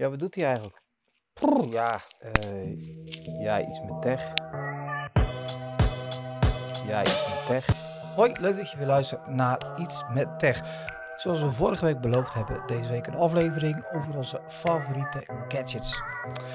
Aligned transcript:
Ja, 0.00 0.08
wat 0.08 0.18
doet 0.18 0.34
hij 0.34 0.44
eigenlijk? 0.44 0.82
Ja, 1.70 2.00
eh, 2.18 3.40
ja, 3.40 3.60
iets 3.60 3.80
met 3.80 4.02
tech. 4.02 4.32
Ja, 6.86 7.00
iets 7.00 7.26
met 7.28 7.46
tech. 7.46 7.66
Hoi, 8.16 8.32
leuk 8.40 8.56
dat 8.56 8.70
je 8.70 8.76
weer 8.76 8.86
luistert 8.86 9.26
naar 9.26 9.58
Iets 9.76 10.04
met 10.12 10.38
Tech. 10.38 10.62
Zoals 11.16 11.42
we 11.42 11.50
vorige 11.50 11.84
week 11.84 12.00
beloofd 12.00 12.34
hebben, 12.34 12.62
deze 12.66 12.88
week 12.90 13.06
een 13.06 13.14
aflevering 13.14 13.84
over 13.94 14.16
onze 14.16 14.40
favoriete 14.46 15.22
gadgets. 15.48 16.02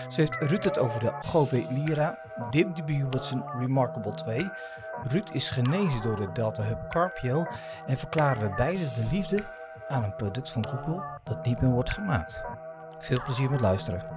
Zo 0.09 0.15
heeft 0.15 0.35
Ruud 0.35 0.63
het 0.63 0.79
over 0.79 0.99
de 0.99 1.13
Gove 1.19 1.65
Lira, 1.69 2.17
Dim 2.49 2.73
DB 2.73 3.13
Watson 3.13 3.43
Remarkable 3.59 4.13
2. 4.13 4.49
Ruud 5.07 5.29
is 5.33 5.49
genezen 5.49 6.01
door 6.01 6.15
de 6.15 6.31
Delta 6.31 6.63
Hub 6.63 6.89
Carpio 6.89 7.45
en 7.85 7.97
verklaren 7.97 8.49
we 8.49 8.55
beide 8.55 8.93
de 8.93 9.07
liefde 9.11 9.43
aan 9.87 10.03
een 10.03 10.15
product 10.15 10.51
van 10.51 10.67
Google 10.67 11.03
dat 11.23 11.45
niet 11.45 11.61
meer 11.61 11.71
wordt 11.71 11.89
gemaakt. 11.89 12.43
Veel 12.99 13.21
plezier 13.23 13.49
met 13.49 13.61
luisteren. 13.61 14.15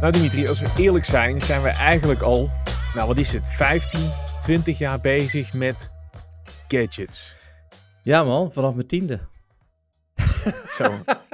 Nou 0.00 0.12
Dimitri, 0.12 0.48
als 0.48 0.60
we 0.60 0.68
eerlijk 0.76 1.04
zijn, 1.04 1.40
zijn 1.40 1.62
we 1.62 1.68
eigenlijk 1.68 2.20
al, 2.20 2.50
nou 2.94 3.06
wat 3.06 3.16
is 3.16 3.32
het, 3.32 3.48
15, 3.48 4.10
20 4.40 4.78
jaar 4.78 5.00
bezig 5.00 5.52
met 5.52 5.90
gadgets. 6.68 7.36
Ja 8.02 8.24
man, 8.24 8.52
vanaf 8.52 8.74
mijn 8.74 8.86
tiende. 8.86 9.20
Zo. 10.70 10.92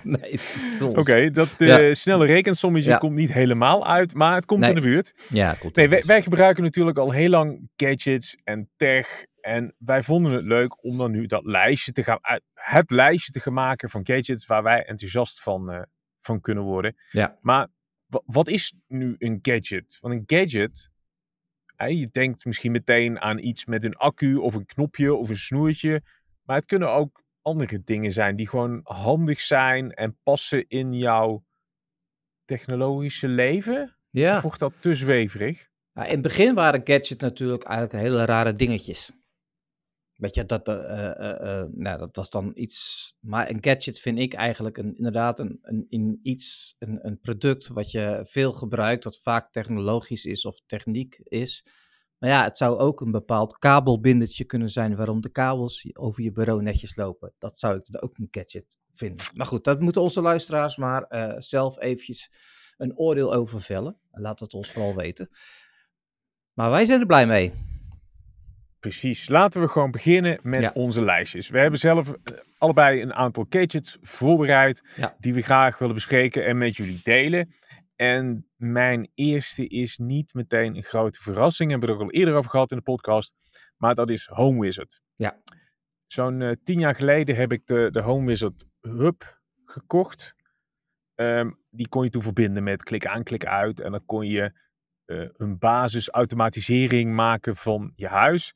nee. 0.20 0.38
Oké, 0.82 1.30
dat 1.30 1.54
uh, 1.58 1.68
Ja. 1.88 1.94
snelle 1.94 2.26
rekensommetje 2.26 2.90
Ja. 2.90 2.98
komt 2.98 3.14
niet 3.16 3.32
helemaal 3.32 3.86
uit, 3.86 4.14
maar 4.14 4.34
het 4.34 4.46
komt 4.46 4.60
Nee. 4.60 4.68
in 4.68 4.74
de 4.74 4.80
buurt. 4.80 5.14
Ja, 5.28 5.54
komt 5.58 5.76
Nee, 5.76 5.88
wij, 5.88 6.02
wij 6.06 6.22
gebruiken 6.22 6.62
natuurlijk 6.62 6.98
al 6.98 7.10
heel 7.10 7.28
lang 7.30 7.68
gadgets 7.76 8.36
en 8.44 8.70
tech. 8.76 9.26
En 9.40 9.74
wij 9.78 10.02
vonden 10.02 10.32
het 10.32 10.44
leuk 10.44 10.84
om 10.84 10.98
dan 10.98 11.10
nu 11.10 11.26
dat 11.26 11.44
lijstje 11.44 11.92
te 11.92 12.02
gaan, 12.04 12.18
het 12.54 12.90
lijstje 12.90 13.32
te 13.32 13.40
gaan 13.40 13.52
maken 13.52 13.90
van 13.90 14.06
gadgets 14.06 14.46
waar 14.46 14.62
wij 14.62 14.84
enthousiast 14.84 15.42
van, 15.42 15.70
eh, 15.70 15.82
van 16.20 16.40
kunnen 16.40 16.64
worden. 16.64 16.96
Ja. 17.10 17.38
Maar 17.40 17.68
wa- 18.06 18.22
wat 18.24 18.48
is 18.48 18.74
nu 18.86 19.14
een 19.18 19.38
gadget? 19.42 19.98
Want 20.00 20.14
een 20.14 20.38
gadget, 20.38 20.90
hè, 21.76 21.86
je 21.86 22.08
denkt 22.10 22.44
misschien 22.44 22.72
meteen 22.72 23.20
aan 23.20 23.38
iets 23.38 23.64
met 23.64 23.84
een 23.84 23.96
accu 23.96 24.34
of 24.36 24.54
een 24.54 24.66
knopje 24.66 25.14
of 25.14 25.28
een 25.28 25.36
snoertje. 25.36 26.02
Maar 26.42 26.56
het 26.56 26.66
kunnen 26.66 26.90
ook 26.90 27.22
andere 27.48 27.82
dingen 27.84 28.12
zijn 28.12 28.36
die 28.36 28.48
gewoon 28.48 28.80
handig 28.82 29.40
zijn 29.40 29.92
en 29.92 30.18
passen 30.22 30.68
in 30.68 30.92
jouw 30.92 31.44
technologische 32.44 33.28
leven. 33.28 33.96
Ja. 34.10 34.36
Of 34.36 34.42
wordt 34.42 34.58
dat 34.58 34.72
te 34.80 34.94
zweverig? 34.94 35.68
In 35.94 36.02
het 36.04 36.22
begin 36.22 36.54
waren 36.54 36.80
gadgets 36.84 37.16
natuurlijk 37.16 37.62
eigenlijk 37.62 38.04
hele 38.04 38.24
rare 38.24 38.52
dingetjes. 38.52 39.12
Weet 40.18 40.34
je, 40.34 40.44
dat, 40.44 40.68
eh, 40.68 41.10
eh, 41.10 41.60
eh, 41.60 41.68
nou, 41.72 41.98
dat 41.98 42.16
was 42.16 42.30
dan 42.30 42.52
iets. 42.54 43.14
Maar 43.20 43.50
een 43.50 43.58
gadget 43.60 44.00
vind 44.00 44.18
ik 44.18 44.34
eigenlijk 44.34 44.76
een, 44.78 44.96
inderdaad 44.96 45.38
een, 45.38 45.58
een, 45.62 45.86
een 45.88 46.20
iets, 46.22 46.74
een, 46.78 47.06
een 47.06 47.20
product 47.20 47.68
wat 47.68 47.90
je 47.90 48.24
veel 48.28 48.52
gebruikt, 48.52 49.02
dat 49.02 49.20
vaak 49.22 49.52
technologisch 49.52 50.24
is 50.24 50.44
of 50.44 50.60
techniek 50.66 51.20
is. 51.22 51.66
Maar 52.18 52.30
ja, 52.30 52.44
het 52.44 52.56
zou 52.58 52.78
ook 52.78 53.00
een 53.00 53.10
bepaald 53.10 53.58
kabelbindertje 53.58 54.44
kunnen 54.44 54.70
zijn 54.70 54.96
waarom 54.96 55.20
de 55.20 55.28
kabels 55.30 55.90
over 55.92 56.22
je 56.22 56.32
bureau 56.32 56.62
netjes 56.62 56.96
lopen. 56.96 57.32
Dat 57.38 57.58
zou 57.58 57.76
ik 57.76 57.84
dan 57.90 58.00
ook 58.00 58.18
een 58.18 58.28
gadget 58.30 58.78
vinden. 58.94 59.26
Maar 59.34 59.46
goed, 59.46 59.64
dat 59.64 59.80
moeten 59.80 60.02
onze 60.02 60.20
luisteraars 60.20 60.76
maar 60.76 61.02
eh, 61.02 61.34
zelf 61.38 61.80
eventjes 61.80 62.30
een 62.76 62.96
oordeel 62.96 63.34
over 63.34 63.60
vellen. 63.60 63.96
Laat 64.10 64.40
het 64.40 64.54
ons 64.54 64.70
vooral 64.70 64.94
weten. 64.94 65.28
Maar 66.52 66.70
wij 66.70 66.84
zijn 66.84 67.00
er 67.00 67.06
blij 67.06 67.26
mee. 67.26 67.52
Precies. 68.80 69.28
Laten 69.28 69.60
we 69.60 69.68
gewoon 69.68 69.90
beginnen 69.90 70.38
met 70.42 70.60
Ja. 70.60 70.70
onze 70.74 71.02
lijstjes. 71.02 71.48
We 71.48 71.58
hebben 71.58 71.78
zelf 71.78 72.08
eh, 72.12 72.34
allebei 72.58 73.02
een 73.02 73.14
aantal 73.14 73.46
gadgets 73.48 73.98
voorbereid 74.00 74.82
Ja. 74.96 75.16
die 75.18 75.34
we 75.34 75.42
graag 75.42 75.78
willen 75.78 75.94
bespreken 75.94 76.46
en 76.46 76.58
met 76.58 76.76
jullie 76.76 77.00
delen. 77.02 77.52
En 78.00 78.48
mijn 78.56 79.10
eerste 79.14 79.66
is 79.66 79.98
niet 79.98 80.34
meteen 80.34 80.76
een 80.76 80.82
grote 80.82 81.22
verrassing. 81.22 81.70
Hebben 81.70 81.88
we 81.88 81.94
het 81.94 82.02
er 82.02 82.06
ook 82.06 82.12
al 82.12 82.20
eerder 82.20 82.34
over 82.34 82.50
gehad 82.50 82.70
in 82.70 82.76
de 82.76 82.82
podcast. 82.82 83.34
Maar 83.76 83.94
dat 83.94 84.10
is 84.10 84.26
Home 84.26 84.60
Wizard. 84.60 85.00
Ja. 85.16 85.42
Zo'n 86.06 86.42
eh, 86.42 86.52
tien 86.62 86.78
jaar 86.78 86.94
geleden 86.94 87.36
heb 87.36 87.52
ik 87.52 87.66
de, 87.66 87.88
de 87.90 88.00
Home 88.00 88.26
Wizard 88.26 88.64
Hub 88.80 89.40
gekocht. 89.64 90.34
Ehm, 91.14 91.50
die 91.70 91.88
kon 91.88 92.04
je 92.04 92.10
toen 92.10 92.22
verbinden 92.22 92.62
met 92.62 92.82
klik 92.82 93.06
aan, 93.06 93.22
klik 93.22 93.44
uit. 93.44 93.80
En 93.80 93.90
dan 93.90 94.04
kon 94.04 94.26
je 94.26 94.52
eh, 95.04 95.28
een 95.32 95.58
basisautomatisering 95.58 97.14
maken 97.14 97.56
van 97.56 97.92
je 97.94 98.08
huis. 98.08 98.54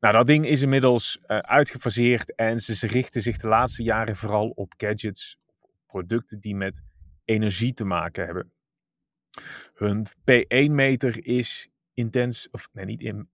Nou, 0.00 0.14
dat 0.14 0.26
ding 0.26 0.46
is 0.46 0.62
inmiddels 0.62 1.18
eh, 1.20 1.38
uitgefaseerd 1.38 2.34
en 2.34 2.60
ze, 2.60 2.74
ze 2.74 2.86
richten 2.86 3.22
zich 3.22 3.36
de 3.36 3.48
laatste 3.48 3.82
jaren 3.82 4.16
vooral 4.16 4.48
op 4.48 4.74
gadgets, 4.76 5.38
of 5.56 5.86
producten 5.86 6.40
die 6.40 6.54
met 6.56 6.82
energie 7.24 7.72
te 7.72 7.84
maken 7.84 8.24
hebben. 8.24 8.52
Hun 9.74 10.06
P1-meter 10.06 11.26
is 11.26 11.68
intens, 11.94 12.50
of 12.50 12.68
nee, 12.72 12.84
niet 12.84 13.02
in. 13.02 13.28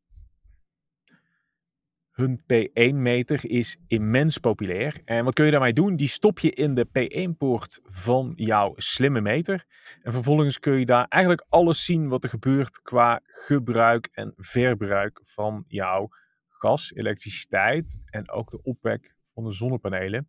Hun 2.10 2.40
P1-meter 2.40 3.50
is 3.50 3.78
immens 3.86 4.38
populair. 4.38 5.00
En 5.04 5.24
wat 5.24 5.34
kun 5.34 5.44
je 5.44 5.50
daarmee 5.50 5.72
doen? 5.72 5.96
Die 5.96 6.08
stop 6.08 6.38
je 6.38 6.50
in 6.50 6.74
de 6.74 6.86
P1-poort 6.86 7.80
van 7.84 8.32
jouw 8.36 8.72
slimme 8.76 9.20
meter. 9.20 9.66
En 10.02 10.12
vervolgens 10.12 10.58
kun 10.58 10.78
je 10.78 10.84
daar 10.84 11.06
eigenlijk 11.08 11.46
alles 11.48 11.84
zien 11.84 12.08
wat 12.08 12.24
er 12.24 12.30
gebeurt 12.30 12.82
qua 12.82 13.20
gebruik 13.24 14.08
en 14.12 14.32
verbruik 14.36 15.20
van 15.22 15.64
jouw 15.68 16.08
gas, 16.48 16.94
elektriciteit 16.94 17.98
en 18.04 18.30
ook 18.30 18.50
de 18.50 18.62
opwek 18.62 19.14
van 19.34 19.44
de 19.44 19.52
zonnepanelen. 19.52 20.28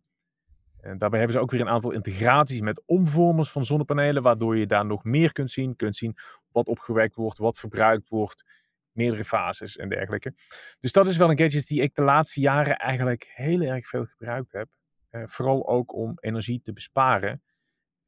En 0.86 0.98
daarbij 0.98 1.18
hebben 1.18 1.36
ze 1.36 1.42
ook 1.42 1.50
weer 1.50 1.60
een 1.60 1.68
aantal 1.68 1.92
integraties 1.92 2.60
met 2.60 2.82
omvormers 2.86 3.50
van 3.50 3.64
zonnepanelen, 3.64 4.22
waardoor 4.22 4.56
je 4.56 4.66
daar 4.66 4.86
nog 4.86 5.04
meer 5.04 5.32
kunt 5.32 5.50
zien. 5.50 5.76
Kunt 5.76 5.96
zien 5.96 6.16
wat 6.52 6.66
opgewekt 6.66 7.14
wordt, 7.14 7.38
wat 7.38 7.58
verbruikt 7.58 8.08
wordt, 8.08 8.44
meerdere 8.92 9.24
fases 9.24 9.76
en 9.76 9.88
dergelijke. 9.88 10.34
Dus 10.78 10.92
dat 10.92 11.08
is 11.08 11.16
wel 11.16 11.30
een 11.30 11.38
gadget 11.38 11.66
die 11.66 11.82
ik 11.82 11.94
de 11.94 12.02
laatste 12.02 12.40
jaren 12.40 12.76
eigenlijk 12.76 13.32
heel 13.34 13.60
erg 13.60 13.88
veel 13.88 14.04
gebruikt 14.04 14.52
heb. 14.52 14.68
Eh, 15.10 15.22
vooral 15.26 15.68
ook 15.68 15.94
om 15.94 16.12
energie 16.20 16.60
te 16.62 16.72
besparen. 16.72 17.42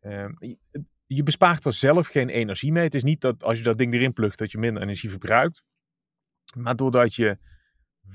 Ehm, 0.00 0.32
je- 0.38 0.58
je 1.06 1.22
bespaart 1.22 1.64
er 1.64 1.72
zelf 1.72 2.06
geen 2.06 2.28
energie 2.28 2.72
mee. 2.72 2.84
Het 2.84 2.94
is 2.94 3.02
niet 3.02 3.20
dat 3.20 3.42
als 3.42 3.58
je 3.58 3.64
dat 3.64 3.78
ding 3.78 3.94
erin 3.94 4.12
plugt 4.12 4.38
dat 4.38 4.50
je 4.50 4.58
minder 4.58 4.82
energie 4.82 5.10
verbruikt. 5.10 5.62
Maar 6.56 6.76
doordat 6.76 7.14
je 7.14 7.38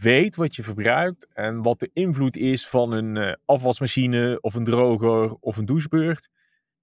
weet 0.01 0.35
wat 0.35 0.55
je 0.55 0.63
verbruikt 0.63 1.27
en 1.33 1.61
wat 1.61 1.79
de 1.79 1.89
invloed 1.93 2.37
is 2.37 2.67
van 2.67 2.91
een 2.91 3.17
eh, 3.17 3.33
afwasmachine 3.45 4.41
of 4.41 4.53
een 4.53 4.63
droger 4.63 5.33
of 5.33 5.57
een 5.57 5.65
douchebeurt. 5.65 6.29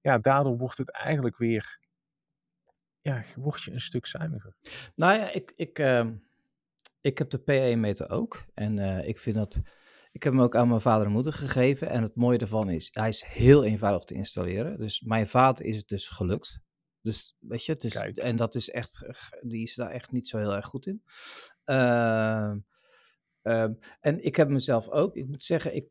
Ja, 0.01 0.19
daardoor 0.19 0.57
wordt 0.57 0.79
het 0.79 0.91
eigenlijk 0.91 1.37
weer, 1.37 1.79
ja, 3.01 3.23
word 3.37 3.63
je 3.63 3.73
een 3.73 3.81
stuk 3.81 4.07
zuiniger. 4.07 4.55
Nou 4.95 5.19
ja, 5.19 5.33
ik, 5.33 5.53
ik, 5.57 5.79
ehm, 5.79 6.13
ik 7.01 7.19
heb 7.19 7.31
de 7.31 7.41
P1-meter 7.41 8.11
ook. 8.11 8.45
En 8.55 8.79
eh, 8.79 9.09
ik 9.09 9.19
vind 9.19 9.37
dat. 9.37 9.61
Ik 10.13 10.23
heb 10.23 10.33
hem 10.33 10.43
ook 10.43 10.57
aan 10.57 10.69
mijn 10.69 10.81
vader 10.81 11.07
en 11.07 11.13
moeder 11.13 11.33
gegeven. 11.33 11.89
En 11.89 12.03
het 12.03 12.17
mooie 12.17 12.39
ervan 12.39 12.71
is, 12.71 12.89
hij 12.93 13.09
is 13.09 13.25
heel 13.25 13.65
eenvoudig 13.65 14.05
te 14.05 14.15
installeren. 14.15 14.79
Dus 14.79 15.01
mijn 15.01 15.29
vader 15.29 15.65
is 15.65 15.77
het 15.77 15.89
dus 15.89 16.09
gelukt. 16.09 16.61
Dus 17.03 17.37
weet 17.39 17.65
je, 17.65 17.73
het 17.73 17.85
is, 17.85 17.93
Kijk. 17.93 18.17
en 18.17 18.37
dat 18.37 18.55
is 18.55 18.71
echt, 18.71 19.03
eh, 19.03 19.15
die 19.41 19.63
is 19.63 19.75
daar 19.75 19.91
echt 19.91 20.13
niet 20.13 20.29
zo 20.29 20.39
heel 20.39 20.55
erg 20.55 20.67
goed 20.67 20.87
in. 20.87 21.03
Ehm, 21.65 22.59
ehm, 23.43 23.75
en 24.01 24.25
ik 24.25 24.37
heb 24.37 24.49
mezelf 24.49 24.89
ook, 24.89 25.17
ik 25.17 25.27
moet 25.27 25.43
zeggen, 25.43 25.75
ik 25.75 25.89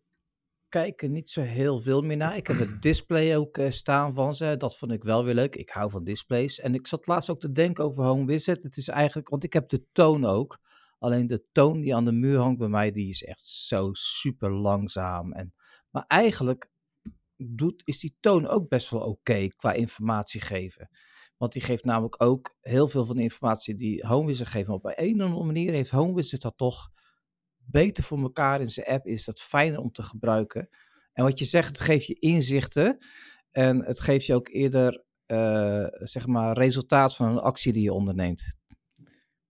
kijk 0.69 1.01
er 1.01 1.09
niet 1.09 1.29
zo 1.29 1.41
heel 1.41 1.79
veel 1.79 2.01
meer 2.01 2.17
naar. 2.17 2.35
Ik 2.35 2.47
heb 2.47 2.59
het 2.59 2.81
display 2.89 3.37
ook 3.37 3.57
eh, 3.57 3.71
staan 3.71 4.13
van 4.13 4.35
ze. 4.35 4.55
Dat 4.57 4.77
vond 4.77 4.91
ik 4.91 5.03
wel 5.03 5.23
weer 5.23 5.33
leuk. 5.33 5.55
Ik 5.55 5.69
hou 5.69 5.89
van 5.89 6.03
displays. 6.03 6.59
En 6.59 6.73
ik 6.73 6.87
zat 6.87 7.07
laatst 7.07 7.29
ook 7.29 7.39
te 7.39 7.51
denken 7.51 7.83
over 7.83 8.03
Home 8.03 8.25
Wizard. 8.25 8.63
Het 8.63 8.77
is 8.77 8.87
eigenlijk, 8.87 9.29
want 9.29 9.43
ik 9.43 9.53
heb 9.53 9.69
de 9.69 9.85
toon 9.91 10.25
ook. 10.25 10.59
Alleen 10.99 11.27
de 11.27 11.45
toon 11.51 11.81
die 11.81 11.95
aan 11.95 12.05
de 12.05 12.11
muur 12.11 12.39
hangt 12.39 12.59
bij 12.59 12.67
mij, 12.67 12.91
die 12.91 13.09
is 13.09 13.23
echt 13.23 13.45
zo 13.45 13.89
super 13.93 14.51
langzaam. 14.51 15.33
En, 15.33 15.53
maar 15.89 16.03
eigenlijk 16.07 16.69
doet, 17.37 17.81
is 17.85 17.99
die 17.99 18.17
toon 18.19 18.47
ook 18.47 18.69
best 18.69 18.89
wel 18.89 19.01
oké 19.01 19.47
qua 19.47 19.73
informatie 19.73 20.41
geven. 20.41 20.89
Want 21.37 21.51
die 21.51 21.61
geeft 21.61 21.83
namelijk 21.85 22.23
ook 22.23 22.55
heel 22.61 22.87
veel 22.87 23.05
van 23.05 23.15
de 23.15 23.21
informatie 23.21 23.75
die 23.75 24.07
Home 24.07 24.27
Wizard 24.27 24.49
geeft. 24.49 24.67
Maar 24.67 24.75
op 24.75 24.93
een 24.95 25.15
of 25.15 25.21
andere 25.21 25.43
manier 25.43 25.71
heeft 25.71 25.91
Home 25.91 26.13
Wizard 26.13 26.41
dat 26.41 26.57
toch 26.57 26.89
beter 27.71 28.03
voor 28.03 28.19
elkaar 28.19 28.61
in 28.61 28.67
zijn 28.69 28.85
app. 28.85 29.05
Is 29.05 29.25
dat 29.25 29.41
fijner 29.41 29.79
om 29.79 29.91
te 29.91 30.03
gebruiken. 30.03 30.69
En 31.13 31.23
wat 31.23 31.39
je 31.39 31.45
zegt, 31.45 31.67
het 31.67 31.79
geeft 31.79 32.05
je 32.05 32.13
inzichten. 32.19 32.97
En 33.51 33.85
het 33.85 33.99
geeft 33.99 34.25
je 34.25 34.33
ook 34.35 34.47
eerder, 34.47 35.03
eh, 35.25 35.85
zeg 35.89 36.27
maar, 36.27 36.57
resultaat 36.57 37.15
van 37.15 37.27
een 37.29 37.37
actie 37.39 37.73
die 37.73 37.83
je 37.83 37.93
onderneemt. 37.93 38.57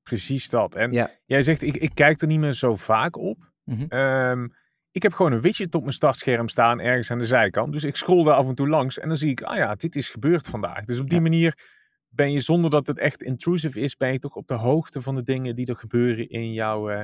Precies 0.03 0.49
dat. 0.49 0.75
En 0.75 0.91
Ja. 0.91 1.09
jij 1.25 1.43
zegt, 1.43 1.61
ik, 1.61 1.75
ik 1.77 1.91
kijk 1.93 2.21
er 2.21 2.27
niet 2.27 2.39
meer 2.39 2.53
zo 2.53 2.75
vaak 2.75 3.17
op. 3.17 3.51
Mhm. 3.63 3.85
Ehm, 3.87 4.47
ik 4.91 5.03
heb 5.03 5.13
gewoon 5.13 5.31
een 5.31 5.41
widget 5.41 5.75
op 5.75 5.81
mijn 5.81 5.93
startscherm 5.93 6.47
staan 6.47 6.79
ergens 6.79 7.11
aan 7.11 7.17
de 7.17 7.25
zijkant. 7.25 7.73
Dus 7.73 7.83
ik 7.83 7.95
scroll 7.95 8.23
daar 8.23 8.33
af 8.35 8.47
en 8.47 8.55
toe 8.55 8.67
langs 8.67 8.99
en 8.99 9.07
dan 9.07 9.17
zie 9.17 9.29
ik, 9.29 9.41
ah 9.41 9.57
ja, 9.57 9.75
dit 9.75 9.95
is 9.95 10.09
gebeurd 10.09 10.47
vandaag. 10.47 10.83
Dus 10.83 10.99
op 10.99 11.07
die 11.09 11.17
Ja. 11.17 11.23
manier 11.23 11.57
ben 12.09 12.31
je 12.31 12.39
zonder 12.39 12.69
dat 12.69 12.87
het 12.87 12.99
echt 12.99 13.23
intrusive 13.23 13.79
is, 13.79 13.95
ben 13.97 14.11
je 14.11 14.19
toch 14.19 14.35
op 14.35 14.47
de 14.47 14.53
hoogte 14.53 15.01
van 15.01 15.15
de 15.15 15.23
dingen 15.23 15.55
die 15.55 15.65
er 15.65 15.75
gebeuren 15.75 16.29
in 16.29 16.53
jouw 16.53 16.91
uh, 16.91 17.01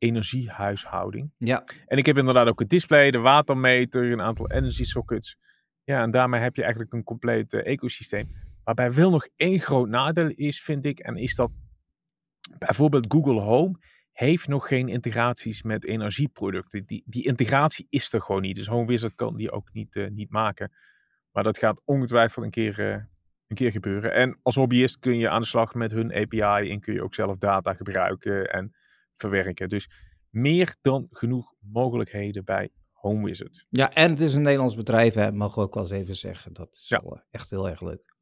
energiehuishouding. 0.00 1.30
Ja. 1.38 1.64
En 1.86 1.98
ik 1.98 2.06
heb 2.06 2.18
inderdaad 2.18 2.46
ook 2.46 2.58
het 2.58 2.68
display, 2.68 3.10
de 3.10 3.18
watermeter, 3.18 4.12
een 4.12 4.20
aantal 4.20 4.50
energy 4.50 4.84
sockets. 4.84 5.36
Ja, 5.84 6.02
en 6.02 6.10
daarmee 6.10 6.40
heb 6.40 6.56
je 6.56 6.62
eigenlijk 6.62 6.92
een 6.92 7.04
compleet 7.04 7.52
uh, 7.52 7.66
ecosysteem. 7.66 8.28
Waarbij 8.64 8.92
wel 8.92 9.10
nog 9.10 9.28
één 9.36 9.60
groot 9.60 9.88
nadeel 9.88 10.28
is, 10.28 10.62
vind 10.62 10.84
ik, 10.84 10.98
en 10.98 11.16
is 11.16 11.34
dat 11.34 11.52
bijvoorbeeld 12.58 13.12
Google 13.12 13.40
Home 13.40 13.78
heeft 14.12 14.48
nog 14.48 14.68
geen 14.68 14.88
integraties 14.88 15.62
met 15.62 15.84
energieproducten. 15.84 16.84
Die, 16.86 17.02
die 17.06 17.26
integratie 17.26 17.86
is 17.90 18.12
er 18.12 18.20
gewoon 18.20 18.42
niet. 18.42 18.56
Dus 18.56 18.66
Home 18.66 18.86
Wizard 18.86 19.14
kan 19.14 19.36
die 19.36 19.50
ook 19.50 19.72
niet, 19.72 19.96
uh, 19.96 20.08
niet 20.08 20.30
maken. 20.30 20.72
Maar 21.32 21.42
dat 21.42 21.58
gaat 21.58 21.82
ongetwijfeld 21.84 22.44
een 22.44 22.50
keer, 22.50 22.80
uh, 22.80 22.90
een 23.46 23.56
keer 23.56 23.70
gebeuren. 23.70 24.14
En 24.14 24.38
als 24.42 24.54
hobbyist 24.54 24.98
kun 24.98 25.18
je 25.18 25.28
aan 25.28 25.40
de 25.40 25.46
slag 25.46 25.74
met 25.74 25.90
hun 25.90 26.14
API 26.14 26.70
en 26.70 26.80
kun 26.80 26.94
je 26.94 27.02
ook 27.02 27.14
zelf 27.14 27.38
data 27.38 27.74
gebruiken 27.74 28.52
en 28.52 28.74
verwerken. 29.20 29.68
Dus 29.68 29.90
meer 30.30 30.76
dan 30.80 31.06
genoeg 31.10 31.52
mogelijkheden 31.58 32.44
bij 32.44 32.70
Home 32.92 33.24
Wizard. 33.24 33.66
Ja, 33.70 33.92
en 33.92 34.10
het 34.10 34.20
is 34.20 34.34
een 34.34 34.42
Nederlands 34.42 34.74
bedrijf, 34.76 35.14
hè, 35.14 35.32
mogen 35.32 35.58
we 35.58 35.64
ook 35.66 35.74
wel 35.74 35.82
eens 35.82 35.92
even 35.92 36.16
zeggen. 36.16 36.52
Dat 36.52 36.68
is 36.72 36.88
Ja. 36.88 37.00
wel, 37.02 37.16
eh, 37.16 37.22
echt 37.30 37.50
heel 37.50 37.68
erg 37.68 37.80
leuk. 37.80 38.14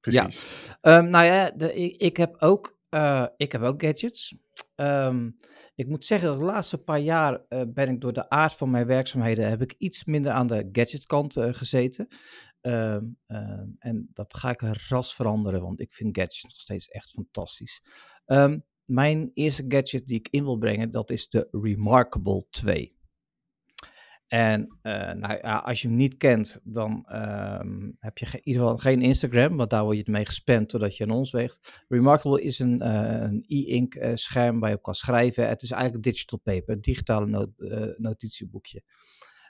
Precies. 0.00 0.46
Ehm, 0.80 1.08
nou 1.10 1.24
ja, 1.24 1.50
de, 1.50 1.74
ik, 1.74 1.96
ik 1.96 2.16
heb 2.16 2.36
ook, 2.42 2.78
eh, 2.88 3.26
ik 3.36 3.52
heb 3.52 3.62
ook 3.62 3.82
gadgets. 3.82 4.34
Ehm, 4.74 5.30
ik 5.74 5.86
moet 5.88 6.04
zeggen, 6.04 6.28
dat 6.28 6.38
de 6.38 6.44
laatste 6.44 6.78
paar 6.78 6.98
jaar 6.98 7.44
eh, 7.48 7.62
ben 7.68 7.88
ik 7.88 8.00
door 8.00 8.12
de 8.12 8.28
aard 8.28 8.54
van 8.54 8.70
mijn 8.70 8.86
werkzaamheden 8.86 9.48
heb 9.48 9.62
ik 9.62 9.74
iets 9.78 10.04
minder 10.04 10.32
aan 10.32 10.46
de 10.46 10.68
gadgetkant 10.72 11.36
eh, 11.36 11.52
gezeten. 11.52 12.08
Ehm, 12.60 13.04
en 13.78 14.08
dat 14.12 14.34
ga 14.36 14.50
ik 14.50 14.60
ras 14.60 15.14
veranderen, 15.14 15.62
want 15.62 15.80
ik 15.80 15.92
vind 15.92 16.16
gadgets 16.16 16.42
nog 16.42 16.52
steeds 16.60 16.88
echt 16.88 17.10
fantastisch. 17.10 17.82
Mijn 18.88 19.30
eerste 19.34 19.64
gadget 19.68 20.06
die 20.06 20.18
ik 20.18 20.28
in 20.30 20.44
wil 20.44 20.58
brengen, 20.58 20.90
dat 20.90 21.10
is 21.10 21.28
de 21.28 21.48
Remarkable 21.50 22.46
2. 22.50 22.96
En 24.26 24.78
eh, 24.82 25.12
nou, 25.12 25.38
ja, 25.42 25.56
als 25.58 25.82
je 25.82 25.88
hem 25.88 25.96
niet 25.96 26.16
kent, 26.16 26.60
dan 26.64 27.04
ehm, 27.06 27.90
heb 27.98 28.18
je 28.18 28.26
in 28.26 28.40
ieder 28.42 28.62
geval 28.62 28.76
geen 28.76 29.02
Instagram, 29.02 29.56
want 29.56 29.70
daar 29.70 29.82
word 29.82 29.94
je 29.94 30.02
het 30.02 30.10
mee 30.10 30.24
gespamd 30.24 30.70
doordat 30.70 30.96
je 30.96 31.04
aan 31.04 31.10
ons 31.10 31.30
weegt. 31.30 31.84
Remarkable 31.88 32.42
is 32.42 32.58
een, 32.58 32.80
eh, 32.80 33.30
e-ink 33.46 33.94
eh, 33.94 34.14
scherm 34.14 34.60
waar 34.60 34.70
je 34.70 34.76
op 34.76 34.82
kan 34.82 34.94
schrijven. 34.94 35.48
Het 35.48 35.62
is 35.62 35.70
eigenlijk 35.70 36.02
digital 36.02 36.38
paper, 36.38 36.74
een 36.74 36.80
digitale 36.80 37.26
no- 37.26 37.52
notitieboekje. 37.96 38.82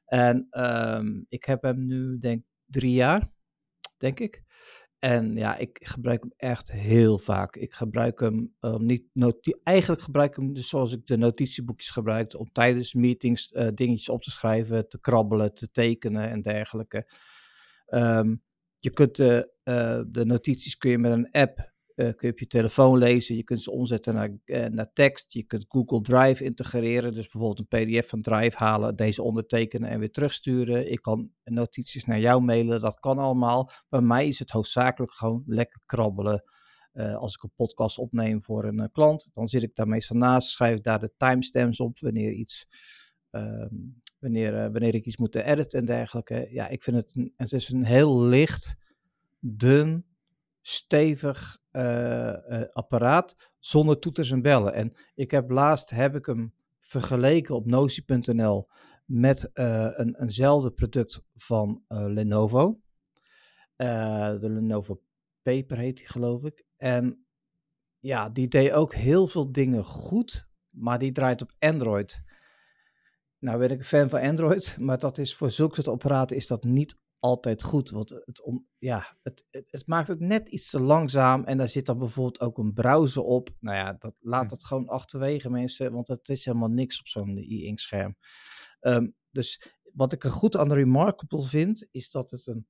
En 0.05 0.47
ehm, 0.51 1.23
ik 1.29 1.45
heb 1.45 1.63
hem 1.63 1.87
nu, 1.87 2.19
denk 2.19 2.45
drie 2.67 2.93
jaar, 2.93 3.31
denk 3.97 4.21
ik. 4.21 4.43
En 4.99 5.37
ja, 5.37 5.57
ik 5.57 5.79
gebruik 5.83 6.21
hem 6.21 6.33
echt 6.37 6.73
heel 6.73 7.19
vaak. 7.19 7.57
Ik 7.57 7.75
gebruik 7.75 8.21
hem 8.21 8.55
um, 8.61 8.85
niet 8.85 9.05
eigenlijk 9.63 10.03
gebruik 10.03 10.31
ik 10.31 10.37
hem 10.37 10.53
dus 10.53 10.69
zoals 10.69 10.93
ik 10.93 11.07
de 11.07 11.17
notitieboekjes 11.17 11.91
gebruikte 11.91 12.39
om 12.39 12.53
tijdens 12.53 12.95
meetings 12.95 13.53
eh, 13.53 13.69
dingetjes 13.75 14.09
op 14.09 14.23
te 14.23 14.31
schrijven, 14.31 14.89
te 14.89 15.01
krabbelen, 15.01 15.55
te 15.55 15.71
tekenen 15.71 16.31
en 16.31 16.43
dergelijke. 16.43 17.13
Ehm, 17.87 18.37
je 18.79 18.91
kunt 18.91 19.19
eh, 19.19 19.39
eh, 19.39 20.03
de 20.07 20.25
notities 20.25 20.77
kun 20.77 20.91
je 20.91 20.99
met 20.99 21.13
een 21.13 21.31
app 21.31 21.73
kun 21.99 22.17
je 22.19 22.31
op 22.31 22.39
je 22.39 22.47
telefoon 22.47 22.99
lezen. 22.99 23.37
Je 23.37 23.43
kunt 23.43 23.63
ze 23.63 23.71
omzetten 23.71 24.15
naar, 24.15 24.31
eh, 24.45 24.65
naar 24.65 24.93
tekst. 24.93 25.33
Je 25.33 25.43
kunt 25.43 25.65
Google 25.69 26.01
Drive 26.01 26.45
integreren. 26.45 27.13
Dus 27.13 27.29
bijvoorbeeld 27.29 27.67
een 27.71 27.99
PDF 27.99 28.09
van 28.09 28.23
Drive 28.23 28.57
halen, 28.57 28.97
deze 28.97 29.23
ondertekenen 29.23 29.91
en 29.91 29.99
weer 29.99 30.11
terugsturen. 30.11 30.91
Ik 30.91 31.03
kan 31.03 31.31
notities 31.45 32.05
naar 32.05 32.21
jou 32.21 32.43
mailen. 32.43 32.81
Dat 32.81 33.01
kan 33.01 33.19
allemaal. 33.19 33.71
Bij 33.89 34.01
mij 34.01 34.29
is 34.29 34.39
het 34.39 34.51
hoofdzakelijk 34.51 35.13
gewoon 35.13 35.43
lekker 35.47 35.81
krabbelen. 35.87 36.45
Eh, 36.93 37.17
als 37.17 37.35
ik 37.35 37.43
een 37.43 37.53
podcast 37.57 37.99
opneem 37.99 38.43
voor 38.43 38.65
een 38.65 38.81
eh, 38.81 38.89
klant, 38.93 39.29
dan 39.33 39.49
zit 39.49 39.63
ik 39.63 39.75
daar 39.75 39.89
meestal 39.89 40.17
naast. 40.17 40.49
Schrijf 40.49 40.77
ik 40.77 40.83
daar 40.83 41.01
de 41.01 41.13
timestamps 41.17 41.81
op 41.81 41.99
wanneer 41.99 42.33
iets. 42.33 42.67
ehm, 43.31 43.75
wanneer, 44.19 44.55
eh, 44.55 44.63
wanneer 44.63 44.95
ik 44.95 45.07
iets 45.07 45.17
moet 45.17 45.35
editen 45.35 45.79
en 45.79 45.85
dergelijke. 45.85 46.49
Ja, 46.51 46.69
ik 46.69 46.83
vind 46.83 46.97
het, 46.97 47.17
een, 47.17 47.33
het 47.37 47.53
is 47.53 47.69
een 47.69 47.85
heel 47.85 48.23
licht, 48.23 48.77
dun, 49.41 50.05
stevig 50.63 51.59
eh, 51.68 51.68
eh, 51.68 51.68
apparaat 52.73 53.37
zonder 53.59 53.99
toeters 53.99 54.31
en 54.31 54.43
bellen. 54.43 54.75
En 54.75 54.97
ik 55.15 55.31
heb 55.31 55.51
laatst 55.51 55.91
heb 55.91 56.15
ik 56.15 56.27
hem 56.27 56.55
vergeleken 56.81 57.55
op 57.55 57.67
notie.nl 57.67 58.69
met 59.05 59.53
eh, 59.53 59.91
een, 59.93 60.21
eenzelfde 60.21 60.71
product 60.71 61.23
van 61.35 61.85
eh, 61.89 62.05
Lenovo. 62.07 62.81
Eh, 63.77 64.41
de 64.41 64.51
Lenovo 64.51 65.03
Paper 65.43 65.79
heet 65.79 65.97
die 65.97 66.09
geloof 66.09 66.45
ik. 66.45 66.65
En 66.77 67.27
ja, 67.99 68.29
die 68.29 68.49
deed 68.49 68.73
ook 68.73 68.95
heel 68.95 69.27
veel 69.27 69.53
dingen 69.53 69.85
goed, 69.85 70.49
maar 70.71 70.99
die 70.99 71.13
draait 71.13 71.43
op 71.43 71.53
Android. 71.59 72.23
Nou 73.39 73.59
ben 73.59 73.71
ik 73.71 73.79
een 73.79 73.85
fan 73.85 74.09
van 74.09 74.21
Android, 74.21 74.77
maar 74.87 74.99
dat 74.99 75.19
is 75.19 75.35
voor 75.35 75.51
zulke 75.51 75.75
soort 75.75 75.89
apparaten 75.89 76.37
is 76.37 76.47
dat 76.47 76.65
niet 76.65 76.97
altijd 77.21 77.63
goed. 77.63 77.91
Want 77.91 78.11
het, 78.11 78.43
om, 78.43 78.67
ja, 78.79 79.17
het, 79.23 79.47
het, 79.51 79.71
het 79.71 79.87
maakt 79.87 80.09
het 80.09 80.21
net 80.21 80.49
iets 80.49 80.71
te 80.71 80.81
langzaam. 80.81 81.45
En 81.45 81.59
daar 81.59 81.69
zit 81.69 81.87
dan 81.87 81.99
bijvoorbeeld 81.99 82.41
ook 82.41 82.59
een 82.59 82.73
browser 82.73 83.23
op. 83.23 83.51
Nou 83.61 83.77
ja, 83.77 83.93
dat, 83.93 84.15
laat 84.21 84.43
Hm. 84.43 84.49
dat 84.49 84.65
gewoon 84.65 84.89
achterwege 84.89 85.51
mensen, 85.51 85.93
want 85.93 86.09
het 86.09 86.29
is 86.29 86.45
helemaal 86.45 86.69
niks 86.69 87.01
op 87.01 87.09
zo'n 87.09 87.37
e-ink 87.37 87.79
scherm. 87.79 88.17
Ehm, 88.81 89.09
dus 89.31 89.77
wat 89.93 90.13
ik 90.13 90.25
er 90.25 90.31
goed 90.31 90.57
aan 90.57 90.69
de 90.69 90.75
Remarkable 90.75 91.43
vind, 91.43 91.89
is 91.91 92.11
dat 92.11 92.31
het 92.31 92.47
een, 92.47 92.67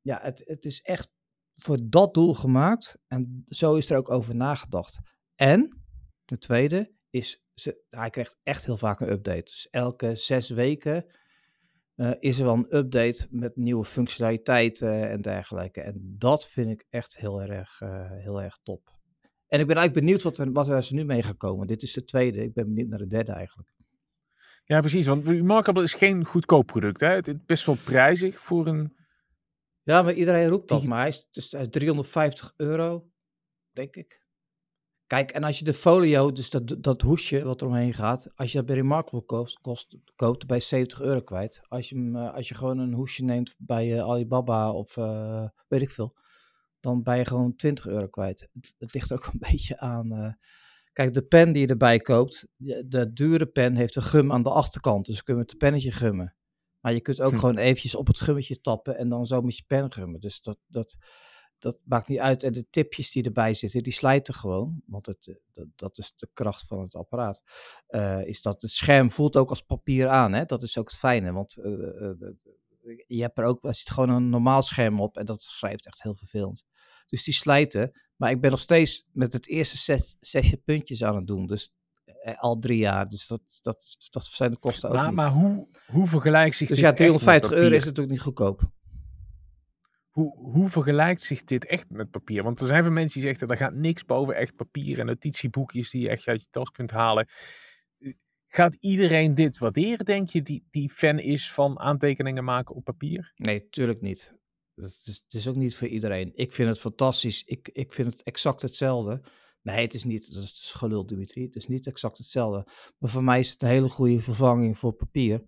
ja, 0.00 0.18
het, 0.22 0.42
het 0.44 0.64
is 0.64 0.80
echt 0.80 1.10
voor 1.54 1.78
dat 1.82 2.14
doel 2.14 2.34
gemaakt. 2.34 2.98
En 3.06 3.42
zo 3.46 3.74
is 3.74 3.90
er 3.90 3.96
ook 3.96 4.10
over 4.10 4.36
nagedacht. 4.36 4.98
En, 5.34 5.82
ten 6.24 6.38
tweede, 6.38 6.92
is 7.10 7.44
ze, 7.54 7.84
hij 7.88 8.10
krijgt 8.10 8.38
echt 8.42 8.64
heel 8.64 8.76
vaak 8.76 9.00
een 9.00 9.10
update. 9.10 9.42
Dus 9.42 9.68
elke 9.70 10.16
zes 10.16 10.48
weken 10.48 11.06
eh, 11.94 12.10
is 12.18 12.38
er 12.38 12.44
wel 12.44 12.54
een 12.54 12.76
update 12.76 13.26
met 13.30 13.56
nieuwe 13.56 13.84
functionaliteiten 13.84 15.10
en 15.10 15.20
dergelijke. 15.22 15.80
En 15.80 16.14
dat 16.18 16.46
vind 16.48 16.70
ik 16.70 16.86
echt 16.90 17.16
heel 17.16 17.42
erg, 17.42 17.80
eh, 17.80 18.10
heel 18.10 18.42
erg 18.42 18.58
top. 18.62 18.92
En 19.46 19.60
ik 19.60 19.66
ben 19.66 19.76
eigenlijk 19.76 20.06
benieuwd 20.06 20.22
wat 20.22 20.38
er, 20.38 20.52
wat 20.52 20.68
er 20.68 20.82
ze 20.82 20.94
nu 20.94 21.04
mee 21.04 21.22
gaan 21.22 21.36
komen. 21.36 21.66
Dit 21.66 21.82
is 21.82 21.92
de 21.92 22.04
tweede. 22.04 22.42
Ik 22.42 22.54
ben 22.54 22.64
benieuwd 22.66 22.88
naar 22.88 22.98
de 22.98 23.06
derde 23.06 23.32
eigenlijk. 23.32 23.72
Ja, 24.64 24.80
precies. 24.80 25.06
Want 25.06 25.26
Remarkable 25.26 25.82
is 25.82 25.94
geen 25.94 26.24
goedkoop 26.24 26.66
product. 26.66 27.00
Hè? 27.00 27.08
Het 27.08 27.28
is 27.28 27.34
best 27.46 27.66
wel 27.66 27.76
prijzig 27.84 28.40
voor 28.40 28.66
een... 28.66 28.96
Ja, 29.82 30.02
maar 30.02 30.12
iedereen 30.14 30.48
roept 30.48 30.68
dat. 30.68 30.80
Die- 30.80 30.88
Maar 30.88 30.98
hij 30.98 31.08
is, 31.08 31.26
het 31.32 31.36
is 31.36 31.68
350 31.70 32.52
euro, 32.56 33.10
denk 33.72 33.96
ik. 33.96 34.22
Kijk, 35.14 35.30
en 35.30 35.44
als 35.44 35.58
je 35.58 35.64
de 35.64 35.74
folio, 35.74 36.32
dus 36.32 36.50
dat, 36.50 36.76
dat 36.78 37.02
hoesje 37.02 37.44
wat 37.44 37.60
er 37.60 37.66
omheen 37.66 37.94
gaat, 37.94 38.30
als 38.34 38.52
je 38.52 38.56
dat 38.56 38.66
bij 38.66 38.76
Remarkable 38.76 39.20
koopt, 39.20 39.58
kost, 39.60 39.96
koopt 40.16 40.46
bij 40.46 40.60
70 40.60 41.00
euro 41.00 41.20
kwijt. 41.20 41.60
Als 41.68 41.88
je, 41.88 41.94
hem, 41.94 42.16
eh, 42.16 42.34
als 42.34 42.48
je 42.48 42.54
gewoon 42.54 42.78
een 42.78 42.92
hoesje 42.92 43.24
neemt 43.24 43.54
bij 43.58 43.94
eh, 43.94 44.00
Alibaba 44.00 44.72
of 44.72 44.96
eh, 44.96 45.48
weet 45.68 45.82
ik 45.82 45.90
veel, 45.90 46.16
dan 46.80 47.02
ben 47.02 47.18
je 47.18 47.24
gewoon 47.24 47.56
20 47.56 47.86
euro 47.86 48.08
kwijt. 48.08 48.48
Het, 48.52 48.74
het 48.78 48.94
ligt 48.94 49.12
ook 49.12 49.26
een 49.32 49.38
beetje 49.50 49.78
aan. 49.78 50.38
kijk, 50.92 51.14
de 51.14 51.22
pen 51.22 51.52
die 51.52 51.62
je 51.62 51.68
erbij 51.68 51.98
koopt, 51.98 52.46
de, 52.56 52.84
de 52.88 53.12
dure 53.12 53.46
pen 53.46 53.76
heeft 53.76 53.96
een 53.96 54.02
gum 54.02 54.32
aan 54.32 54.42
de 54.42 54.50
achterkant, 54.50 55.06
dus 55.06 55.22
kun 55.22 55.34
je 55.34 55.40
met 55.40 55.50
het 55.50 55.58
pennetje 55.58 55.92
gummen. 55.92 56.34
Maar 56.80 56.92
je 56.92 57.00
kunt 57.00 57.20
ook 57.20 57.32
Hm. 57.32 57.38
gewoon 57.38 57.58
eventjes 57.58 57.94
op 57.94 58.06
het 58.06 58.20
gummetje 58.20 58.60
tappen 58.60 58.98
en 58.98 59.08
dan 59.08 59.26
zo 59.26 59.40
met 59.42 59.56
je 59.56 59.64
pen 59.66 59.92
gummen. 59.92 60.20
Dus 60.20 60.40
dat, 60.40 60.58
dat, 60.66 60.96
dat 61.64 61.78
maakt 61.84 62.08
niet 62.08 62.18
uit. 62.18 62.42
En 62.42 62.52
de 62.52 62.66
tipjes 62.70 63.10
die 63.10 63.22
erbij 63.22 63.54
zitten, 63.54 63.82
die 63.82 63.92
slijten 63.92 64.34
gewoon. 64.34 64.82
Want 64.86 65.06
het, 65.06 65.26
eh, 65.26 65.34
dat, 65.54 65.66
dat 65.76 65.98
is 65.98 66.12
de 66.16 66.28
kracht 66.32 66.66
van 66.66 66.80
het 66.80 66.94
apparaat. 66.94 67.42
Eh, 67.86 68.26
is 68.26 68.42
dat 68.42 68.62
het 68.62 68.70
scherm 68.70 69.10
voelt 69.10 69.36
ook 69.36 69.50
als 69.50 69.60
papier 69.62 70.08
aan. 70.08 70.32
Hè? 70.32 70.44
Dat 70.44 70.62
is 70.62 70.78
ook 70.78 70.88
het 70.88 70.98
fijne. 70.98 71.32
Want 71.32 71.56
eh, 71.56 71.72
je 73.06 73.20
hebt 73.20 73.38
er 73.38 73.44
ook, 73.44 73.64
er 73.64 73.74
zit 73.74 73.90
gewoon 73.90 74.10
een 74.10 74.28
normaal 74.28 74.62
scherm 74.62 75.00
op. 75.00 75.16
En 75.16 75.26
dat 75.26 75.42
schrijft 75.42 75.86
echt 75.86 76.02
heel 76.02 76.14
vervelend. 76.14 76.64
Dus 77.06 77.24
die 77.24 77.34
slijten. 77.34 78.00
Maar 78.16 78.30
ik 78.30 78.40
ben 78.40 78.50
nog 78.50 78.60
steeds 78.60 79.06
met 79.12 79.32
het 79.32 79.48
eerste 79.48 79.76
set, 79.76 80.16
setje 80.20 80.56
puntjes 80.56 81.04
aan 81.04 81.16
het 81.16 81.26
doen. 81.26 81.46
Dus 81.46 81.74
al 82.36 82.58
drie 82.58 82.78
jaar. 82.78 83.08
Dus 83.08 83.26
dat, 83.26 83.58
dat, 83.60 83.96
dat 84.10 84.24
zijn 84.24 84.50
de 84.50 84.58
kosten 84.58 84.88
ook 84.88 84.94
Maar, 84.94 85.06
niet. 85.06 85.14
maar 85.14 85.30
hoe, 85.30 85.68
hoe 85.86 86.06
vergelijkt 86.06 86.56
zich 86.56 86.68
dus 86.68 86.76
dit 86.76 86.86
ja, 86.86 86.92
echt 86.92 87.00
met 87.00 87.08
350 87.08 87.52
euro 87.52 87.74
is 87.76 87.84
natuurlijk 87.84 88.10
niet 88.10 88.20
goedkoop. 88.20 88.70
Hoe, 90.14 90.36
hoe 90.36 90.68
vergelijkt 90.68 91.22
zich 91.22 91.44
dit 91.44 91.66
echt 91.66 91.90
met 91.90 92.10
papier? 92.10 92.42
Want 92.42 92.60
er 92.60 92.66
zijn 92.66 92.82
veel 92.82 92.92
mensen 92.92 93.20
die 93.20 93.28
zeggen, 93.28 93.48
er 93.48 93.56
gaat 93.56 93.74
niks 93.74 94.04
boven 94.04 94.36
echt 94.36 94.56
papier 94.56 94.98
en 94.98 95.06
notitieboekjes 95.06 95.90
die 95.90 96.02
je 96.02 96.08
echt 96.08 96.28
uit 96.28 96.40
je 96.40 96.46
tas 96.50 96.70
kunt 96.70 96.90
halen. 96.90 97.28
Gaat 98.46 98.76
iedereen 98.80 99.34
dit 99.34 99.58
waarderen, 99.58 100.04
denk 100.04 100.28
je, 100.28 100.42
die, 100.42 100.66
die 100.70 100.90
fan 100.90 101.18
is 101.18 101.52
van 101.52 101.78
aantekeningen 101.78 102.44
maken 102.44 102.74
op 102.74 102.84
papier? 102.84 103.32
Nee, 103.36 103.68
tuurlijk 103.68 104.00
niet. 104.00 104.34
Het 104.74 105.02
is, 105.04 105.22
het 105.24 105.34
is 105.34 105.48
ook 105.48 105.56
niet 105.56 105.76
voor 105.76 105.88
iedereen. 105.88 106.32
Ik 106.34 106.52
vind 106.52 106.68
het 106.68 106.80
fantastisch. 106.80 107.44
Ik, 107.44 107.68
ik 107.72 107.92
vind 107.92 108.12
het 108.12 108.22
exact 108.22 108.62
hetzelfde. 108.62 109.22
Nee, 109.62 109.82
het 109.82 109.94
is 109.94 110.04
niet. 110.04 110.34
Dat 110.34 110.42
is 110.42 110.72
gelul, 110.76 111.06
Dimitri. 111.06 111.42
Het 111.42 111.56
is 111.56 111.66
niet 111.66 111.86
exact 111.86 112.18
hetzelfde. 112.18 112.66
Maar 112.98 113.10
voor 113.10 113.24
mij 113.24 113.40
is 113.40 113.50
het 113.50 113.62
een 113.62 113.68
hele 113.68 113.88
goede 113.88 114.20
vervanging 114.20 114.78
voor 114.78 114.92
papier. 114.92 115.44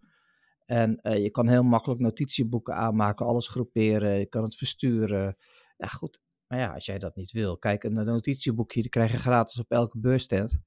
En 0.67 1.01
eh, 1.01 1.23
je 1.23 1.31
kan 1.31 1.49
heel 1.49 1.63
makkelijk 1.63 2.01
notitieboeken 2.01 2.75
aanmaken, 2.75 3.27
alles 3.27 3.49
groeperen. 3.49 4.19
Je 4.19 4.27
kan 4.27 4.43
het 4.43 4.57
versturen. 4.57 5.37
Ja, 5.77 5.87
goed. 5.87 6.21
Maar 6.47 6.59
ja, 6.59 6.75
als 6.75 6.87
jij 6.87 6.99
dat 6.99 7.17
niet 7.17 7.33
wil. 7.33 7.59
Kijk, 7.59 7.85
een 7.85 7.93
notitieboekje 7.93 8.81
die 8.81 8.91
krijg 8.91 9.13
je 9.13 9.19
gratis 9.19 9.61
op 9.61 9.71
elke 9.71 9.99
beursstand. 9.99 10.59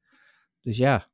Dus 0.62 0.78
ja. 0.78 1.10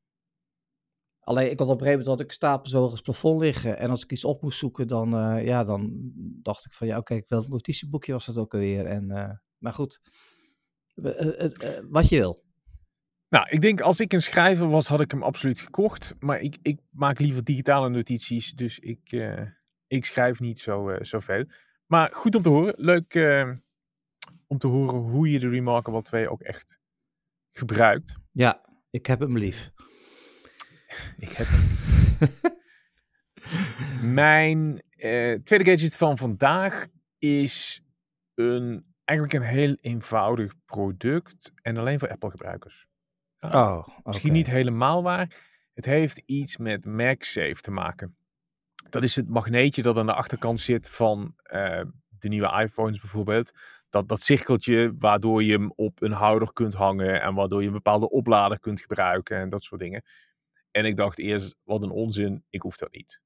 Alleen, 1.20 1.52
ik 1.52 1.60
had 1.60 1.68
op 1.68 1.80
een 1.80 1.86
gegeven 1.86 2.06
moment 2.06 2.22
ik 2.22 2.32
stapels 2.32 2.74
hoog 2.74 2.92
als 2.92 3.02
plafond 3.02 3.40
liggen. 3.42 3.78
En 3.78 3.90
als 3.90 4.04
ik 4.04 4.12
iets 4.12 4.26
op 4.26 4.42
moest 4.42 4.60
zoeken, 4.60 4.88
dan, 4.88 5.16
eh, 5.16 5.46
ja, 5.46 5.64
dan 5.64 6.12
dacht 6.42 6.66
ik 6.66 6.74
van 6.74 6.88
ja, 6.88 6.98
oké, 6.98 7.14
ik 7.14 7.30
wil 7.30 7.40
het 7.40 7.50
notitieboekje 7.50 8.12
was 8.12 8.26
dat 8.26 8.38
ook 8.38 8.54
alweer. 8.54 8.86
En, 8.86 9.12
eh, 9.12 9.32
maar 9.58 9.74
goed, 9.74 10.02
wat 11.90 12.10
je 12.10 12.18
wil. 12.18 12.45
Nou, 13.36 13.48
ik 13.50 13.62
denk 13.62 13.82
als 13.82 14.00
ik 14.00 14.14
een 14.14 14.22
schrijver 14.22 14.70
was, 14.70 14.88
had 14.88 15.02
ik 15.02 15.12
hem 15.12 15.24
absoluut 15.24 15.60
gekocht. 15.60 16.16
Maar 16.20 16.40
ik, 16.40 16.58
ik 16.62 16.80
maak 16.90 17.20
liever 17.20 17.44
digitale 17.44 17.90
notities, 17.90 18.54
dus 18.54 18.80
ik, 18.80 19.26
ik 19.88 20.06
schrijf 20.06 20.40
niet 20.40 20.60
zo, 20.60 20.98
zo 21.02 21.20
veel. 21.20 21.46
Maar 21.86 22.10
goed 22.14 22.36
om 22.36 22.42
te 22.42 22.50
horen. 22.50 22.74
Leuk 22.78 23.16
om 24.48 24.58
te 24.58 24.68
horen 24.68 25.00
hoe 25.00 25.32
je 25.32 25.40
de 25.40 25.50
Remarkable 25.50 26.02
2 26.02 26.30
ook 26.30 26.42
echt 26.42 26.80
gebruikt. 27.52 28.16
Ja, 28.32 28.66
ik 28.90 29.06
heb 29.06 29.20
hem 29.20 29.38
lief. 29.38 29.72
ik 31.26 31.32
heb 31.32 31.48
hem. 31.50 31.74
Mijn 34.14 34.84
uh, 34.98 35.40
tweede 35.40 35.66
gadget 35.66 35.96
van 35.96 36.18
vandaag 36.18 36.88
is 37.18 37.84
een, 38.34 38.94
eigenlijk 39.04 39.40
een 39.40 39.50
heel 39.50 39.74
eenvoudig 39.74 40.54
product 40.66 41.52
en 41.62 41.78
alleen 41.78 42.00
voor 42.00 42.10
Apple 42.10 42.30
gebruikers. 42.30 42.88
Oh, 43.40 43.78
okay. 43.78 44.02
Misschien 44.04 44.34
niet 44.34 44.48
helemaal 44.48 45.04
waar. 45.04 45.36
Het 45.74 45.86
heeft 45.86 46.22
iets 46.26 46.58
met 46.58 46.86
MagSafe 46.86 47.62
te 47.62 47.72
maken. 47.72 48.18
Dat 48.90 49.04
is 49.04 49.16
het 49.16 49.30
magneetje 49.30 49.82
dat 49.82 49.98
aan 49.98 50.06
de 50.06 50.14
achterkant 50.14 50.60
zit 50.60 50.90
van 50.90 51.36
uh, 51.52 51.82
de 52.10 52.28
nieuwe 52.28 52.62
iPhones 52.62 53.00
bijvoorbeeld 53.00 53.52
dat, 53.90 54.08
dat 54.08 54.22
cirkeltje 54.22 54.96
waardoor 55.00 55.44
je 55.44 55.52
hem 55.52 55.72
op 55.76 56.02
een 56.02 56.12
houder 56.12 56.54
kunt 56.54 56.74
hangen 56.74 57.22
en 57.22 57.34
waardoor 57.34 57.62
je 57.62 57.68
een 57.68 57.74
bepaalde 57.74 58.10
oplader 58.10 58.60
kunt 58.60 58.82
gebruiken 58.82 59.38
en 59.38 59.50
dat 59.50 59.64
soort 59.64 59.82
dingen. 59.82 60.04
En 60.72 60.86
ik 60.86 60.96
dacht 60.96 61.20
eerst, 61.20 61.56
wat 61.64 61.84
een 61.84 61.92
onzin, 61.92 62.44
ik 62.50 62.62
hoef 62.62 62.78
dat 62.78 62.92
niet. 62.92 63.22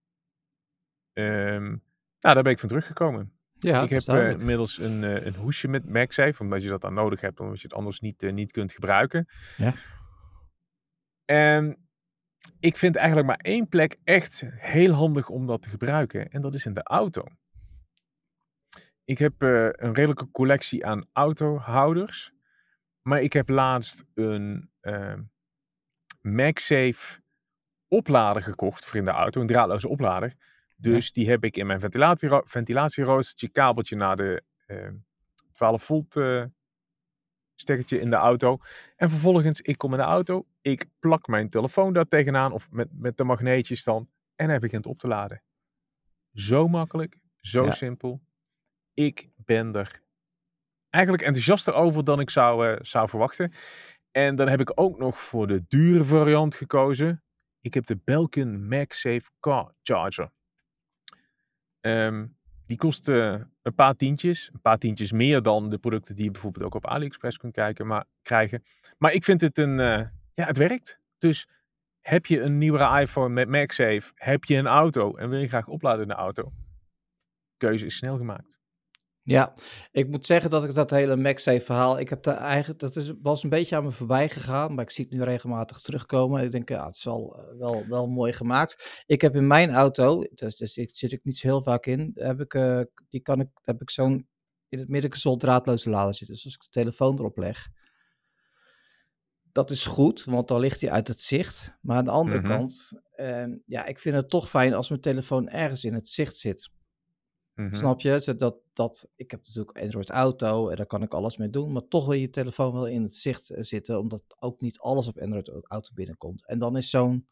Um, 1.13 1.83
nou, 2.19 2.33
daar 2.35 2.43
ben 2.43 2.51
ik 2.51 2.59
van 2.59 2.69
teruggekomen. 2.69 3.33
Ja, 3.59 3.81
ik 3.81 3.89
heb 3.89 4.01
uh, 4.01 4.29
inmiddels 4.29 4.77
een, 4.77 5.03
uh, 5.03 5.25
een 5.25 5.35
hoesje 5.35 5.67
met 5.67 5.89
MagSafe, 5.89 6.43
omdat 6.43 6.63
je 6.63 6.69
dat 6.69 6.81
dan 6.81 6.93
nodig 6.93 7.21
hebt, 7.21 7.39
omdat 7.39 7.61
je 7.61 7.67
het 7.67 7.77
anders 7.77 7.99
niet, 7.99 8.23
uh, 8.23 8.33
niet 8.33 8.51
kunt 8.51 8.71
gebruiken. 8.71 9.27
Ja. 9.57 9.73
En 11.29 11.89
ik 12.59 12.77
vind 12.77 12.95
eigenlijk 12.95 13.27
maar 13.27 13.39
één 13.41 13.67
plek 13.67 13.97
echt 14.03 14.43
heel 14.47 14.91
handig 14.91 15.29
om 15.29 15.47
dat 15.47 15.61
te 15.61 15.69
gebruiken. 15.69 16.29
En 16.29 16.41
dat 16.41 16.53
is 16.53 16.65
in 16.65 16.73
de 16.73 16.83
auto. 16.83 17.23
Ik 19.03 19.17
heb 19.17 19.43
uh, 19.43 19.63
een 19.71 19.93
redelijke 19.93 20.31
collectie 20.31 20.85
aan 20.85 21.05
autohouders. 21.13 22.31
Maar 23.01 23.21
ik 23.21 23.33
heb 23.33 23.49
laatst 23.49 24.05
een 24.13 24.71
uh, 24.81 25.15
MagSafe 26.21 27.21
oplader 27.87 28.41
gekocht 28.41 28.85
voor 28.85 28.97
in 28.97 29.05
de 29.05 29.11
auto. 29.11 29.41
Een 29.41 29.47
draadloze 29.47 29.87
oplader. 29.87 30.33
Dus 30.77 31.05
ja. 31.05 31.11
die 31.13 31.29
heb 31.29 31.43
ik 31.43 31.57
in 31.57 31.67
mijn 31.67 31.79
ventilatie 31.79 32.29
ventilatieroostertje, 32.43 33.49
kabeltje 33.49 33.95
naar 33.95 34.15
de 34.15 34.43
uh, 34.67 34.89
12 35.51 35.83
volt 35.83 36.15
stekkertje 37.59 37.99
in 37.99 38.09
de 38.09 38.15
auto. 38.15 38.57
En 38.95 39.09
vervolgens, 39.09 39.61
ik 39.61 39.77
kom 39.77 39.91
in 39.91 39.97
de 39.97 40.03
auto, 40.03 40.45
ik 40.71 40.85
plak 40.99 41.27
mijn 41.27 41.49
telefoon 41.49 41.93
daar 41.93 42.07
tegenaan 42.07 42.51
of 42.51 42.71
met, 42.71 42.87
met 42.91 43.17
de 43.17 43.23
magneetjes 43.23 43.83
dan. 43.83 44.09
En 44.35 44.49
hij 44.49 44.59
begint 44.59 44.85
op 44.85 44.97
te 44.97 45.07
laden. 45.07 45.41
Zo 46.33 46.67
makkelijk, 46.67 47.19
zo 47.41 47.65
ja. 47.65 47.71
simpel 47.71 48.21
ik 48.99 49.29
ben 49.35 49.73
er 49.73 50.01
eigenlijk 50.89 51.23
enthousiaster 51.23 51.73
over 51.73 52.03
dan 52.03 52.19
ik 52.19 52.29
zou, 52.29 52.67
uh, 52.67 52.77
zou 52.81 53.09
verwachten. 53.09 53.51
En 54.11 54.35
dan 54.35 54.47
heb 54.47 54.59
ik 54.59 54.71
ook 54.75 54.97
nog 54.97 55.19
voor 55.19 55.47
de 55.47 55.63
dure 55.67 56.03
variant 56.03 56.55
gekozen. 56.55 57.23
Ik 57.61 57.73
heb 57.73 57.85
de 57.85 57.99
Belkin 58.03 58.67
MagSafe 58.67 59.29
Car 59.39 59.73
Charger. 59.81 60.31
Um, 61.81 62.37
die 62.65 62.77
kost 62.77 63.07
uh, 63.07 63.41
een 63.61 63.75
paar 63.75 63.95
tientjes. 63.95 64.49
Een 64.53 64.61
paar 64.61 64.77
tientjes 64.77 65.11
meer 65.11 65.41
dan 65.41 65.69
de 65.69 65.77
producten 65.77 66.15
die 66.15 66.25
je 66.25 66.31
bijvoorbeeld 66.31 66.65
ook 66.65 66.75
op 66.75 66.87
AliExpress 66.87 67.37
kunt 67.37 67.53
kijken, 67.53 67.87
maar, 67.87 68.05
krijgen. 68.21 68.63
Maar 68.97 69.13
ik 69.13 69.23
vind 69.23 69.41
het 69.41 69.57
een... 69.57 69.79
Uh, 69.79 70.01
ja, 70.39 70.45
het 70.45 70.57
werkt. 70.57 70.99
Dus 71.17 71.49
heb 71.99 72.25
je 72.25 72.41
een 72.41 72.57
nieuwere 72.57 73.01
iPhone 73.01 73.29
met 73.29 73.49
MagSafe, 73.49 74.11
heb 74.15 74.43
je 74.43 74.55
een 74.55 74.67
auto 74.67 75.15
en 75.15 75.29
wil 75.29 75.39
je 75.39 75.47
graag 75.47 75.67
opladen 75.67 76.01
in 76.01 76.07
de 76.07 76.13
auto, 76.13 76.51
keuze 77.57 77.85
is 77.85 77.97
snel 77.97 78.17
gemaakt. 78.17 78.57
Ja, 79.21 79.55
ik 79.91 80.07
moet 80.07 80.25
zeggen 80.25 80.49
dat 80.49 80.63
ik 80.63 80.73
dat 80.73 80.89
hele 80.89 81.15
MagSafe 81.15 81.59
verhaal, 81.59 81.99
ik 81.99 82.09
heb 82.09 82.23
daar 82.23 82.37
eigenlijk, 82.37 82.79
dat 82.79 82.95
is, 82.95 83.13
was 83.21 83.43
een 83.43 83.49
beetje 83.49 83.75
aan 83.75 83.83
me 83.83 83.91
voorbij 83.91 84.29
gegaan, 84.29 84.73
maar 84.73 84.83
ik 84.83 84.91
zie 84.91 85.05
het 85.05 85.13
nu 85.13 85.23
regelmatig 85.23 85.81
terugkomen. 85.81 86.43
Ik 86.43 86.51
denk, 86.51 86.69
ja, 86.69 86.85
het 86.85 86.95
is 86.95 87.03
wel, 87.03 87.53
wel, 87.57 87.85
wel 87.87 88.07
mooi 88.07 88.33
gemaakt. 88.33 89.03
Ik 89.05 89.21
heb 89.21 89.35
in 89.35 89.47
mijn 89.47 89.69
auto, 89.71 90.23
dus, 90.33 90.55
dus 90.55 90.77
ik, 90.77 90.95
zit 90.95 91.11
ik 91.11 91.23
niet 91.23 91.37
zo 91.37 91.47
heel 91.47 91.63
vaak 91.63 91.85
in, 91.85 92.11
heb 92.13 92.39
ik, 92.39 92.53
uh, 92.53 92.81
die 93.09 93.21
kan 93.21 93.39
ik, 93.39 93.49
heb 93.63 93.81
ik 93.81 93.89
zo'n 93.89 94.27
in 94.69 94.79
het 94.79 94.87
midden 94.87 95.37
draadloze 95.37 95.89
lader 95.89 96.13
zitten. 96.13 96.35
Dus 96.35 96.45
als 96.45 96.53
ik 96.53 96.61
de 96.61 96.69
telefoon 96.69 97.17
erop 97.17 97.37
leg, 97.37 97.67
dat 99.51 99.71
is 99.71 99.85
goed, 99.85 100.23
want 100.23 100.47
dan 100.47 100.59
ligt 100.59 100.81
hij 100.81 100.91
uit 100.91 101.07
het 101.07 101.21
zicht. 101.21 101.77
Maar 101.81 101.97
aan 101.97 102.05
de 102.05 102.11
andere 102.11 102.39
Mhm. 102.39 102.47
kant, 102.47 102.91
uh, 103.15 103.45
ja, 103.65 103.85
ik 103.85 103.99
vind 103.99 104.15
het 104.15 104.29
toch 104.29 104.49
fijn 104.49 104.73
als 104.73 104.89
mijn 104.89 105.01
telefoon 105.01 105.49
ergens 105.49 105.85
in 105.85 105.93
het 105.93 106.09
zicht 106.09 106.37
zit. 106.37 106.69
Mhm. 107.55 107.75
Snap 107.75 108.01
je? 108.01 108.33
Dat, 108.37 108.57
dat, 108.73 109.07
ik 109.15 109.31
heb 109.31 109.39
natuurlijk 109.45 109.77
Android 109.77 110.09
Auto 110.09 110.69
en 110.69 110.75
daar 110.75 110.85
kan 110.85 111.01
ik 111.03 111.13
alles 111.13 111.37
mee 111.37 111.49
doen. 111.49 111.71
Maar 111.71 111.87
toch 111.87 112.05
wil 112.05 112.13
je 112.15 112.29
telefoon 112.29 112.73
wel 112.73 112.87
in 112.87 113.03
het 113.03 113.15
zicht 113.15 113.49
eh, 113.49 113.63
zitten, 113.63 113.99
omdat 113.99 114.23
ook 114.39 114.61
niet 114.61 114.79
alles 114.79 115.07
op 115.07 115.19
Android 115.19 115.49
Auto 115.67 115.89
binnenkomt. 115.93 116.45
En 116.47 116.59
dan 116.59 116.77
is 116.77 116.89
zo'n 116.89 117.27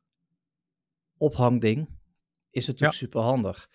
ophangding 1.18 1.90
is 2.50 2.68
natuurlijk 2.68 2.98
super 2.98 3.22
handig. 3.22 3.70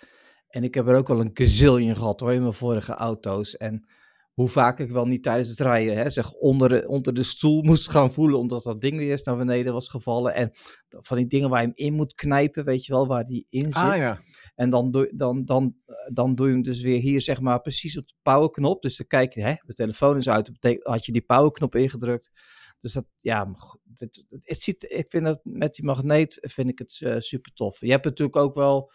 En 0.49 0.65
ik 0.65 0.75
heb 0.75 0.89
er 0.89 0.97
ook 0.97 1.11
al 1.11 1.21
een 1.21 1.31
gazillion 1.35 1.97
gehad 1.97 2.21
hoor, 2.21 2.33
in 2.33 2.41
mijn 2.41 2.53
vorige 2.53 2.93
auto's. 2.93 3.57
En 3.57 3.87
hoe 4.33 4.49
vaak 4.49 4.79
ik 4.79 4.91
wel 4.91 5.07
niet 5.07 5.23
tijdens 5.23 5.49
het 5.49 5.61
rijden 5.61 5.97
hè, 5.97 6.11
zeg 6.11 6.33
onder 6.33 6.69
de, 6.69 6.89
onder 6.89 7.15
de 7.15 7.23
stoel 7.23 7.63
moest 7.69 7.91
gaan 7.91 8.13
voelen, 8.13 8.39
omdat 8.39 8.63
dat 8.63 8.81
ding 8.81 8.97
weer 8.97 9.11
eens 9.11 9.23
naar 9.23 9.37
beneden 9.37 9.73
was 9.73 9.89
gevallen. 9.89 10.35
En 10.35 10.51
van 10.89 11.17
die 11.17 11.27
dingen 11.27 11.51
waar 11.51 11.61
je 11.61 11.67
hem 11.67 11.77
in 11.87 11.95
moet 11.95 12.15
knijpen, 12.15 12.65
weet 12.65 12.87
je 12.87 12.93
wel, 12.93 13.07
waar 13.07 13.25
die 13.25 13.47
in 13.49 13.63
zit. 13.63 13.75
Ah 13.75 13.97
ja. 13.97 14.21
En 14.55 14.71
dan 14.71 14.91
doe, 14.91 15.13
dan, 15.15 15.45
dan, 15.45 15.75
dan 16.13 16.35
doe 16.35 16.47
je 16.47 16.53
hem 16.53 16.63
dus 16.63 16.83
weer 16.83 17.01
hier, 17.01 17.21
zeg 17.21 17.41
maar, 17.41 17.61
precies 17.61 17.99
op 17.99 18.07
de 18.07 18.15
powerknop. 18.23 18.83
Dus 18.83 18.97
dan 18.97 19.07
kijk 19.07 19.35
je, 19.35 19.43
hè, 19.43 19.55
de 19.67 19.75
telefoon 19.75 20.17
is 20.17 20.29
uit, 20.29 20.53
betekent, 20.53 20.87
had 20.87 21.07
je 21.07 21.13
die 21.13 21.23
powerknop 21.23 21.75
ingedrukt. 21.75 22.31
Dus 22.79 22.93
dat, 22.93 23.07
ja, 23.17 23.55
het, 23.95 24.27
het 24.29 24.63
ziet, 24.63 24.83
ik 24.89 25.11
vind 25.11 25.25
dat 25.25 25.41
met 25.43 25.75
die 25.75 25.85
magneet, 25.85 26.39
vind 26.41 26.69
ik 26.69 26.79
het 26.79 27.01
uh, 27.01 27.19
super 27.19 27.53
tof. 27.53 27.81
Je 27.81 27.91
hebt 27.91 28.05
natuurlijk 28.05 28.37
ook 28.37 28.55
wel 28.55 28.93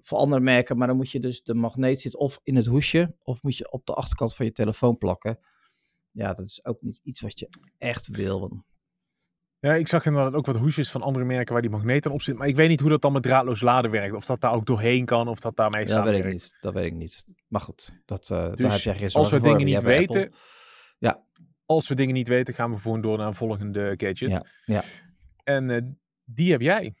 voor 0.00 0.18
andere 0.18 0.40
merken, 0.40 0.76
maar 0.78 0.86
dan 0.86 0.96
moet 0.96 1.10
je 1.10 1.20
dus, 1.20 1.42
de 1.42 1.54
magneet 1.54 2.00
zit 2.00 2.16
of 2.16 2.40
in 2.42 2.56
het 2.56 2.66
hoesje, 2.66 3.14
of 3.22 3.42
moet 3.42 3.56
je 3.56 3.72
op 3.72 3.86
de 3.86 3.92
achterkant 3.94 4.34
van 4.34 4.46
je 4.46 4.52
telefoon 4.52 4.98
plakken. 4.98 5.38
Ja, 6.10 6.32
dat 6.32 6.46
is 6.46 6.64
ook 6.64 6.82
niet 6.82 7.00
iets 7.02 7.20
wat 7.20 7.38
je 7.38 7.48
echt 7.78 8.08
wil. 8.16 8.64
Ja, 9.60 9.74
ik 9.74 9.88
zag 9.88 10.06
inderdaad 10.06 10.34
ook 10.34 10.46
wat 10.46 10.56
hoesjes 10.56 10.90
van 10.90 11.02
andere 11.02 11.24
merken 11.24 11.52
waar 11.52 11.62
die 11.62 11.70
magneet 11.70 12.06
op 12.06 12.22
zit. 12.22 12.36
Maar 12.36 12.48
ik 12.48 12.56
weet 12.56 12.68
niet 12.68 12.80
hoe 12.80 12.90
dat 12.90 13.02
dan 13.02 13.12
met 13.12 13.22
draadloos 13.22 13.60
laden 13.60 13.90
werkt. 13.90 14.14
Of 14.14 14.26
dat 14.26 14.40
daar 14.40 14.52
ook 14.52 14.66
doorheen 14.66 15.04
kan, 15.04 15.28
of 15.28 15.40
dat 15.40 15.56
daarmee 15.56 15.82
ja, 15.82 15.88
samenwerkt. 15.88 16.24
weet 16.24 16.34
ik 16.34 16.40
niet. 16.40 16.56
Dat 16.60 16.74
weet 16.74 16.86
ik 16.86 16.94
niet. 16.94 17.26
Maar 17.48 17.60
goed, 17.60 17.92
dat, 18.04 18.28
uh, 18.30 18.48
Dus 18.48 18.56
daar 18.56 18.70
heb 18.72 18.80
jij 18.80 18.96
geen 18.96 19.12
als 19.12 19.30
we 19.30 19.38
voor. 19.38 19.48
dingen 19.48 19.66
niet 19.66 19.82
weten, 19.82 20.22
Apple. 20.22 20.38
Ja. 20.98 21.24
als 21.66 21.88
we 21.88 21.94
dingen 21.94 22.14
niet 22.14 22.28
weten, 22.28 22.54
gaan 22.54 22.70
we 22.70 22.78
gewoon 22.78 23.00
door 23.00 23.18
naar 23.18 23.26
een 23.26 23.34
volgende 23.34 23.94
gadget. 23.96 24.30
Ja, 24.30 24.44
ja. 24.64 24.82
En 25.44 25.68
uh, 25.68 25.80
die 26.24 26.50
heb 26.50 26.60
jij. 26.60 26.94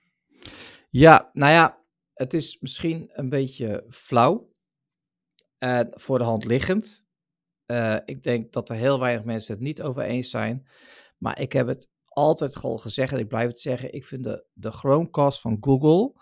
Ja, 0.90 1.30
nou 1.32 1.52
ja, 1.52 1.77
het 2.18 2.34
is 2.34 2.58
misschien 2.60 3.10
een 3.12 3.28
beetje 3.28 3.84
flauw. 3.88 4.52
Uh, 5.58 5.80
voor 5.90 6.18
de 6.18 6.24
hand 6.24 6.44
liggend. 6.44 7.06
Uh, 7.66 7.96
ik 8.04 8.22
denk 8.22 8.52
dat 8.52 8.68
er 8.68 8.76
heel 8.76 9.00
weinig 9.00 9.24
mensen 9.24 9.54
het 9.54 9.62
niet 9.62 9.82
over 9.82 10.02
eens 10.02 10.30
zijn. 10.30 10.68
Maar 11.18 11.40
ik 11.40 11.52
heb 11.52 11.66
het 11.66 11.90
altijd 12.04 12.62
al 12.62 12.78
gezegd 12.78 13.12
en 13.12 13.18
ik 13.18 13.28
blijf 13.28 13.48
het 13.48 13.60
zeggen. 13.60 13.92
Ik 13.92 14.04
vind 14.04 14.24
de, 14.24 14.44
de 14.52 14.70
Chromecast 14.70 15.40
van 15.40 15.56
Google, 15.60 16.20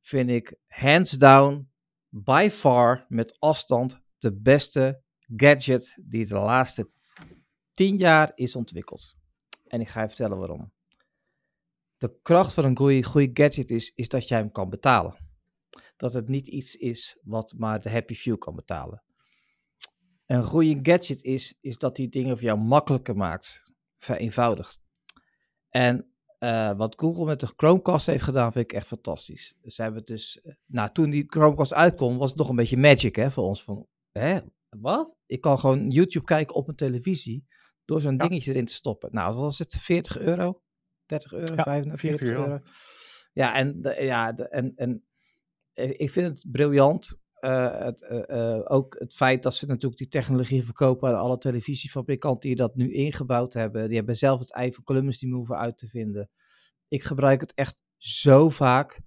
vind 0.00 0.30
ik 0.30 0.58
hands 0.66 1.10
down, 1.10 1.70
by 2.08 2.48
far, 2.52 3.04
met 3.08 3.36
afstand, 3.38 4.00
de 4.18 4.32
beste 4.32 5.02
gadget 5.36 5.98
die 6.00 6.26
de 6.26 6.34
laatste 6.34 6.90
tien 7.74 7.96
jaar 7.96 8.32
is 8.34 8.56
ontwikkeld. 8.56 9.16
En 9.66 9.80
ik 9.80 9.88
ga 9.88 10.00
je 10.00 10.08
vertellen 10.08 10.38
waarom. 10.38 10.72
De 11.96 12.18
kracht 12.22 12.54
van 12.54 12.64
een 12.64 12.76
goede, 12.76 13.02
goede 13.02 13.30
gadget 13.42 13.70
is, 13.70 13.92
is 13.94 14.08
dat 14.08 14.28
jij 14.28 14.38
hem 14.38 14.50
kan 14.50 14.68
betalen. 14.68 15.21
Dat 16.02 16.12
het 16.12 16.28
niet 16.28 16.48
iets 16.48 16.76
is 16.76 17.18
wat 17.22 17.54
maar 17.56 17.80
de 17.80 17.90
happy 17.90 18.14
few 18.14 18.38
kan 18.38 18.54
betalen. 18.54 19.02
Een 20.26 20.44
goede 20.44 20.78
gadget 20.82 21.22
is, 21.22 21.54
is 21.60 21.78
dat 21.78 21.96
die 21.96 22.08
dingen 22.08 22.36
voor 22.38 22.46
jou 22.46 22.58
makkelijker 22.58 23.16
maakt, 23.16 23.72
vereenvoudigt. 23.96 24.80
En 25.68 26.12
uh, 26.38 26.76
wat 26.76 26.94
Google 26.98 27.24
met 27.24 27.40
de 27.40 27.52
Chromecast 27.56 28.06
heeft 28.06 28.24
gedaan, 28.24 28.52
vind 28.52 28.64
ik 28.70 28.76
echt 28.76 28.86
fantastisch. 28.86 29.54
Ze 29.62 29.82
hebben 29.82 30.00
het 30.00 30.08
dus, 30.08 30.40
nou, 30.66 30.92
toen 30.92 31.10
die 31.10 31.24
Chromecast 31.26 31.74
uitkwam, 31.74 32.18
was 32.18 32.28
het 32.30 32.38
nog 32.38 32.48
een 32.48 32.56
beetje 32.56 32.76
magic 32.76 33.16
hè, 33.16 33.30
voor 33.30 33.44
ons. 33.44 33.64
Van, 33.64 33.86
hè, 34.12 34.40
wat? 34.68 35.16
Ik 35.26 35.40
kan 35.40 35.58
gewoon 35.58 35.90
YouTube 35.90 36.24
kijken 36.24 36.54
op 36.54 36.66
mijn 36.66 36.76
televisie 36.78 37.46
door 37.84 38.00
zo'n 38.00 38.16
Ja. 38.16 38.28
dingetje 38.28 38.50
erin 38.52 38.64
te 38.66 38.72
stoppen. 38.72 39.08
Nou, 39.12 39.32
wat 39.32 39.42
was 39.42 39.58
het? 39.58 39.74
40 39.74 40.18
euro? 40.18 40.62
30 41.06 41.32
euro? 41.32 41.54
Ja, 41.54 41.62
45 41.62 42.00
40 42.00 42.28
euro. 42.28 42.42
euro. 42.42 42.60
Ja, 43.32 43.54
en, 43.54 43.82
de- 43.82 43.96
ja, 44.02 44.32
de- 44.32 44.48
en, 44.48 44.72
en 44.76 44.90
eh, 44.90 45.10
ik 45.74 46.10
vind 46.10 46.26
het 46.26 46.52
briljant. 46.52 47.20
eh, 47.42 47.78
het, 47.78 48.02
eh, 48.02 48.54
eh, 48.56 48.60
ook 48.64 48.96
het 48.98 49.14
feit 49.14 49.42
dat 49.42 49.54
ze 49.54 49.66
natuurlijk 49.66 49.96
die 49.96 50.08
technologie 50.08 50.64
verkopen 50.64 51.08
aan 51.08 51.18
alle 51.18 51.38
televisiefabrikanten 51.38 52.48
die 52.48 52.56
dat 52.58 52.74
nu 52.76 52.92
ingebouwd 52.92 53.52
hebben. 53.52 53.86
Die 53.86 53.96
hebben 53.96 54.16
zelf 54.16 54.38
het 54.40 54.52
ei 54.52 54.72
Columbus 54.84 55.18
die 55.18 55.32
hoeven 55.32 55.56
uit 55.56 55.78
te 55.78 55.86
vinden. 55.86 56.30
Ik 56.88 57.02
gebruik 57.04 57.40
het 57.40 57.54
echt 57.54 57.76
zo 57.96 58.48
vaak. 58.48 59.00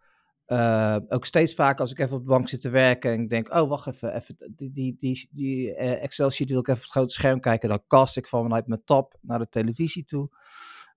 Eh, 0.45 0.97
ook 1.07 1.25
steeds 1.25 1.53
vaak 1.53 1.79
als 1.79 1.91
ik 1.91 1.99
even 1.99 2.15
op 2.15 2.21
de 2.21 2.29
bank 2.29 2.49
zit 2.49 2.61
te 2.61 2.69
werken 2.69 3.11
en 3.11 3.21
ik 3.21 3.29
denk, 3.29 3.53
oh 3.53 3.69
wacht 3.69 3.87
even, 3.87 4.15
even 4.15 4.35
die, 4.55 4.71
die, 4.71 4.95
die, 4.99 5.29
die 5.31 5.75
eh, 5.75 6.03
Excel 6.03 6.29
sheet 6.29 6.49
wil 6.49 6.59
ik 6.59 6.67
even 6.67 6.79
op 6.79 6.83
het 6.85 6.91
grote 6.95 7.13
scherm 7.13 7.39
kijken. 7.39 7.69
Dan 7.69 7.83
cast 7.87 8.17
ik 8.17 8.27
van 8.27 8.41
vanuit 8.41 8.67
mijn 8.67 8.81
tab 8.85 9.17
naar 9.21 9.39
de 9.39 9.49
televisie 9.49 10.03
toe. 10.03 10.29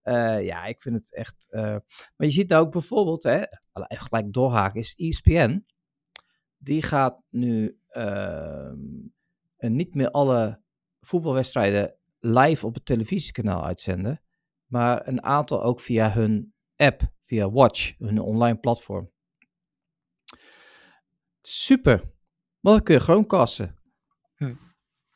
Eh, 0.08 0.44
ja, 0.44 0.64
ik 0.64 0.80
vind 0.80 0.94
het 0.94 1.14
echt. 1.14 1.46
eh, 1.50 1.62
maar 2.16 2.26
je 2.26 2.30
ziet 2.30 2.48
nou 2.48 2.66
ook 2.66 2.72
bijvoorbeeld, 2.72 3.22
hè, 3.22 3.38
even 3.72 4.06
gelijk 4.06 4.32
doorhaken, 4.32 4.80
is 4.80 4.94
ESPN. 4.96 5.66
Die 6.56 6.82
gaat 6.82 7.22
nu 7.28 7.80
ehm, 7.88 8.78
en 9.56 9.76
niet 9.76 9.94
meer 9.94 10.10
alle 10.10 10.62
voetbalwedstrijden 11.00 11.94
live 12.18 12.66
op 12.66 12.74
het 12.74 12.84
televisiekanaal 12.84 13.64
uitzenden, 13.64 14.22
maar 14.66 15.08
een 15.08 15.22
aantal 15.22 15.62
ook 15.62 15.80
via 15.80 16.12
hun 16.12 16.54
app, 16.76 17.12
via 17.24 17.50
Watch, 17.50 17.98
hun 17.98 18.20
online 18.20 18.58
platform. 18.58 19.10
Super. 21.42 21.96
Want 22.60 22.76
dan 22.76 22.82
kun 22.82 22.94
je 22.94 23.00
Chromecasten. 23.00 23.66
Hm. 23.66 23.77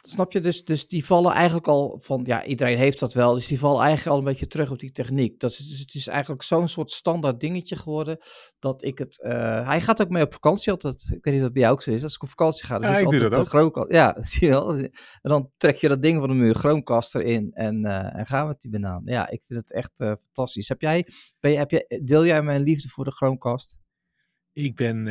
Snap 0.09 0.32
je? 0.32 0.40
Dus, 0.40 0.64
dus 0.64 0.88
die 0.88 1.04
vallen 1.04 1.32
eigenlijk 1.32 1.66
al 1.68 1.99
van, 2.00 2.21
ja, 2.25 2.44
iedereen 2.44 2.78
heeft 2.78 2.99
dat 3.00 3.12
wel, 3.12 3.35
dus 3.35 3.47
die 3.47 3.59
vallen 3.59 3.80
eigenlijk 3.82 4.11
al 4.11 4.18
een 4.18 4.25
beetje 4.25 4.47
terug 4.47 4.71
op 4.71 4.78
die 4.78 4.90
techniek. 4.92 5.40
Dat 5.40 5.50
is, 5.50 5.56
dus 5.56 5.78
het 5.78 5.94
is 5.94 6.06
eigenlijk 6.06 6.42
zo'n 6.42 6.68
soort 6.68 6.90
standaard 6.90 7.40
dingetje 7.40 7.76
geworden, 7.76 8.18
dat 8.59 8.85
ik 8.85 8.99
het, 8.99 9.21
eh, 9.23 9.66
hij 9.66 9.80
gaat 9.80 10.02
ook 10.02 10.09
mee 10.09 10.23
op 10.23 10.32
vakantie 10.32 10.73
altijd. 10.73 11.02
Ik 11.02 11.25
weet 11.25 11.35
niet 11.35 11.37
of 11.37 11.42
dat 11.42 11.52
bij 11.52 11.62
jou 11.62 11.75
ook 11.75 11.82
zo 11.82 11.90
is, 11.90 12.02
als 12.02 12.14
ik 12.14 12.23
op 12.23 12.28
vakantie 12.28 12.64
ga, 12.64 12.78
dan 12.78 12.82
Ja, 12.82 12.88
zit 12.88 12.99
ik 13.00 13.04
altijd 13.12 13.30
dat 13.30 13.40
een 13.40 13.47
Chromecast- 13.47 13.92
Ja, 13.92 14.16
zie 14.23 14.47
je 14.47 14.52
wel. 14.52 14.75
En 14.76 14.90
dan 15.23 15.50
trek 15.56 15.76
je 15.76 15.88
dat 15.88 16.02
ding 16.02 16.18
van 16.18 16.28
de 16.28 16.35
muur, 16.35 16.54
Chromecast 16.54 17.14
erin 17.14 17.52
en, 17.52 17.85
eh, 17.85 18.18
en 18.18 18.26
gaan 18.26 18.42
we 18.42 18.49
met 18.49 18.61
die 18.61 18.71
banaan. 18.71 19.02
Ja, 19.04 19.28
ik 19.30 19.42
vind 19.47 19.61
het 19.61 19.73
echt 19.73 20.00
eh, 20.00 20.12
fantastisch. 20.23 20.68
Heb 20.68 20.80
jij, 20.80 21.06
ben 21.40 21.50
je, 21.50 21.59
heb 21.59 21.71
je, 21.71 22.00
deel 22.04 22.26
jij 22.26 22.42
mijn 22.42 22.62
liefde 22.62 22.88
voor 22.88 23.04
de 23.04 23.11
Chromecast? 23.12 23.78
Ik 24.52 24.76
ben 24.76 25.06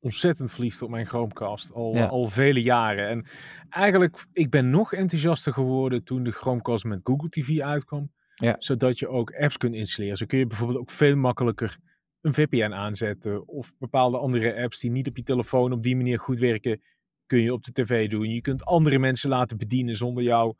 ontzettend 0.00 0.50
verliefd 0.50 0.82
op 0.82 0.90
mijn 0.90 1.06
Chromecast. 1.06 1.72
Al, 1.72 1.94
Ja. 1.94 2.06
al 2.06 2.28
vele 2.28 2.62
jaren. 2.62 3.08
En 3.08 3.24
eigenlijk, 3.68 4.24
ik 4.32 4.50
ben 4.50 4.68
nog 4.68 4.92
enthousiaster 4.92 5.52
geworden 5.52 6.04
toen 6.04 6.22
de 6.22 6.30
Chromecast 6.30 6.84
met 6.84 7.00
Google 7.02 7.28
TV 7.28 7.60
uitkwam. 7.60 8.12
Ja. 8.34 8.56
Zodat 8.58 8.98
je 8.98 9.08
ook 9.08 9.34
apps 9.34 9.56
kunt 9.56 9.74
installeren. 9.74 10.16
Zo 10.16 10.26
kun 10.26 10.38
je 10.38 10.46
bijvoorbeeld 10.46 10.78
ook 10.78 10.90
veel 10.90 11.16
makkelijker 11.16 11.76
een 12.20 12.34
VPN 12.34 12.72
aanzetten. 12.72 13.48
Of 13.48 13.74
bepaalde 13.78 14.18
andere 14.18 14.62
apps 14.62 14.78
die 14.78 14.90
niet 14.90 15.08
op 15.08 15.16
je 15.16 15.22
telefoon 15.22 15.72
op 15.72 15.82
die 15.82 15.96
manier 15.96 16.18
goed 16.18 16.38
werken, 16.38 16.82
kun 17.26 17.38
je 17.40 17.52
op 17.52 17.64
de 17.64 17.72
tv 17.72 18.08
doen. 18.10 18.30
Je 18.30 18.40
kunt 18.40 18.64
andere 18.64 18.98
mensen 18.98 19.28
laten 19.28 19.58
bedienen 19.58 19.96
zonder 19.96 20.22
jouw 20.22 20.54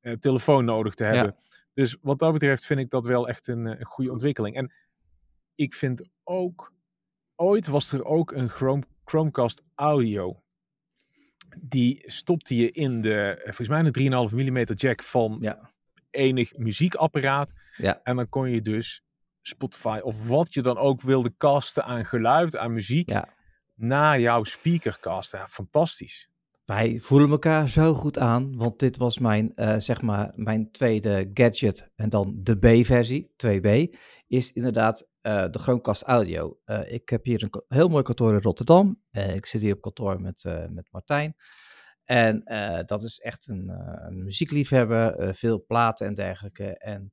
eh, 0.00 0.12
telefoon 0.12 0.64
nodig 0.64 0.94
te 0.94 1.04
hebben. 1.04 1.36
Dus 1.74 1.96
wat 2.00 2.18
dat 2.18 2.32
betreft 2.32 2.66
vind 2.66 2.80
ik 2.80 2.90
dat 2.90 3.06
wel 3.06 3.28
echt 3.28 3.46
een, 3.46 3.66
eh, 3.66 3.78
een 3.78 3.84
goede 3.86 4.10
ontwikkeling. 4.12 4.56
En 4.56 4.72
ik 5.54 5.74
vind 5.74 6.08
ook, 6.24 6.72
ooit 7.42 7.66
was 7.66 7.92
er 7.92 8.04
ook 8.04 8.32
een 8.32 8.48
Chrome, 8.48 8.82
Chromecast 9.04 9.62
audio. 9.74 10.42
Die 11.60 12.02
stopte 12.06 12.56
je 12.56 12.70
in 12.70 13.00
de, 13.00 13.22
eh, 13.30 13.44
volgens 13.44 13.68
mij 13.68 13.80
een 13.80 13.92
3,5 13.92 14.34
mm 14.34 14.72
jack 14.74 15.02
van 15.02 15.38
Ja. 15.40 15.70
enig 16.10 16.56
muziekapparaat. 16.56 17.52
Ja. 17.76 18.00
En 18.02 18.16
dan 18.16 18.28
kon 18.28 18.50
je 18.50 18.62
dus 18.62 19.02
Spotify 19.42 20.00
of 20.02 20.28
wat 20.28 20.54
je 20.54 20.62
dan 20.62 20.78
ook 20.78 21.00
wilde 21.00 21.34
casten 21.36 21.84
aan 21.84 22.06
geluid, 22.06 22.56
aan 22.56 22.72
muziek, 22.72 23.10
Ja. 23.10 23.28
naar 23.74 24.20
jouw 24.20 24.44
speaker 24.44 24.98
casten. 25.00 25.38
Ja, 25.38 25.46
fantastisch. 25.46 26.30
Wij 26.64 26.98
voelen 27.00 27.30
elkaar 27.30 27.68
zo 27.68 27.94
goed 27.94 28.18
aan, 28.18 28.56
want 28.56 28.78
dit 28.78 28.96
was 28.96 29.18
mijn, 29.18 29.54
eh, 29.54 29.78
zeg 29.78 30.02
maar, 30.02 30.32
mijn 30.34 30.70
tweede 30.70 31.30
gadget. 31.34 31.90
En 31.96 32.08
dan 32.08 32.40
de 32.42 32.56
B-versie, 32.56 33.32
2B, 33.36 33.96
is 34.26 34.52
inderdaad 34.52 35.08
eh, 35.20 35.50
de 35.50 35.58
Chromecast 35.58 36.02
Audio. 36.02 36.58
Eh, 36.64 36.92
ik 36.92 37.08
heb 37.08 37.24
hier 37.24 37.42
een 37.42 37.62
heel 37.68 37.88
mooi 37.88 38.02
kantoor 38.02 38.32
in 38.32 38.40
Rotterdam. 38.40 39.02
Ik 39.10 39.46
zit 39.46 39.60
hier 39.60 39.74
op 39.74 39.80
kantoor 39.80 40.20
met, 40.20 40.44
met 40.70 40.88
Martijn. 40.90 41.36
En 42.04 42.42
dat 42.86 43.02
is 43.02 43.18
echt 43.18 43.48
een, 43.48 43.68
een 44.06 44.22
muziekliefhebber, 44.22 45.34
veel 45.34 45.64
platen 45.64 46.06
en 46.06 46.14
dergelijke. 46.14 46.78
En 46.78 47.12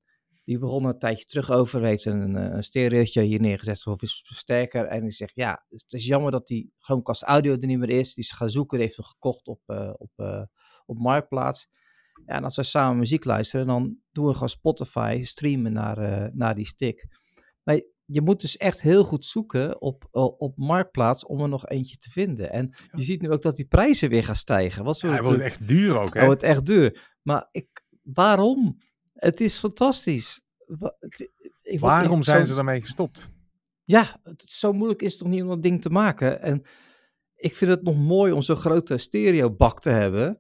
die 0.49 0.59
begon 0.59 0.85
een 0.85 0.99
tijdje 0.99 1.25
terug 1.25 1.51
over, 1.51 1.83
heeft 1.83 2.05
een, 2.05 2.35
een, 2.35 2.63
stereootje 2.63 3.21
hier 3.21 3.39
neergezet, 3.39 3.87
of 3.87 4.01
is 4.01 4.23
versterker. 4.25 4.85
En 4.85 5.01
die 5.01 5.11
zegt, 5.11 5.31
ja, 5.35 5.65
het 5.69 5.93
is 5.93 6.05
jammer 6.05 6.31
dat 6.31 6.47
die 6.47 6.73
Chromecast 6.77 7.23
Audio 7.23 7.51
er 7.51 7.67
niet 7.67 7.79
meer 7.79 7.89
is. 7.89 8.13
Die 8.13 8.23
is 8.23 8.31
gaan 8.31 8.49
zoeken, 8.49 8.77
die 8.77 8.85
heeft 8.85 8.97
hem 8.99 9.05
gekocht 9.05 9.47
op, 9.47 9.61
eh, 9.65 9.93
op, 9.97 10.11
eh, 10.15 10.43
op 10.85 10.99
Marktplaats. 10.99 11.69
Ja, 12.25 12.33
en 12.33 12.43
als 12.43 12.55
wij 12.55 12.65
samen 12.65 12.97
muziek 12.97 13.25
luisteren, 13.25 13.67
dan 13.67 13.97
doen 14.11 14.25
we 14.25 14.33
gewoon 14.33 14.49
Spotify 14.49 15.21
streamen 15.23 15.73
naar, 15.73 15.97
eh, 15.97 16.31
naar 16.33 16.55
die 16.55 16.65
stick. 16.65 17.07
Maar 17.63 17.81
je 18.05 18.21
moet 18.21 18.41
dus 18.41 18.57
echt 18.57 18.81
heel 18.81 19.03
goed 19.03 19.25
zoeken 19.25 19.81
op, 19.81 20.07
op 20.11 20.41
op 20.41 20.57
Marktplaats 20.57 21.25
om 21.25 21.41
er 21.41 21.49
nog 21.49 21.67
eentje 21.67 21.97
te 21.97 22.09
vinden. 22.09 22.51
En 22.51 22.75
je 22.91 23.03
ziet 23.03 23.21
nu 23.21 23.31
ook 23.31 23.41
dat 23.41 23.55
die 23.55 23.67
prijzen 23.67 24.09
weer 24.09 24.23
gaan 24.23 24.35
stijgen. 24.35 24.83
Wat 24.83 24.99
Ja, 24.99 25.09
hij 25.09 25.23
wordt 25.23 25.39
echt 25.39 25.67
duur 25.67 25.97
ook, 25.97 26.13
hè? 26.13 26.17
hij 26.19 26.27
wordt 26.27 26.43
echt 26.43 26.65
duur. 26.65 27.17
Maar 27.21 27.47
ik, 27.51 27.83
waarom? 28.01 28.87
Het 29.19 29.39
is 29.39 29.57
fantastisch. 29.57 30.41
Wa- 30.65 30.95
het- 30.99 31.31
ik 31.61 31.79
Waarom 31.79 32.15
echt 32.15 32.25
zijn 32.25 32.43
zo- 32.45 32.49
ze 32.49 32.55
daarmee 32.55 32.81
gestopt? 32.81 33.29
Ja, 33.83 34.19
het, 34.23 34.43
zo 34.47 34.73
moeilijk 34.73 35.01
is 35.01 35.11
het 35.11 35.21
toch 35.21 35.29
niet 35.29 35.41
om 35.41 35.47
dat 35.47 35.63
ding 35.63 35.81
te 35.81 35.89
maken. 35.89 36.41
En 36.41 36.63
ik 37.35 37.55
vind 37.55 37.71
het 37.71 37.83
nog 37.83 37.97
mooi 37.97 38.31
om 38.31 38.41
zo'n 38.41 38.55
grote 38.55 38.97
stereobak 38.97 39.79
te 39.81 39.89
hebben. 39.89 40.37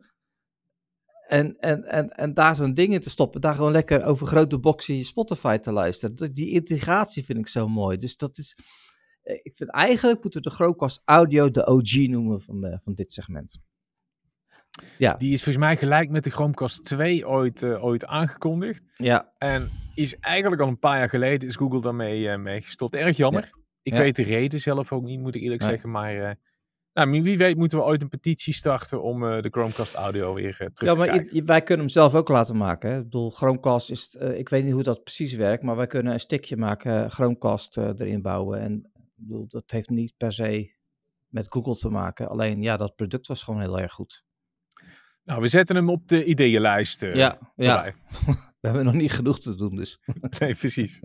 En, 1.27 1.57
en, 1.59 1.83
en, 1.83 2.09
en 2.09 2.33
daar 2.33 2.55
zo'n 2.55 2.73
ding 2.73 2.93
in 2.93 2.99
te 3.01 3.09
stoppen. 3.09 3.41
Daar 3.41 3.55
gewoon 3.55 3.71
lekker 3.71 4.03
over 4.05 4.27
grote 4.27 4.57
boxen 4.59 4.95
je 4.97 5.03
Spotify 5.03 5.57
te 5.57 5.71
luisteren. 5.71 6.33
Die 6.33 6.49
integratie 6.49 7.25
vind 7.25 7.39
ik 7.39 7.47
zo 7.47 7.67
mooi. 7.67 7.97
Dus 7.97 8.17
dat 8.17 8.37
is... 8.37 8.57
eh, 9.21 9.39
Ik 9.43 9.53
vind 9.53 9.69
eigenlijk 9.69 10.21
moeten 10.23 10.41
we 10.41 10.49
de 10.49 10.55
Chromecast 10.55 11.01
Audio 11.05 11.51
de 11.51 11.65
OG 11.67 11.95
noemen 12.07 12.41
van, 12.41 12.65
eh, 12.65 12.77
van 12.83 12.93
dit 12.93 13.11
segment. 13.13 13.59
Ja, 14.97 15.13
Die 15.13 15.33
is 15.33 15.43
volgens 15.43 15.65
mij 15.65 15.77
gelijk 15.77 16.09
met 16.09 16.23
de 16.23 16.29
Chromecast 16.29 16.83
2 16.85 17.27
ooit, 17.27 17.63
eh, 17.63 17.83
ooit 17.83 18.05
aangekondigd. 18.05 18.83
ja, 18.95 19.31
En 19.37 19.69
is 19.95 20.19
eigenlijk 20.19 20.61
al 20.61 20.67
een 20.67 20.79
paar 20.79 20.97
jaar 20.97 21.09
geleden 21.09 21.47
is 21.47 21.55
Google 21.55 21.81
daarmee 21.81 22.29
eh, 22.29 22.37
mee 22.39 22.61
gestopt. 22.61 22.95
Erg 22.95 23.17
jammer. 23.17 23.49
Ik 23.81 23.93
Ja. 23.93 23.99
weet 23.99 24.15
de 24.15 24.23
reden 24.23 24.59
zelf 24.61 24.91
ook 24.91 25.03
niet, 25.03 25.19
moet 25.19 25.35
ik 25.35 25.41
eerlijk 25.41 25.61
Nee. 25.61 25.69
zeggen. 25.69 25.91
Maar 25.91 26.15
eh, 26.29 26.35
nou, 26.93 27.21
wie 27.23 27.37
weet 27.37 27.57
moeten 27.57 27.77
we 27.77 27.83
ooit 27.83 28.01
een 28.01 28.09
petitie 28.09 28.53
starten 28.53 29.01
om 29.01 29.19
de 29.19 29.47
Chromecast 29.51 29.93
audio 29.93 30.33
weer 30.33 30.53
terug 30.55 30.71
Ja, 30.73 30.91
te 30.91 30.97
maar 30.99 31.07
krijgen. 31.07 31.35
i- 31.37 31.43
wij 31.43 31.61
kunnen 31.61 31.85
hem 31.85 31.93
zelf 31.93 32.15
ook 32.15 32.29
laten 32.29 32.57
maken. 32.57 32.89
Hè? 32.91 32.97
Ik 32.97 33.03
bedoel, 33.03 33.29
Chromecast 33.31 33.91
is, 33.91 34.15
ik 34.15 34.49
weet 34.49 34.63
niet 34.63 34.73
hoe 34.73 34.83
dat 34.83 35.03
precies 35.03 35.33
werkt, 35.33 35.63
maar 35.63 35.75
wij 35.75 35.87
kunnen 35.87 36.13
een 36.13 36.19
stickje 36.19 36.57
maken, 36.57 37.11
Chromecast 37.11 37.77
erin 37.77 38.21
bouwen. 38.21 38.59
En 38.59 38.89
ik 38.93 39.11
bedoel, 39.15 39.45
dat 39.47 39.71
heeft 39.71 39.89
niet 39.89 40.13
per 40.17 40.33
se 40.33 40.71
met 41.27 41.45
Google 41.49 41.75
te 41.75 41.89
maken. 41.89 42.29
Alleen, 42.29 42.61
ja, 42.61 42.77
dat 42.77 42.95
product 42.95 43.27
was 43.27 43.43
gewoon 43.43 43.61
heel 43.61 43.79
erg 43.79 43.93
goed. 43.93 44.23
Nou, 45.29 45.41
we 45.41 45.47
zetten 45.47 45.75
hem 45.75 45.89
op 45.89 46.07
de 46.07 46.25
ideeënlijst. 46.25 47.03
eh, 47.03 47.15
ja, 47.15 47.39
ja, 47.55 47.83
we 48.59 48.67
hebben 48.67 48.85
nog 48.85 48.93
niet 48.93 49.11
genoeg 49.11 49.39
te 49.39 49.55
doen, 49.55 49.75
dus. 49.75 49.99
Nee, 50.39 50.55
precies. 50.55 50.99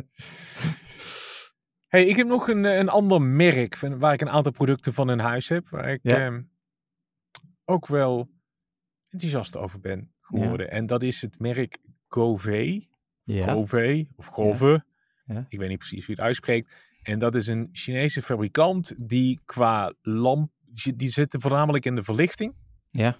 hey, 1.88 2.06
ik 2.06 2.16
heb 2.16 2.26
nog 2.26 2.48
een, 2.48 2.64
eh, 2.64 2.76
een 2.76 2.88
ander 2.88 3.22
merk 3.22 3.76
van, 3.76 3.98
waar 3.98 4.12
ik 4.12 4.20
een 4.20 4.28
aantal 4.30 4.52
producten 4.52 4.92
van 4.92 5.10
in 5.10 5.18
huis 5.18 5.48
heb. 5.48 5.68
Waar 5.68 5.88
ik 5.88 6.00
Ja. 6.02 6.26
ehm, 6.26 6.42
ook 7.64 7.86
wel 7.86 8.30
enthousiast 9.08 9.56
over 9.56 9.80
ben 9.80 10.14
geworden. 10.20 10.70
En 10.70 10.86
dat 10.86 11.02
is 11.02 11.20
het 11.22 11.38
merk 11.38 11.78
Gove. 12.08 12.86
Ja, 13.22 13.52
Gove 13.52 14.06
of 14.16 14.26
Gove. 14.26 14.84
Ja. 15.24 15.46
Ik 15.48 15.58
weet 15.58 15.68
niet 15.68 15.78
precies 15.78 16.06
wie 16.06 16.16
het 16.16 16.24
uitspreekt. 16.24 16.72
En 17.02 17.18
dat 17.18 17.34
is 17.34 17.46
een 17.46 17.68
Chinese 17.72 18.22
fabrikant 18.22 19.08
die 19.08 19.40
qua 19.44 19.94
lamp, 20.02 20.50
die 20.96 21.08
zitten 21.08 21.40
voornamelijk 21.40 21.84
in 21.84 21.94
de 21.94 22.02
verlichting. 22.02 22.54
ja, 22.90 23.18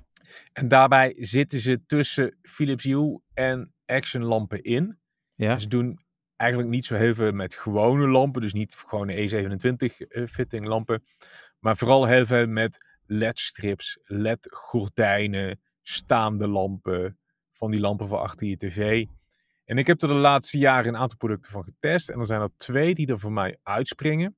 En 0.52 0.68
daarbij 0.68 1.14
zitten 1.18 1.60
ze 1.60 1.84
tussen 1.87 2.38
Philips 2.42 2.84
Hue 2.84 3.20
en 3.34 3.74
Action 3.87 4.24
lampen 4.24 4.62
in. 4.62 4.98
ja, 5.32 5.58
Ze 5.58 5.68
doen 5.68 6.02
eigenlijk 6.37 6.70
niet 6.70 6.84
zo 6.84 6.94
heel 6.94 7.14
veel 7.14 7.32
met 7.32 7.54
gewone 7.54 8.06
lampen, 8.08 8.40
dus 8.40 8.52
niet 8.52 8.74
gewone 8.74 9.14
E27 9.14 10.06
eh, 10.08 10.26
fitting 10.26 10.66
lampen, 10.66 11.04
maar 11.58 11.76
vooral 11.76 12.06
heel 12.06 12.26
veel 12.26 12.46
met 12.46 12.92
LED-strips, 13.06 13.98
LED-gordijnen, 14.02 15.60
staande 15.82 16.48
lampen, 16.48 17.18
van 17.52 17.70
die 17.70 17.80
lampen 17.80 18.08
voor 18.08 18.18
achter 18.18 18.46
je 18.46 18.56
tv. 18.56 19.06
En 19.64 19.78
ik 19.78 19.87
heb 19.87 20.02
er 20.02 20.08
de 20.08 20.14
laatste 20.14 20.58
jaren 20.58 20.94
een 20.94 21.00
aantal 21.00 21.16
producten 21.16 21.50
van 21.50 21.64
getest 21.64 22.08
en 22.10 22.18
er 22.18 22.26
zijn 22.26 22.40
er 22.40 22.50
twee 22.56 22.94
die 22.94 23.06
er 23.06 23.18
voor 23.18 23.32
mij 23.32 23.58
uitspringen. 23.62 24.37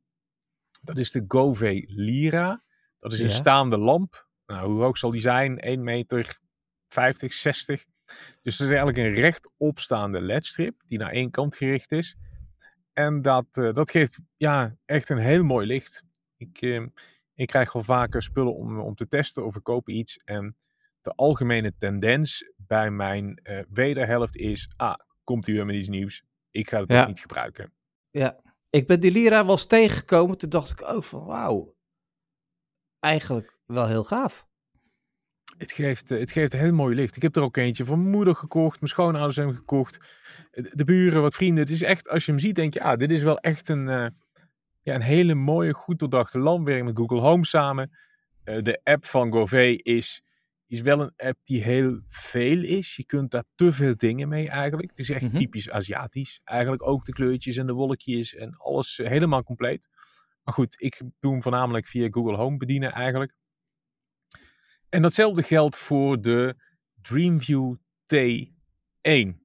Dat 0.82 0.98
is 0.98 1.10
de 1.10 1.24
Gove 1.28 1.82
Lira. 1.86 2.64
Dat 2.98 3.12
is 3.12 3.20
een 3.20 3.28
Ja. 3.28 3.32
staande 3.34 3.78
lamp 3.78 4.25
nou, 4.46 4.70
hoe 4.70 4.82
hoog 4.82 4.98
zal 4.98 5.10
die 5.10 5.20
zijn? 5.20 5.58
1 5.58 5.84
meter 5.84 6.38
50, 6.88 7.32
60. 7.32 7.84
Dus 8.42 8.58
het 8.58 8.70
is 8.70 8.74
eigenlijk 8.74 8.96
een 8.98 9.14
rechtopstaande 9.14 10.20
ledstrip 10.20 10.82
die 10.86 10.98
naar 10.98 11.10
één 11.10 11.30
kant 11.30 11.56
gericht 11.56 11.92
is. 11.92 12.16
En 12.92 13.22
dat, 13.22 13.56
uh, 13.56 13.72
dat 13.72 13.90
geeft 13.90 14.20
ja, 14.36 14.76
echt 14.84 15.10
een 15.10 15.18
heel 15.18 15.42
mooi 15.42 15.66
licht. 15.66 16.02
Ik, 16.36 16.62
uh, 16.62 16.86
ik 17.34 17.46
krijg 17.46 17.72
wel 17.72 17.82
vaker 17.82 18.22
spullen 18.22 18.54
om, 18.54 18.80
om 18.80 18.94
te 18.94 19.08
testen 19.08 19.44
of 19.44 19.56
ik 19.56 19.62
koop 19.62 19.88
iets. 19.88 20.16
En 20.24 20.56
de 21.00 21.12
algemene 21.14 21.76
tendens 21.76 22.50
bij 22.56 22.90
mijn 22.90 23.40
uh, 23.42 23.60
wederhelft 23.68 24.36
is, 24.36 24.68
ah, 24.76 24.94
komt 25.24 25.46
hier 25.46 25.54
weer 25.54 25.66
met 25.66 25.74
iets 25.74 25.88
nieuws. 25.88 26.22
Ik 26.50 26.68
ga 26.68 26.80
het 26.80 26.90
ja. 26.90 27.06
niet 27.06 27.20
gebruiken. 27.20 27.72
Ja, 28.10 28.40
ik 28.70 28.86
ben 28.86 29.00
die 29.00 29.12
Lira 29.12 29.42
wel 29.42 29.50
eens 29.50 29.66
tegengekomen. 29.66 30.38
Toen 30.38 30.50
dacht 30.50 30.70
ik 30.70 30.82
ook 30.82 31.04
van, 31.04 31.24
wauw, 31.24 31.74
eigenlijk 33.00 33.55
wel 33.66 33.86
heel 33.86 34.04
gaaf. 34.04 34.46
Het 35.58 35.72
geeft, 35.72 36.08
het 36.08 36.32
geeft 36.32 36.52
een 36.52 36.58
heel 36.58 36.72
mooi 36.72 36.94
licht. 36.94 37.16
Ik 37.16 37.22
heb 37.22 37.36
er 37.36 37.42
ook 37.42 37.56
eentje 37.56 37.84
van 37.84 37.98
mijn 37.98 38.10
moeder 38.10 38.34
gekocht. 38.34 38.80
Mijn 38.80 38.92
schoonouders 38.92 39.36
hebben 39.36 39.54
gekocht. 39.54 39.98
De 40.50 40.84
buren, 40.84 41.22
wat 41.22 41.34
vrienden. 41.34 41.64
Het 41.64 41.72
is 41.72 41.82
echt, 41.82 42.08
als 42.08 42.24
je 42.24 42.30
hem 42.32 42.40
ziet, 42.40 42.54
denk 42.54 42.74
je, 42.74 42.82
ah, 42.82 42.98
dit 42.98 43.10
is 43.10 43.22
wel 43.22 43.38
echt 43.38 43.68
een, 43.68 43.88
uh, 43.88 44.06
ja, 44.82 44.94
een 44.94 45.00
hele 45.00 45.34
mooie, 45.34 45.74
goed 45.74 45.98
doordachte 45.98 46.38
lamp. 46.38 46.66
Werkt 46.66 46.84
met 46.84 46.96
Google 46.96 47.20
Home 47.20 47.46
samen. 47.46 47.90
Uh, 48.44 48.62
de 48.62 48.80
app 48.82 49.04
van 49.04 49.32
Gouvet 49.32 49.80
is, 49.84 50.22
is 50.66 50.80
wel 50.80 51.00
een 51.00 51.12
app 51.16 51.38
die 51.42 51.62
heel 51.62 52.00
veel 52.06 52.62
is. 52.62 52.96
Je 52.96 53.04
kunt 53.04 53.30
daar 53.30 53.44
te 53.54 53.72
veel 53.72 53.96
dingen 53.96 54.28
mee 54.28 54.48
eigenlijk. 54.48 54.88
Het 54.88 54.98
is 54.98 55.10
echt 55.10 55.22
mm 55.22 55.28
-hmm. 55.28 55.38
typisch 55.38 55.70
Aziatisch. 55.70 56.40
Eigenlijk 56.44 56.86
ook 56.86 57.04
de 57.04 57.12
kleurtjes 57.12 57.56
en 57.56 57.66
de 57.66 57.72
wolkjes 57.72 58.34
en 58.34 58.56
alles 58.56 59.00
helemaal 59.02 59.42
compleet. 59.42 59.88
Maar 60.42 60.54
goed, 60.54 60.74
ik 60.80 61.00
doe 61.20 61.32
hem 61.32 61.42
voornamelijk 61.42 61.86
via 61.86 62.08
Google 62.10 62.36
Home 62.36 62.56
bedienen 62.56 62.92
eigenlijk. 62.92 63.34
En 64.88 65.02
datzelfde 65.02 65.42
geldt 65.42 65.76
voor 65.76 66.20
de 66.20 66.54
Dreamview 67.02 67.74
T1. 68.14 69.44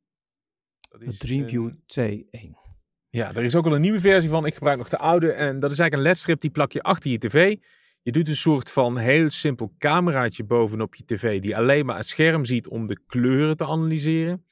Dat 0.89 1.01
is, 1.01 1.17
de 1.19 1.25
Dreamview 1.27 1.69
uh, 1.97 2.11
T1. 2.11 2.61
Ja, 3.09 3.33
er 3.33 3.43
is 3.43 3.55
ook 3.55 3.65
al 3.65 3.75
een 3.75 3.81
nieuwe 3.81 3.99
versie 3.99 4.29
van. 4.29 4.45
Ik 4.45 4.53
gebruik 4.53 4.77
nog 4.77 4.89
de 4.89 4.97
oude. 4.97 5.31
En 5.31 5.59
dat 5.59 5.71
is 5.71 5.79
eigenlijk 5.79 5.93
een 5.93 6.01
ledstrip 6.01 6.41
die 6.41 6.49
plak 6.49 6.71
je 6.71 6.81
achter 6.81 7.11
je 7.11 7.17
tv. 7.17 7.57
Je 8.01 8.11
doet 8.11 8.27
een 8.27 8.35
soort 8.35 8.71
van 8.71 8.97
heel 8.97 9.29
simpel 9.29 9.73
cameraatje 9.77 10.43
bovenop 10.43 10.95
je 10.95 11.05
tv. 11.05 11.41
Die 11.41 11.57
alleen 11.57 11.85
maar 11.85 11.97
het 11.97 12.07
scherm 12.07 12.45
ziet 12.45 12.67
om 12.67 12.85
de 12.85 12.99
kleuren 13.07 13.57
te 13.57 13.65
analyseren. 13.65 14.45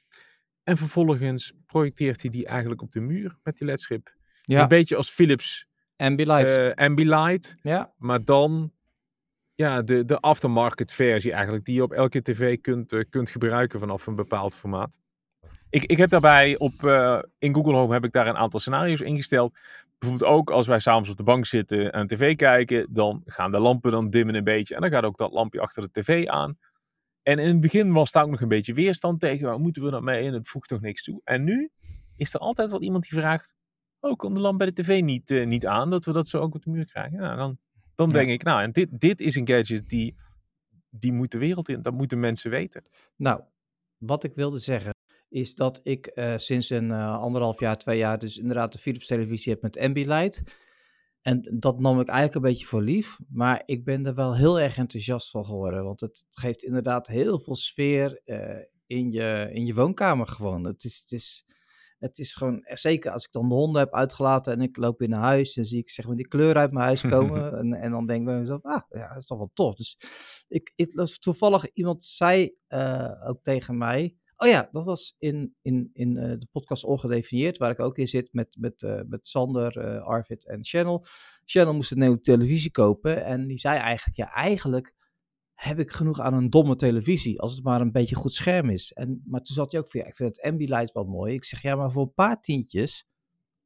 En 0.64 0.76
vervolgens 0.76 1.52
projecteert 1.66 2.22
hij 2.22 2.30
die 2.30 2.46
eigenlijk 2.46 2.82
op 2.82 2.90
de 2.90 3.00
muur 3.00 3.38
met 3.42 3.56
die 3.56 3.66
ledstrip. 3.66 4.14
Ja. 4.42 4.62
Een 4.62 4.68
beetje 4.68 4.96
als 4.96 5.10
Philips 5.10 5.66
Ambilight. 5.96 6.48
Uh, 6.48 6.70
Ambilight. 6.74 7.54
Ja. 7.62 7.94
Maar 7.98 8.24
dan 8.24 8.72
ja, 9.60 9.82
de, 9.82 10.04
de 10.04 10.20
aftermarket 10.20 10.92
versie 10.92 11.32
eigenlijk, 11.32 11.64
die 11.64 11.74
je 11.74 11.82
op 11.82 11.92
elke 11.92 12.22
tv 12.22 12.60
kunt, 12.60 12.92
uh, 12.92 13.04
kunt 13.10 13.30
gebruiken 13.30 13.78
vanaf 13.78 14.06
een 14.06 14.14
bepaald 14.14 14.54
formaat. 14.54 14.96
Ik, 15.70 15.84
ik 15.84 15.96
heb 15.96 16.10
daarbij 16.10 16.58
op, 16.58 16.82
uh, 16.82 17.18
in 17.38 17.54
Google 17.54 17.74
Home 17.74 17.92
heb 17.92 18.04
ik 18.04 18.12
daar 18.12 18.26
een 18.26 18.36
aantal 18.36 18.60
scenario's 18.60 19.00
ingesteld. 19.00 19.58
Bijvoorbeeld 19.98 20.30
ook 20.30 20.50
als 20.50 20.66
wij 20.66 20.78
s'avonds 20.78 21.10
op 21.10 21.16
de 21.16 21.22
bank 21.22 21.46
zitten 21.46 21.92
en 21.92 22.06
tv 22.06 22.36
kijken, 22.36 22.86
dan 22.90 23.22
gaan 23.24 23.50
de 23.50 23.58
lampen 23.58 23.90
dan 23.90 24.10
dimmen 24.10 24.34
een 24.34 24.44
beetje. 24.44 24.74
En 24.74 24.80
dan 24.80 24.90
gaat 24.90 25.04
ook 25.04 25.18
dat 25.18 25.32
lampje 25.32 25.60
achter 25.60 25.82
de 25.82 26.00
tv 26.00 26.26
aan. 26.26 26.58
En 27.22 27.38
in 27.38 27.48
het 27.48 27.60
begin 27.60 27.92
was 27.92 28.12
daar 28.12 28.24
ook 28.24 28.30
nog 28.30 28.40
een 28.40 28.48
beetje 28.48 28.74
weerstand 28.74 29.20
tegen. 29.20 29.46
Waar 29.46 29.60
moeten 29.60 29.82
we 29.82 29.90
dat 29.90 30.02
mee? 30.02 30.26
En 30.26 30.34
het 30.34 30.48
voegt 30.48 30.68
toch 30.68 30.80
niks 30.80 31.02
toe. 31.02 31.20
En 31.24 31.44
nu 31.44 31.70
is 32.16 32.34
er 32.34 32.40
altijd 32.40 32.70
wel 32.70 32.82
iemand 32.82 33.08
die 33.08 33.18
vraagt, 33.18 33.54
oh, 34.00 34.16
kan 34.16 34.34
de 34.34 34.40
lamp 34.40 34.58
bij 34.58 34.66
de 34.66 34.82
tv 34.82 35.02
niet, 35.02 35.30
uh, 35.30 35.46
niet 35.46 35.66
aan, 35.66 35.90
dat 35.90 36.04
we 36.04 36.12
dat 36.12 36.28
zo 36.28 36.38
ook 36.38 36.54
op 36.54 36.62
de 36.62 36.70
muur 36.70 36.84
krijgen? 36.84 37.18
Nou, 37.18 37.36
dan 37.36 37.58
dan 38.00 38.08
ja. 38.08 38.14
denk 38.14 38.30
ik, 38.30 38.42
nou, 38.42 38.62
en 38.62 38.72
dit, 38.72 39.00
dit 39.00 39.20
is 39.20 39.36
een 39.36 39.48
gadget 39.48 39.88
die, 39.88 40.16
die 40.90 41.12
moet 41.12 41.30
de 41.30 41.38
wereld 41.38 41.68
in. 41.68 41.82
Dat 41.82 41.94
moeten 41.94 42.20
mensen 42.20 42.50
weten. 42.50 42.84
Nou, 43.16 43.40
wat 43.98 44.24
ik 44.24 44.34
wilde 44.34 44.58
zeggen 44.58 44.94
is 45.28 45.54
dat 45.54 45.80
ik 45.82 46.10
uh, 46.14 46.36
sinds 46.36 46.70
een 46.70 46.88
uh, 46.88 47.18
anderhalf 47.18 47.60
jaar, 47.60 47.78
twee 47.78 47.98
jaar 47.98 48.18
dus 48.18 48.38
inderdaad 48.38 48.72
de 48.72 48.78
Philips 48.78 49.06
televisie 49.06 49.52
heb 49.52 49.62
met 49.62 49.78
Ambilight. 49.78 50.42
En 51.22 51.58
dat 51.58 51.80
nam 51.80 52.00
ik 52.00 52.08
eigenlijk 52.08 52.34
een 52.34 52.50
beetje 52.50 52.66
voor 52.66 52.82
lief. 52.82 53.18
Maar 53.28 53.62
ik 53.66 53.84
ben 53.84 54.06
er 54.06 54.14
wel 54.14 54.36
heel 54.36 54.60
erg 54.60 54.76
enthousiast 54.76 55.30
van 55.30 55.44
geworden. 55.44 55.84
Want 55.84 56.00
het 56.00 56.26
geeft 56.30 56.62
inderdaad 56.62 57.06
heel 57.06 57.40
veel 57.40 57.56
sfeer 57.56 58.20
uh, 58.24 58.58
in, 58.86 59.10
je, 59.12 59.48
in 59.52 59.66
je 59.66 59.74
woonkamer 59.74 60.26
gewoon. 60.26 60.64
Het 60.64 60.84
is, 60.84 60.98
het 60.98 61.12
is 61.12 61.46
het 62.00 62.18
is 62.18 62.34
gewoon, 62.34 62.62
eh, 62.62 62.76
zeker 62.76 63.10
als 63.10 63.24
ik 63.24 63.32
dan 63.32 63.48
de 63.48 63.54
honden 63.54 63.80
heb 63.80 63.94
uitgelaten 63.94 64.52
en 64.52 64.60
ik 64.60 64.76
loop 64.76 64.98
weer 64.98 65.08
naar 65.08 65.22
huis, 65.22 65.54
dan 65.54 65.64
zie 65.64 65.78
ik 65.78 65.90
zeg 65.90 66.06
maar 66.06 66.16
die 66.16 66.28
kleur 66.28 66.56
uit 66.56 66.72
mijn 66.72 66.84
huis 66.84 67.00
komen. 67.16 67.58
en, 67.58 67.72
en 67.72 67.90
dan 67.90 68.06
denk 68.06 68.20
ik 68.20 68.26
bij 68.26 68.38
mezelf, 68.38 68.62
ah, 68.62 68.82
ja, 68.88 69.08
dat 69.08 69.16
is 69.16 69.26
toch 69.26 69.38
wel 69.38 69.50
tof. 69.54 69.74
Dus 69.74 69.98
ik, 70.48 70.72
ik 70.76 70.92
toevallig 71.18 71.72
iemand 71.72 72.04
zei 72.04 72.54
uh, 72.68 73.28
ook 73.28 73.42
tegen 73.42 73.78
mij, 73.78 74.16
oh 74.36 74.48
ja, 74.48 74.68
dat 74.72 74.84
was 74.84 75.14
in, 75.18 75.54
in, 75.62 75.90
in 75.92 76.16
uh, 76.16 76.22
de 76.22 76.46
podcast 76.52 76.84
Ongedefinieerd, 76.84 77.58
waar 77.58 77.70
ik 77.70 77.80
ook 77.80 77.98
in 77.98 78.08
zit 78.08 78.28
met, 78.32 78.56
met, 78.58 78.82
uh, 78.82 79.00
met 79.06 79.26
Sander, 79.28 80.00
Arvid 80.02 80.46
en 80.46 80.64
Channel. 80.64 81.06
Channel 81.44 81.74
moest 81.74 81.90
een 81.90 81.98
nieuwe 81.98 82.20
televisie 82.20 82.70
kopen 82.70 83.24
en 83.24 83.46
die 83.46 83.58
zei 83.58 83.78
eigenlijk, 83.78 84.16
ja, 84.16 84.32
eigenlijk 84.32 84.94
heb 85.60 85.78
ik 85.78 85.90
genoeg 85.90 86.20
aan 86.20 86.34
een 86.34 86.50
domme 86.50 86.76
televisie, 86.76 87.40
als 87.40 87.54
het 87.54 87.64
maar 87.64 87.80
een 87.80 87.92
beetje 87.92 88.14
goed 88.14 88.32
scherm 88.32 88.70
is. 88.70 88.92
En, 88.92 89.22
maar 89.26 89.40
toen 89.40 89.54
zat 89.54 89.72
hij 89.72 89.80
ook 89.80 89.90
van, 89.90 90.00
ja, 90.00 90.06
ik 90.06 90.14
vind 90.14 90.36
het 90.36 90.44
Ambilight 90.44 90.92
wel 90.92 91.04
mooi. 91.04 91.34
Ik 91.34 91.44
zeg, 91.44 91.62
ja, 91.62 91.76
maar 91.76 91.92
voor 91.92 92.02
een 92.02 92.14
paar 92.14 92.40
tientjes 92.40 93.08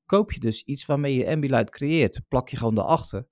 koop 0.07 0.33
je 0.33 0.40
dus 0.40 0.62
iets 0.62 0.87
waarmee 0.87 1.16
je 1.16 1.28
Ambilight 1.28 1.70
creëert. 1.70 2.20
Plak 2.28 2.48
je 2.48 2.57
gewoon 2.57 2.78
erachter. 2.78 3.26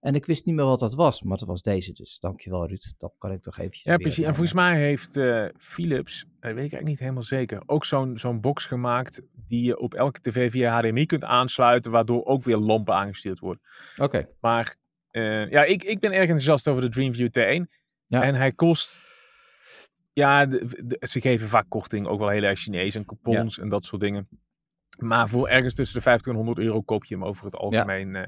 En 0.00 0.14
ik 0.14 0.26
wist 0.26 0.46
niet 0.46 0.54
meer 0.54 0.64
wat 0.64 0.80
dat 0.80 0.94
was, 0.94 1.22
maar 1.22 1.36
dat 1.36 1.48
was 1.48 1.62
deze 1.62 1.92
dus. 1.92 2.18
Dankjewel 2.18 2.66
Ruud, 2.66 2.94
dat 2.98 3.14
kan 3.18 3.32
ik 3.32 3.42
toch 3.42 3.58
eventjes... 3.58 3.84
Ja, 3.84 3.96
precies. 3.96 4.24
En 4.24 4.34
volgens 4.34 4.52
mij 4.52 4.78
heeft 4.78 5.16
uh, 5.16 5.46
Philips, 5.56 6.20
dat 6.20 6.28
weet 6.40 6.50
ik 6.50 6.56
eigenlijk 6.56 6.86
niet 6.86 6.98
helemaal 6.98 7.22
zeker, 7.22 7.62
ook 7.66 7.84
zo'n 7.84 8.18
zo'n 8.18 8.40
box 8.40 8.64
gemaakt 8.64 9.22
die 9.48 9.64
je 9.64 9.78
op 9.78 9.94
elke 9.94 10.20
tv 10.20 10.50
via 10.50 10.80
HDMI 10.80 11.06
kunt 11.06 11.24
aansluiten, 11.24 11.90
waardoor 11.90 12.24
ook 12.24 12.42
weer 12.42 12.56
lampen 12.56 12.94
aangestuurd 12.94 13.38
worden. 13.38 13.62
Oké. 13.92 14.04
Okay. 14.04 14.28
Maar 14.40 14.76
uh, 15.12 15.50
ja, 15.50 15.64
ik, 15.64 15.84
ik 15.84 16.00
ben 16.00 16.12
erg 16.12 16.20
enthousiast 16.20 16.68
over 16.68 16.82
de 16.82 16.88
Dreamview 16.88 17.28
T1. 17.38 17.85
Ja. 18.06 18.22
En 18.22 18.34
hij 18.34 18.52
kost. 18.52 19.14
Ja, 20.12 20.46
de, 20.46 20.84
de, 20.84 21.06
ze 21.06 21.20
geven 21.20 21.48
vaak 21.48 21.66
korting, 21.68 22.06
ook 22.06 22.18
wel 22.18 22.28
heel 22.28 22.42
erg 22.42 22.58
Chinees 22.58 22.94
en 22.94 23.04
coupons 23.04 23.56
ja. 23.56 23.62
en 23.62 23.68
dat 23.68 23.84
soort 23.84 24.02
dingen. 24.02 24.28
Maar 24.98 25.28
voor 25.28 25.48
ergens 25.48 25.74
tussen 25.74 25.96
de 25.96 26.02
50 26.02 26.32
en 26.32 26.38
100 26.38 26.58
euro 26.58 26.82
koop 26.82 27.04
je 27.04 27.14
hem 27.14 27.24
over 27.24 27.44
het 27.44 27.56
algemeen 27.56 28.12
ja. 28.12 28.20
Uh, 28.20 28.26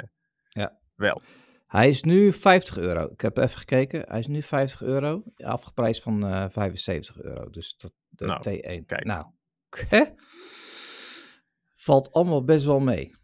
ja. 0.49 0.79
wel. 0.95 1.23
Hij 1.67 1.89
is 1.89 2.03
nu 2.03 2.33
50 2.33 2.79
euro. 2.79 3.05
Ik 3.13 3.21
heb 3.21 3.37
even 3.37 3.59
gekeken. 3.59 4.05
Hij 4.09 4.19
is 4.19 4.27
nu 4.27 4.43
50 4.43 4.83
euro. 4.83 5.23
Afgeprijsd 5.37 6.03
van 6.03 6.27
uh, 6.27 6.45
75 6.49 7.23
euro. 7.23 7.51
Dus 7.51 7.77
dat, 7.77 7.93
de 8.09 8.27
nou, 8.27 8.41
T1. 8.41 8.87
Kijk. 8.87 9.05
Nou? 9.05 9.27
Valt 11.75 12.13
allemaal 12.13 12.45
best 12.45 12.67
wel 12.67 12.81
mee. 12.81 13.18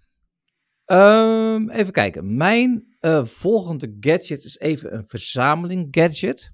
Um, 0.87 1.71
even 1.71 1.93
kijken. 1.93 2.37
Mijn 2.37 2.97
uh, 3.01 3.25
volgende 3.25 3.97
gadget 4.01 4.45
is 4.45 4.59
even 4.59 4.95
een 4.95 5.05
verzameling 5.07 5.89
gadget. 5.91 6.53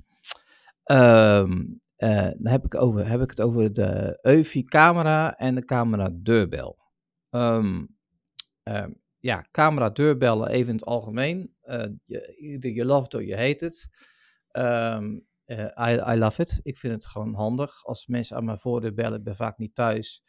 Um, 0.84 1.80
uh, 1.98 2.22
dan 2.22 2.46
heb 2.46 2.64
ik, 2.64 2.74
over, 2.74 3.08
heb 3.08 3.20
ik 3.20 3.30
het 3.30 3.40
over 3.40 3.72
de 3.72 4.18
EUFI 4.22 4.64
camera 4.64 5.36
en 5.36 5.54
de 5.54 5.64
camera 5.64 6.10
deurbel. 6.12 6.78
Um, 7.30 7.98
ja, 9.18 9.46
camera 9.50 9.90
deurbellen 9.90 10.48
even 10.48 10.68
in 10.68 10.74
het 10.74 10.84
algemeen. 10.84 11.54
Uh, 11.64 11.84
je, 12.04 12.74
je 12.74 12.84
love 12.84 13.04
it 13.04 13.14
or 13.14 13.24
je 13.24 13.36
hate 13.36 13.66
it. 13.66 13.88
I, 15.78 16.12
I 16.12 16.18
love 16.18 16.42
it. 16.42 16.60
Ik 16.62 16.76
vind 16.76 16.92
het 16.92 17.06
gewoon 17.06 17.34
handig. 17.34 17.84
Als 17.84 18.06
mensen 18.06 18.36
aan 18.36 18.44
mijn 18.44 18.58
voordeur 18.58 18.94
bellen, 18.94 19.18
ik 19.18 19.24
ben 19.24 19.36
vaak 19.36 19.58
niet 19.58 19.74
thuis. 19.74 20.22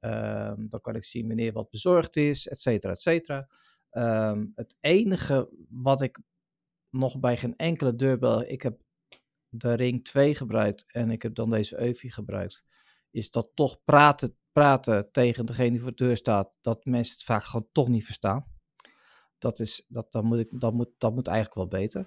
Um, 0.00 0.68
dan 0.68 0.80
kan 0.80 0.94
ik 0.94 1.04
zien 1.04 1.26
wanneer 1.26 1.52
wat 1.52 1.70
bezorgd 1.70 2.16
is, 2.16 2.48
et 2.48 2.60
cetera, 2.60 2.92
et 2.92 3.00
cetera. 3.00 3.48
Um, 3.90 4.52
het 4.54 4.76
enige 4.80 5.48
wat 5.68 6.00
ik 6.00 6.18
nog 6.90 7.20
bij 7.20 7.36
geen 7.36 7.56
enkele 7.56 7.94
deurbel, 7.94 8.42
ik 8.42 8.62
heb 8.62 8.80
de 9.48 9.72
Ring 9.72 10.04
2 10.04 10.34
gebruikt 10.34 10.84
en 10.86 11.10
ik 11.10 11.22
heb 11.22 11.34
dan 11.34 11.50
deze 11.50 11.78
EUFI 11.78 12.10
gebruikt, 12.10 12.64
is 13.10 13.30
dat 13.30 13.50
toch 13.54 13.84
praten, 13.84 14.36
praten 14.52 15.12
tegen 15.12 15.46
degene 15.46 15.70
die 15.70 15.80
voor 15.80 15.94
de 15.94 16.04
deur 16.04 16.16
staat, 16.16 16.52
dat 16.60 16.84
mensen 16.84 17.14
het 17.14 17.24
vaak 17.24 17.44
gewoon 17.44 17.68
toch 17.72 17.88
niet 17.88 18.04
verstaan. 18.04 18.58
Dat, 19.38 19.58
is, 19.58 19.84
dat, 19.88 20.12
dat, 20.12 20.22
moet, 20.24 20.38
ik, 20.38 20.60
dat, 20.60 20.72
moet, 20.72 20.90
dat 20.98 21.14
moet 21.14 21.26
eigenlijk 21.26 21.56
wel 21.56 21.80
beter. 21.80 22.06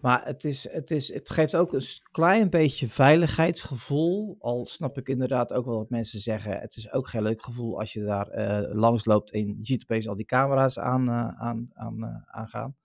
Maar 0.00 0.26
het, 0.26 0.44
is, 0.44 0.68
het, 0.70 0.90
is, 0.90 1.12
het 1.12 1.30
geeft 1.30 1.56
ook 1.56 1.72
een 1.72 1.84
klein 2.10 2.50
beetje 2.50 2.88
veiligheidsgevoel. 2.88 4.36
Al 4.40 4.66
snap 4.66 4.98
ik 4.98 5.08
inderdaad 5.08 5.52
ook 5.52 5.64
wel 5.64 5.76
wat 5.76 5.90
mensen 5.90 6.20
zeggen. 6.20 6.60
Het 6.60 6.76
is 6.76 6.92
ook 6.92 7.08
geen 7.08 7.22
leuk 7.22 7.42
gevoel 7.42 7.78
als 7.78 7.92
je 7.92 8.04
daar 8.04 8.38
uh, 8.38 8.74
langs 8.74 9.04
loopt 9.04 9.30
en 9.32 9.46
je 9.46 9.56
ziet 9.62 10.08
al 10.08 10.16
die 10.16 10.26
camera's 10.26 10.78
aan, 10.78 11.08
uh, 11.08 11.28
aan, 11.28 11.70
aan, 11.72 11.96
uh, 11.98 12.16
aangaan. 12.24 12.76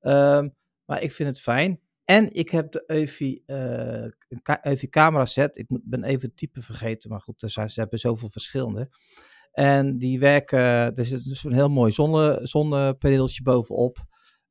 Um, 0.00 0.54
maar 0.84 1.02
ik 1.02 1.12
vind 1.12 1.28
het 1.28 1.40
fijn. 1.40 1.80
En 2.04 2.32
ik 2.32 2.50
heb 2.50 2.72
de 2.72 2.84
EUFI 4.62 4.88
camera 4.88 5.26
set. 5.26 5.56
Ik 5.56 5.68
moet, 5.68 5.80
ben 5.84 6.04
even 6.04 6.28
het 6.28 6.36
type 6.36 6.62
vergeten, 6.62 7.10
maar 7.10 7.20
goed, 7.20 7.42
er 7.42 7.50
zijn, 7.50 7.70
ze 7.70 7.80
hebben 7.80 7.98
zoveel 7.98 8.30
verschillende. 8.30 8.90
En 9.52 9.98
die 9.98 10.18
werken, 10.18 10.58
er 10.94 11.04
zit 11.04 11.24
dus 11.24 11.44
een 11.44 11.52
heel 11.52 11.68
mooi 11.68 11.92
zonne, 11.92 12.38
zonnepaneeltje 12.42 13.42
bovenop. 13.42 13.98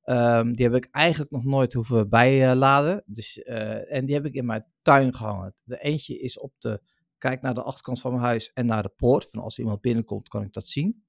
Ehm, 0.09 0.53
die 0.53 0.65
heb 0.65 0.75
ik 0.75 0.87
eigenlijk 0.91 1.31
nog 1.31 1.43
nooit 1.43 1.73
hoeven 1.73 2.09
bijladen. 2.09 3.03
Dus, 3.05 3.41
eh, 3.41 3.93
en 3.93 4.05
die 4.05 4.15
heb 4.15 4.25
ik 4.25 4.33
in 4.33 4.45
mijn 4.45 4.65
tuin 4.81 5.15
gehangen. 5.15 5.55
De 5.63 5.79
eentje 5.79 6.19
is 6.19 6.39
op 6.39 6.53
de, 6.57 6.81
kijk 7.17 7.41
naar 7.41 7.53
de 7.53 7.63
achterkant 7.63 8.01
van 8.01 8.11
mijn 8.11 8.23
huis 8.23 8.51
en 8.53 8.65
naar 8.65 8.83
de 8.83 8.93
poort. 8.95 9.29
Van 9.29 9.43
als 9.43 9.59
iemand 9.59 9.81
binnenkomt, 9.81 10.27
kan 10.27 10.43
ik 10.43 10.53
dat 10.53 10.67
zien. 10.67 11.03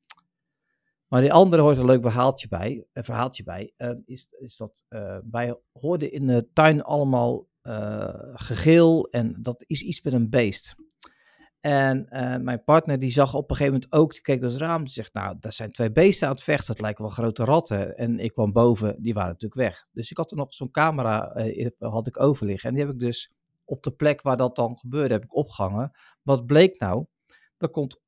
Maar 1.08 1.20
die 1.20 1.32
andere 1.32 1.62
hoort 1.62 1.76
een 1.76 1.84
leuk 1.84 2.02
verhaaltje 2.02 2.48
bij. 2.48 2.86
Een 2.92 3.04
verhaaltje 3.04 3.42
bij 3.42 3.72
ehm, 3.76 4.00
is, 4.04 4.28
is 4.38 4.56
dat 4.56 4.84
uh, 4.88 5.18
wij 5.30 5.58
hoorden 5.72 6.12
in 6.12 6.26
de 6.26 6.48
tuin 6.52 6.82
allemaal 6.82 7.48
uh, 7.62 8.14
gegil 8.34 9.08
en 9.10 9.36
dat 9.42 9.64
is 9.66 9.82
iets 9.82 10.02
met 10.02 10.12
een 10.12 10.30
beest. 10.30 10.74
En 11.60 12.06
uh, 12.10 12.36
mijn 12.36 12.64
partner 12.64 12.98
die 12.98 13.12
zag 13.12 13.34
op 13.34 13.50
een 13.50 13.56
gegeven 13.56 13.72
moment 13.72 13.92
ook, 13.92 14.12
die 14.12 14.20
keek 14.20 14.40
door 14.40 14.50
het 14.50 14.58
raam, 14.58 14.84
die 14.84 14.92
zegt, 14.92 15.12
nou, 15.12 15.36
daar 15.40 15.52
zijn 15.52 15.72
twee 15.72 15.92
beesten 15.92 16.26
aan 16.26 16.34
het 16.34 16.42
vechten, 16.42 16.72
het 16.72 16.80
lijken 16.80 17.04
wel 17.04 17.12
grote 17.12 17.44
ratten. 17.44 17.96
En 17.96 18.18
ik 18.18 18.32
kwam 18.32 18.52
boven, 18.52 19.02
die 19.02 19.14
waren 19.14 19.30
natuurlijk 19.30 19.60
weg. 19.60 19.86
Dus 19.92 20.10
ik 20.10 20.16
had 20.16 20.30
er 20.30 20.36
nog 20.36 20.54
zo'n 20.54 20.70
camera, 20.70 21.36
uh, 21.36 21.68
had 21.78 22.06
ik 22.06 22.20
overliggen. 22.20 22.68
En 22.68 22.74
die 22.74 22.84
heb 22.84 22.94
ik 22.94 23.00
dus 23.00 23.32
op 23.64 23.82
de 23.82 23.90
plek 23.90 24.22
waar 24.22 24.36
dat 24.36 24.56
dan 24.56 24.78
gebeurde, 24.78 25.14
heb 25.14 25.24
ik 25.24 25.36
opgehangen. 25.36 25.90
Wat 26.22 26.46
bleek 26.46 26.78
nou? 26.78 27.06
Er 27.58 27.70
komt 27.70 28.00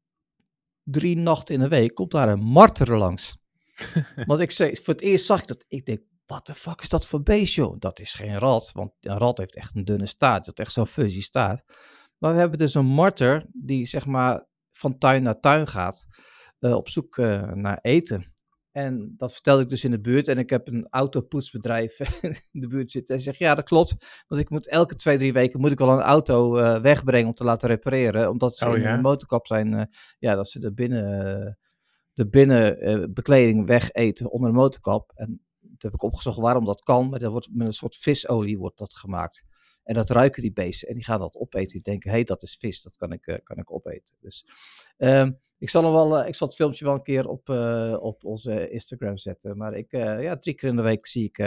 drie 0.83 1.17
nachten 1.17 1.55
in 1.55 1.61
de 1.61 1.69
week, 1.69 1.95
komt 1.95 2.11
daar 2.11 2.29
een 2.29 2.43
marter 2.45 2.99
langs. 2.99 3.37
Want 4.27 4.41
ik 4.41 4.51
zei, 4.51 4.77
voor 4.77 4.95
het 4.95 5.03
eerst 5.03 5.27
zag 5.27 5.41
ik 5.41 5.47
dat, 5.47 5.65
ik 5.69 5.87
denk, 5.87 6.01
wat 6.27 6.47
de 6.47 6.55
fuck 6.55 6.81
is 6.81 6.89
dat 6.89 7.07
voor 7.07 7.23
beest, 7.23 7.55
joh? 7.55 7.77
Dat 7.79 8.01
is 8.01 8.13
geen 8.13 8.39
rat, 8.39 8.71
want 8.73 8.93
een 9.01 9.19
rat 9.19 9.39
heeft 9.39 9.57
echt 9.57 9.77
een 9.77 9.85
dunne 9.85 10.07
staart, 10.07 10.45
dat 10.45 10.59
echt 10.59 10.73
zo'n 10.73 10.87
fuzzy 10.87 11.23
staart. 11.23 11.63
Maar 12.23 12.33
we 12.33 12.39
hebben 12.39 12.59
dus 12.59 12.75
een 12.75 12.87
marter 12.87 13.47
die 13.53 13.87
zeg 13.87 14.07
maar 14.07 14.47
van 14.71 14.99
tuin 14.99 15.23
naar 15.23 15.41
tuin 15.41 15.69
gaat 15.69 16.07
uh, 16.61 16.75
op 16.75 16.89
zoek 16.89 17.17
uh, 17.17 17.53
naar 17.53 17.79
eten. 17.81 18.33
En 18.71 19.15
dat 19.17 19.33
vertelde 19.33 19.63
ik 19.63 19.69
dus 19.69 19.85
in 19.85 19.91
de 19.91 20.01
buurt. 20.01 20.29
En 20.29 20.39
ik 20.39 20.51
heb 20.51 20.69
een 20.69 20.87
autopoetsbedrijf 20.91 21.99
in 22.53 22.61
de 22.61 22.67
buurt 22.67 22.91
zitten. 22.91 23.15
En 23.15 23.21
zegt, 23.21 23.39
ja, 23.39 23.55
dat 23.55 23.65
klopt. 23.65 24.25
Want 24.27 24.41
ik 24.41 24.51
moet 24.51 24.69
elke 24.69 24.95
twee, 24.95 25.19
drie 25.19 25.33
weken 25.33 25.61
moet 25.61 25.71
ik 25.71 25.79
wel 25.79 25.93
een 25.93 26.01
auto 26.01 26.59
uh, 26.59 26.81
wegbrengen 26.81 27.27
om 27.27 27.35
te 27.35 27.45
laten 27.45 27.69
repareren. 27.69 28.31
Omdat 28.31 28.57
ze 28.57 28.69
oh, 28.69 28.77
in 28.77 28.83
de 28.83 29.03
motorkap 29.03 29.47
zijn, 29.47 29.91
ja, 30.19 30.35
dat 30.35 30.49
ze 30.49 30.59
de 30.59 30.73
binnen, 30.73 31.59
de 32.13 32.29
binnenbekleding 32.29 33.67
wegeten 33.67 34.31
onder 34.31 34.51
de 34.51 34.57
motorkap. 34.57 35.13
En 35.15 35.27
toen 35.61 35.77
heb 35.79 35.95
ik 35.95 36.03
opgezocht 36.03 36.39
waarom 36.39 36.65
dat 36.65 36.83
kan. 36.83 37.09
Maar 37.09 37.19
dat 37.19 37.33
wordt 37.33 37.49
met 37.53 37.67
een 37.67 37.73
soort 37.73 37.97
visolie 37.97 38.59
wordt 38.59 38.79
dat 38.79 38.95
gemaakt. 38.95 39.45
En 39.85 39.95
dat 39.95 40.11
ruiken 40.11 40.43
die 40.43 40.53
beesten 40.53 40.89
en 40.89 40.95
die 40.95 41.05
gaan 41.05 41.19
dat 41.19 41.37
opeten. 41.37 41.73
Die 41.73 41.83
denken, 41.83 42.11
hé, 42.11 42.17
hey, 42.17 42.25
dat 42.25 42.43
is 42.43 42.57
vis, 42.57 42.83
dat 42.83 42.97
kan 42.97 43.13
ik, 43.13 43.27
uh, 43.27 43.37
kan 43.43 43.59
ik 43.59 43.73
opeten. 43.73 44.15
Dus 44.21 44.47
um, 44.99 45.39
ik 45.59 45.71
zal, 45.71 45.83
nog 45.83 45.93
wel, 45.93 46.21
uh, 46.21 46.29
ik 46.29 46.35
zal 46.35 46.47
het 46.47 46.57
filmpje 46.57 46.85
wel 46.85 46.95
een 46.95 47.03
keer 47.03 47.29
op, 47.29 47.49
uh, 47.49 47.97
op 48.01 48.25
onze 48.25 48.71
Instagram 48.71 49.19
zetten. 49.19 49.57
Maar 49.57 49.75
ik, 49.75 49.91
ja, 49.91 50.39
drie 50.39 50.55
keer 50.55 50.69
in 50.69 50.77
de 50.77 50.83
week 50.83 51.07
zie 51.07 51.25
ik 51.25 51.39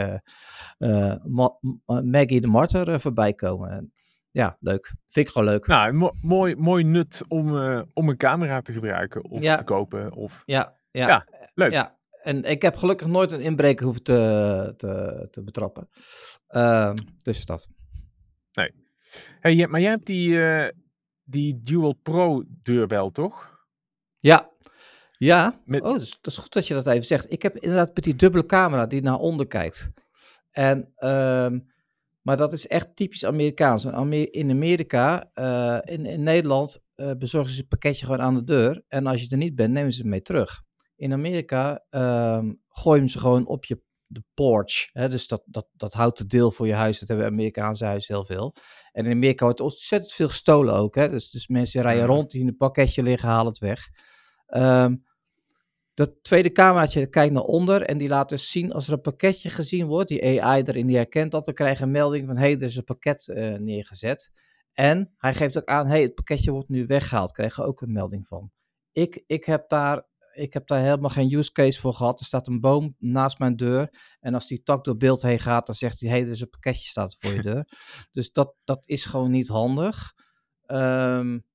Ma 1.24 1.58
Maggie 1.86 2.41
de 2.41 2.48
Marter 2.48 3.00
voorbij 3.00 3.34
komen. 3.34 3.69
En, 3.69 3.93
ja, 4.32 4.58
leuk. 4.60 4.93
Vind 5.06 5.28
ik 5.28 5.34
gewoon 5.34 5.48
leuk. 5.48 5.67
Nou, 5.67 5.93
mo 5.93 6.12
mooi, 6.21 6.56
mooi 6.56 6.84
nut 6.84 7.21
om, 7.28 7.56
om 7.93 8.10
een 8.10 8.17
camera 8.17 8.62
te 8.62 8.74
gebruiken 8.74 9.24
of 9.24 9.41
ja. 9.41 9.56
te 9.56 9.63
kopen. 9.63 10.13
Of... 10.13 10.41
Ja, 10.45 10.78
ja, 10.91 11.08
ja, 11.08 11.28
leuk. 11.54 11.71
Ja. 11.71 11.98
En 12.21 12.43
ik 12.43 12.62
heb 12.62 12.76
gelukkig 12.76 13.08
nooit 13.08 13.32
een 13.32 13.41
inbreker 13.41 13.86
hoeven 13.86 14.04
te, 14.04 14.74
te, 14.78 15.28
te 15.32 15.43
betrappen. 15.43 15.89
dus 17.21 17.45
dat. 17.45 17.67
Nee. 18.56 18.72
Hey, 19.39 19.68
maar 19.68 19.82
jij 19.82 19.89
hebt 19.89 20.06
die, 20.06 20.30
uh, 20.30 20.68
die 21.24 21.62
Dual 21.62 21.94
Pro 21.94 22.44
deurbel, 22.48 23.12
toch? 23.12 23.65
Ja. 24.18 24.50
Ja. 25.18 25.62
Met... 25.65 25.82
Oh, 25.82 25.98
dus, 25.98 26.18
dat 26.22 26.34
is 26.34 26.38
goed 26.38 26.54
dat 26.54 26.68
je 26.68 26.74
dat 26.74 26.88
even 26.88 27.06
zegt. 27.06 27.32
Ik 27.32 27.41
heb 27.41 27.58
inderdaad 27.58 27.96
met 27.96 28.04
die 28.04 28.15
dubbele 28.15 28.46
camera 28.46 28.86
die 28.86 29.02
naar 29.02 29.20
onder 29.20 29.48
kijkt. 29.48 29.91
En, 30.52 30.94
um, 31.00 31.74
maar 32.22 32.38
dat 32.38 32.54
is 32.54 32.68
echt 32.68 32.96
typisch 32.96 33.26
Amerikaans. 33.26 33.86
In 33.86 34.50
Amerika, 34.50 35.32
uh, 35.34 35.80
in, 35.84 36.06
in 36.06 36.24
Nederland, 36.24 36.84
uh, 36.96 37.12
bezorgen 37.18 37.52
ze 37.52 37.60
het 37.60 37.68
pakketje 37.68 38.06
gewoon 38.06 38.22
aan 38.22 38.36
de 38.36 38.44
deur. 38.44 38.84
En 38.88 39.08
als 39.08 39.22
je 39.22 39.30
er 39.30 39.38
niet 39.38 39.56
bent, 39.56 39.74
nemen 39.74 39.91
ze 39.91 40.02
het 40.02 40.10
mee 40.10 40.22
terug. 40.22 40.63
In 40.96 41.13
Amerika 41.13 41.84
um, 41.89 42.62
gooien 42.70 43.10
ze 43.10 43.20
gewoon 43.20 43.48
op 43.48 43.65
je 43.65 43.82
de 44.15 44.23
porch. 44.34 44.89
Hè, 44.91 45.10
dus 45.10 45.28
dat, 45.28 45.43
dat, 45.45 45.67
dat 45.73 45.93
houten 45.93 46.28
deel 46.28 46.51
voor 46.51 46.67
je 46.67 46.73
huis. 46.73 46.99
Dat 46.99 47.08
hebben 47.08 47.28
Amerikaanse 47.28 47.86
huizen 47.86 48.15
heel 48.15 48.25
veel. 48.25 48.56
En 48.91 49.06
in 49.06 49.12
Amerika 49.12 49.45
wordt 49.45 49.60
ontzettend 49.60 50.13
veel 50.13 50.28
gestolen 50.28 50.73
ook. 50.73 50.95
Hè? 50.95 51.10
Dus, 51.10 51.30
dus 51.30 51.47
mensen 51.47 51.82
rijden 51.82 52.06
rond, 52.06 52.32
die 52.32 52.41
in 52.41 52.47
een 52.47 52.58
pakketje 52.58 53.04
liggen, 53.04 53.30
halen 53.30 53.47
het 53.47 53.60
weg. 53.60 53.89
Um, 54.47 55.04
dat 55.93 56.23
tweede 56.23 56.51
cameraatje 56.51 57.08
kijkt 57.08 57.34
naar 57.34 57.43
onder 57.43 57.82
en 57.82 57.97
die 57.97 58.08
laat 58.08 58.30
dus 58.30 58.51
zien 58.51 58.73
als 58.73 58.88
er 58.88 58.93
een 58.93 59.01
pakketje 59.01 59.49
gezien 59.49 59.86
wordt. 59.86 60.10
Die 60.10 60.41
AI 60.43 60.62
erin, 60.62 60.88
die 60.88 60.95
herkent 60.95 61.32
dat. 61.32 61.45
Dan 61.45 61.54
krijg 61.54 61.78
je 61.78 61.84
een 61.84 61.91
melding 61.91 62.28
van, 62.28 62.36
hé, 62.38 62.41
hey, 62.41 62.56
er 62.56 62.62
is 62.62 62.75
een 62.75 62.84
pakket 62.84 63.28
uh, 63.28 63.56
neergezet. 63.56 64.32
En 64.73 65.13
hij 65.17 65.34
geeft 65.34 65.58
ook 65.58 65.65
aan, 65.65 65.86
hé, 65.86 65.91
hey, 65.91 66.01
het 66.01 66.15
pakketje 66.15 66.51
wordt 66.51 66.69
nu 66.69 66.86
weggehaald. 66.86 67.32
Krijg 67.32 67.56
je 67.56 67.63
ook 67.63 67.82
een 67.82 67.91
melding 67.91 68.28
van. 68.28 68.51
Ik, 68.91 69.23
ik 69.28 69.45
heb 69.45 69.69
daar 69.69 70.08
ik 70.36 70.54
heb 70.54 70.67
daar 70.67 70.84
helemaal 70.84 71.10
geen 71.10 71.34
use 71.34 71.52
case 71.52 71.80
voor 71.80 71.93
gehad. 71.93 72.19
Er 72.19 72.26
staat 72.26 72.48
een 72.48 72.60
boom 72.60 72.95
naast 73.00 73.39
mijn 73.39 73.56
deur. 73.56 73.89
En 74.19 74.34
als 74.34 74.48
die 74.48 74.63
tak 74.63 74.84
door 74.84 74.98
beeld 74.98 75.21
heen 75.21 75.39
gaat, 75.39 75.65
dan 75.65 75.76
zegt 75.76 76.00
hij: 76.00 76.10
hé, 76.10 76.15
hey, 76.15 76.26
er 76.26 76.32
is 76.32 76.41
een 76.41 76.50
pakketje 76.50 76.88
staat 76.88 77.15
voor 77.19 77.34
je 77.34 77.41
deur. 77.52 77.67
dus 78.12 78.32
dat, 78.32 78.56
dat 78.63 78.88
is 78.88 79.06
gewoon 79.06 79.32
niet 79.32 79.48
handig. 79.48 80.13
Um, 80.67 81.45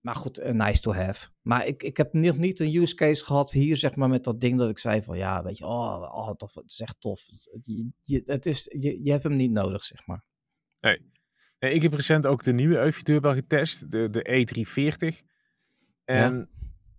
maar 0.00 0.16
goed, 0.16 0.40
uh, 0.40 0.50
nice 0.50 0.80
to 0.82 0.92
have. 0.92 1.28
Maar 1.42 1.66
ik, 1.66 1.82
ik 1.82 1.96
heb 1.96 2.12
nog 2.12 2.36
niet 2.36 2.60
een 2.60 2.74
use 2.74 2.94
case 2.94 3.24
gehad 3.24 3.52
hier, 3.52 3.76
zeg 3.76 3.96
maar, 3.96 4.08
met 4.08 4.24
dat 4.24 4.40
ding 4.40 4.58
dat 4.58 4.70
ik 4.70 4.78
zei 4.78 5.02
van, 5.02 5.16
ja, 5.16 5.42
weet 5.42 5.58
je, 5.58 5.64
oh, 5.64 6.14
oh 6.14 6.34
tof, 6.34 6.54
het 6.54 6.70
is 6.70 6.80
echt 6.80 7.00
tof. 7.00 7.26
Je, 7.60 7.90
je, 8.02 8.22
het 8.24 8.46
is, 8.46 8.64
je, 8.78 9.02
je 9.02 9.10
hebt 9.10 9.22
hem 9.22 9.36
niet 9.36 9.50
nodig, 9.50 9.84
zeg 9.84 10.06
maar. 10.06 10.24
Nee. 10.80 11.10
nee 11.58 11.74
ik 11.74 11.82
heb 11.82 11.92
recent 11.92 12.26
ook 12.26 12.42
de 12.42 12.52
nieuwe 12.52 12.78
Eufy 12.78 13.02
deurbel 13.02 13.34
getest, 13.34 13.90
de, 13.90 14.10
de 14.10 14.46
E340. 14.46 15.26
En 16.04 16.36
ja. 16.36 16.57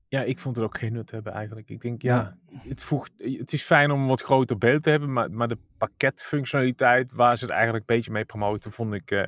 Ja, 0.10 0.24
ik 0.24 0.40
vond 0.40 0.56
het 0.56 0.66
ook 0.66 0.78
geen 0.78 0.94
nut 0.94 1.12
hebben 1.12 1.34
eigenlijk. 1.34 1.70
Ik 1.70 1.82
denk, 1.82 2.02
ja, 2.02 2.38
Het, 2.52 2.82
voegt, 2.82 3.12
het 3.18 3.54
is 3.54 3.64
fijn 3.64 3.92
om 3.92 4.02
een 4.02 4.08
wat 4.08 4.22
groter 4.22 4.58
beeld 4.58 4.84
te 4.84 4.90
hebben, 4.90 5.14
maar, 5.14 5.32
maar 5.32 5.48
de 5.48 5.58
pakketfunctionaliteit 5.78 7.14
waar 7.14 7.38
ze 7.38 7.44
het 7.44 7.54
eigenlijk 7.54 7.90
een 7.90 7.96
beetje 7.96 8.12
mee 8.12 8.26
promoten, 8.26 8.72
vond 8.72 8.94
ik 8.94 9.12
uh, 9.12 9.28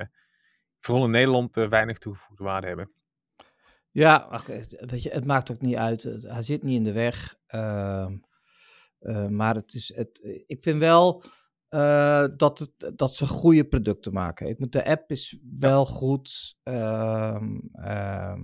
vooral 0.78 1.04
in 1.04 1.10
Nederland 1.10 1.56
uh, 1.56 1.68
weinig 1.68 1.98
toegevoegde 1.98 2.44
waarde 2.44 2.66
hebben. 2.66 2.90
Ja, 3.90 4.16
ach, 4.16 4.46
weet 4.46 5.02
je, 5.02 5.10
het 5.10 5.24
maakt 5.24 5.50
ook 5.50 5.60
niet 5.60 5.76
uit. 5.76 6.02
Hij 6.02 6.42
zit 6.42 6.62
niet 6.62 6.76
in 6.76 6.84
de 6.84 6.92
weg. 6.92 7.36
Uh, 7.54 8.08
maar 9.28 9.54
het 9.54 9.74
is, 9.74 9.94
het, 9.94 10.20
ik 10.46 10.62
vind 10.62 10.78
wel 10.78 11.22
dat, 12.36 12.58
het, 12.58 12.98
dat 12.98 13.14
ze 13.14 13.26
goede 13.26 13.64
producten 13.64 14.12
maken. 14.12 14.48
Ik 14.48 14.72
de 14.72 14.84
app 14.84 15.10
is 15.10 15.38
wel 15.58 15.86
ja. 15.86 15.92
goed. 15.92 16.56
Ehm, 16.62 17.58
ehm, 17.72 18.40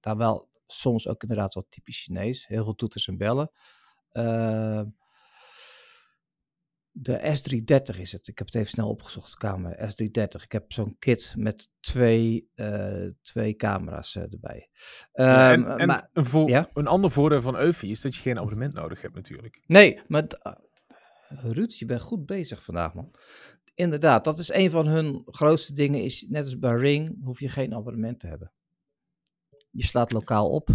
daar 0.00 0.16
wel 0.16 0.51
soms 0.72 1.08
ook 1.08 1.22
inderdaad 1.22 1.54
wat 1.54 1.66
typisch 1.68 2.02
Chinees. 2.02 2.46
Heel 2.46 2.64
veel 2.64 2.74
toeters 2.74 3.08
en 3.08 3.16
bellen. 3.16 3.50
Uh, 4.12 4.82
de 6.92 7.18
S330 7.18 8.00
is 8.00 8.12
het. 8.12 8.28
Ik 8.28 8.38
heb 8.38 8.46
het 8.46 8.54
even 8.54 8.70
snel 8.70 8.88
opgezocht, 8.88 9.30
de 9.30 9.36
camera. 9.36 9.90
S330. 9.90 10.42
Ik 10.42 10.52
heb 10.52 10.72
zo'n 10.72 10.96
kit 10.98 11.34
met 11.36 11.70
twee, 11.80 12.50
uh, 12.54 13.06
twee 13.22 13.54
camera's 13.54 14.14
uh, 14.14 14.22
erbij. 14.22 14.68
Um, 15.12 15.24
ja, 15.24 15.52
en, 15.52 15.78
en 15.78 15.86
maar, 15.86 16.10
een, 16.12 16.24
voor, 16.24 16.48
ja? 16.48 16.70
een 16.72 16.86
ander 16.86 17.10
voordeel 17.10 17.40
van 17.40 17.56
Eufy 17.56 17.86
is 17.86 18.00
dat 18.00 18.14
je 18.14 18.20
geen 18.20 18.38
abonnement 18.38 18.74
nodig 18.74 19.02
hebt 19.02 19.14
natuurlijk. 19.14 19.62
Nee, 19.66 20.00
maar 20.06 20.24
uh, 20.42 20.52
Ruud, 21.52 21.72
je 21.72 21.84
bent 21.84 22.02
goed 22.02 22.26
bezig 22.26 22.64
vandaag 22.64 22.94
man. 22.94 23.14
Inderdaad, 23.74 24.24
dat 24.24 24.38
is 24.38 24.52
een 24.52 24.70
van 24.70 24.86
hun 24.86 25.22
grootste 25.26 25.72
dingen. 25.72 26.02
Is, 26.02 26.26
net 26.28 26.44
als 26.44 26.58
bij 26.58 26.76
Ring 26.76 27.24
hoef 27.24 27.40
je 27.40 27.48
geen 27.48 27.74
abonnement 27.74 28.20
te 28.20 28.26
hebben. 28.26 28.52
Je 29.72 29.84
slaat 29.84 30.12
lokaal 30.12 30.48
op. 30.48 30.68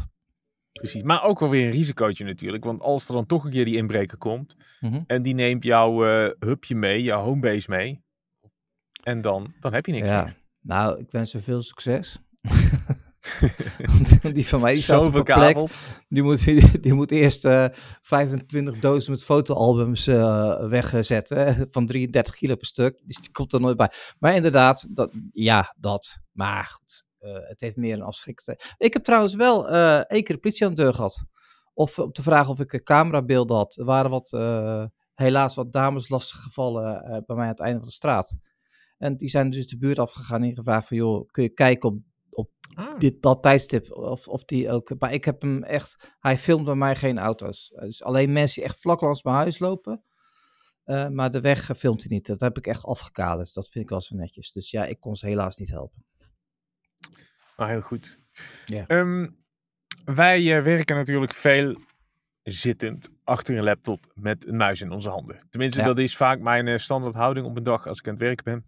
Precies, 0.71 1.03
maar 1.03 1.23
ook 1.23 1.39
wel 1.39 1.49
weer 1.49 1.65
een 1.65 1.71
risicootje 1.71 2.25
natuurlijk. 2.25 2.63
Want 2.63 2.81
als 2.81 3.07
er 3.07 3.13
dan 3.13 3.25
toch 3.25 3.43
een 3.43 3.51
keer 3.51 3.65
die 3.65 3.75
inbreker 3.75 4.17
komt 4.17 4.55
mm 4.79 4.91
-hmm. 4.91 5.03
en 5.07 5.21
die 5.21 5.33
neemt 5.33 5.63
jouw 5.63 6.07
uh, 6.07 6.31
hubje 6.39 6.75
mee, 6.75 7.03
jouw 7.03 7.23
homebase 7.23 7.69
mee, 7.69 8.03
en 9.03 9.21
dan, 9.21 9.53
dan 9.59 9.73
heb 9.73 9.85
je 9.85 9.91
niks 9.91 10.07
ja. 10.07 10.23
meer. 10.23 10.37
Nou, 10.61 10.99
ik 10.99 11.11
wens 11.11 11.31
ze 11.31 11.39
veel 11.39 11.61
succes. 11.61 12.17
die 14.33 14.47
van 14.47 14.61
mij 14.61 14.73
die 14.73 14.81
staat 14.81 15.15
op 15.15 15.25
plek. 15.25 15.57
Die 16.07 16.23
moet, 16.23 16.43
die, 16.43 16.79
die 16.81 16.93
moet 16.93 17.11
eerst 17.11 17.45
uh, 17.45 17.65
25 18.01 18.79
dozen 18.79 19.11
met 19.11 19.23
fotoalbums 19.23 20.07
uh, 20.07 20.67
wegzetten. 20.67 21.67
van 21.71 21.85
33 21.85 22.35
kilo 22.35 22.55
per 22.55 22.67
stuk. 22.67 23.01
Dus 23.05 23.15
die 23.15 23.31
komt 23.31 23.53
er 23.53 23.59
nooit 23.61 23.77
bij. 23.77 23.91
Maar 24.19 24.35
inderdaad, 24.35 24.87
dat, 24.91 25.13
ja, 25.31 25.75
dat. 25.77 26.17
Maar 26.31 26.65
goed. 26.65 27.05
Uh, 27.27 27.47
het 27.47 27.61
heeft 27.61 27.75
meer 27.75 27.93
een 27.93 28.01
afschrikte. 28.01 28.59
Ik 28.77 28.93
heb 28.93 29.03
trouwens 29.03 29.35
wel 29.35 29.73
uh, 29.73 29.97
één 29.97 30.23
keer 30.23 30.35
de 30.35 30.41
politie 30.41 30.65
aan 30.65 30.75
de 30.75 30.81
deur 30.81 30.93
gehad. 30.93 31.25
Of 31.73 31.99
om 31.99 32.11
te 32.11 32.21
vragen 32.21 32.51
of 32.51 32.59
ik 32.59 32.83
camerabeelden 32.83 33.57
had. 33.57 33.77
Er 33.77 33.85
waren 33.85 34.11
wat, 34.11 34.29
helaas 35.13 35.55
wat 35.55 35.73
dames 35.73 36.09
lastig 36.09 36.41
gevallen 36.41 37.01
bij 37.25 37.35
mij 37.35 37.45
aan 37.45 37.51
het 37.51 37.59
einde 37.59 37.77
van 37.77 37.87
de 37.87 37.93
straat. 37.93 38.37
En 38.97 39.17
die 39.17 39.29
zijn 39.29 39.49
dus 39.49 39.67
de 39.67 39.77
buurt 39.77 39.99
afgegaan 39.99 40.43
en 40.43 40.55
gevraagd 40.55 40.87
van, 40.87 40.97
joh, 40.97 41.27
kun 41.31 41.43
je 41.43 41.49
kijken 41.49 41.89
op, 41.89 41.97
op 42.29 42.49
ah. 42.73 42.99
dit, 42.99 43.21
dat 43.21 43.41
tijdstip? 43.41 43.91
Of, 43.91 44.27
of 44.27 44.45
die 44.45 44.71
ook, 44.71 44.99
maar 44.99 45.13
ik 45.13 45.25
heb 45.25 45.41
hem 45.41 45.63
echt, 45.63 46.15
hij 46.19 46.37
filmt 46.37 46.65
bij 46.65 46.75
mij 46.75 46.95
geen 46.95 47.19
auto's. 47.19 47.73
Dus 47.79 48.03
alleen 48.03 48.31
mensen 48.31 48.61
die 48.61 48.69
echt 48.69 48.81
vlak 48.81 49.01
langs 49.01 49.23
mijn 49.23 49.35
huis 49.35 49.59
lopen. 49.59 50.03
Eh, 50.83 51.07
maar 51.07 51.31
de 51.31 51.41
weg 51.41 51.77
filmt 51.77 52.03
hij 52.03 52.11
niet. 52.11 52.25
Dat 52.25 52.39
heb 52.39 52.57
ik 52.57 52.67
echt 52.67 52.83
afgekaderd. 52.83 53.53
Dat 53.53 53.69
vind 53.69 53.83
ik 53.83 53.89
wel 53.89 54.01
zo 54.01 54.15
netjes. 54.15 54.51
Dus 54.51 54.71
ja, 54.71 54.85
ik 54.85 54.99
kon 54.99 55.15
ze 55.15 55.27
helaas 55.27 55.57
niet 55.57 55.69
helpen. 55.69 56.05
Nou, 57.57 57.69
heel 57.71 57.81
goed. 57.81 58.19
Ja. 58.65 58.87
Ehm, 58.87 59.27
wij 60.05 60.57
eh, 60.57 60.63
werken 60.63 60.95
natuurlijk 60.95 61.33
veel 61.33 61.77
zittend 62.43 63.09
achter 63.23 63.57
een 63.57 63.63
laptop 63.63 64.11
met 64.13 64.47
een 64.47 64.57
muis 64.57 64.81
in 64.81 64.91
onze 64.91 65.09
handen. 65.09 65.47
Tenminste, 65.49 65.79
Ja. 65.79 65.85
dat 65.85 65.97
is 65.97 66.15
vaak 66.17 66.39
mijn 66.39 66.67
eh, 66.67 66.77
standaard 66.77 67.15
houding 67.15 67.45
op 67.45 67.57
een 67.57 67.63
dag 67.63 67.87
als 67.87 67.99
ik 67.99 68.07
aan 68.07 68.13
het 68.13 68.21
werk 68.21 68.43
ben. 68.43 68.65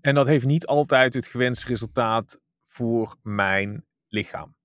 En 0.00 0.14
dat 0.14 0.26
heeft 0.26 0.46
niet 0.46 0.66
altijd 0.66 1.14
het 1.14 1.26
gewenste 1.26 1.66
resultaat 1.66 2.40
voor 2.64 3.16
mijn 3.22 3.84
lichaam. 4.08 4.56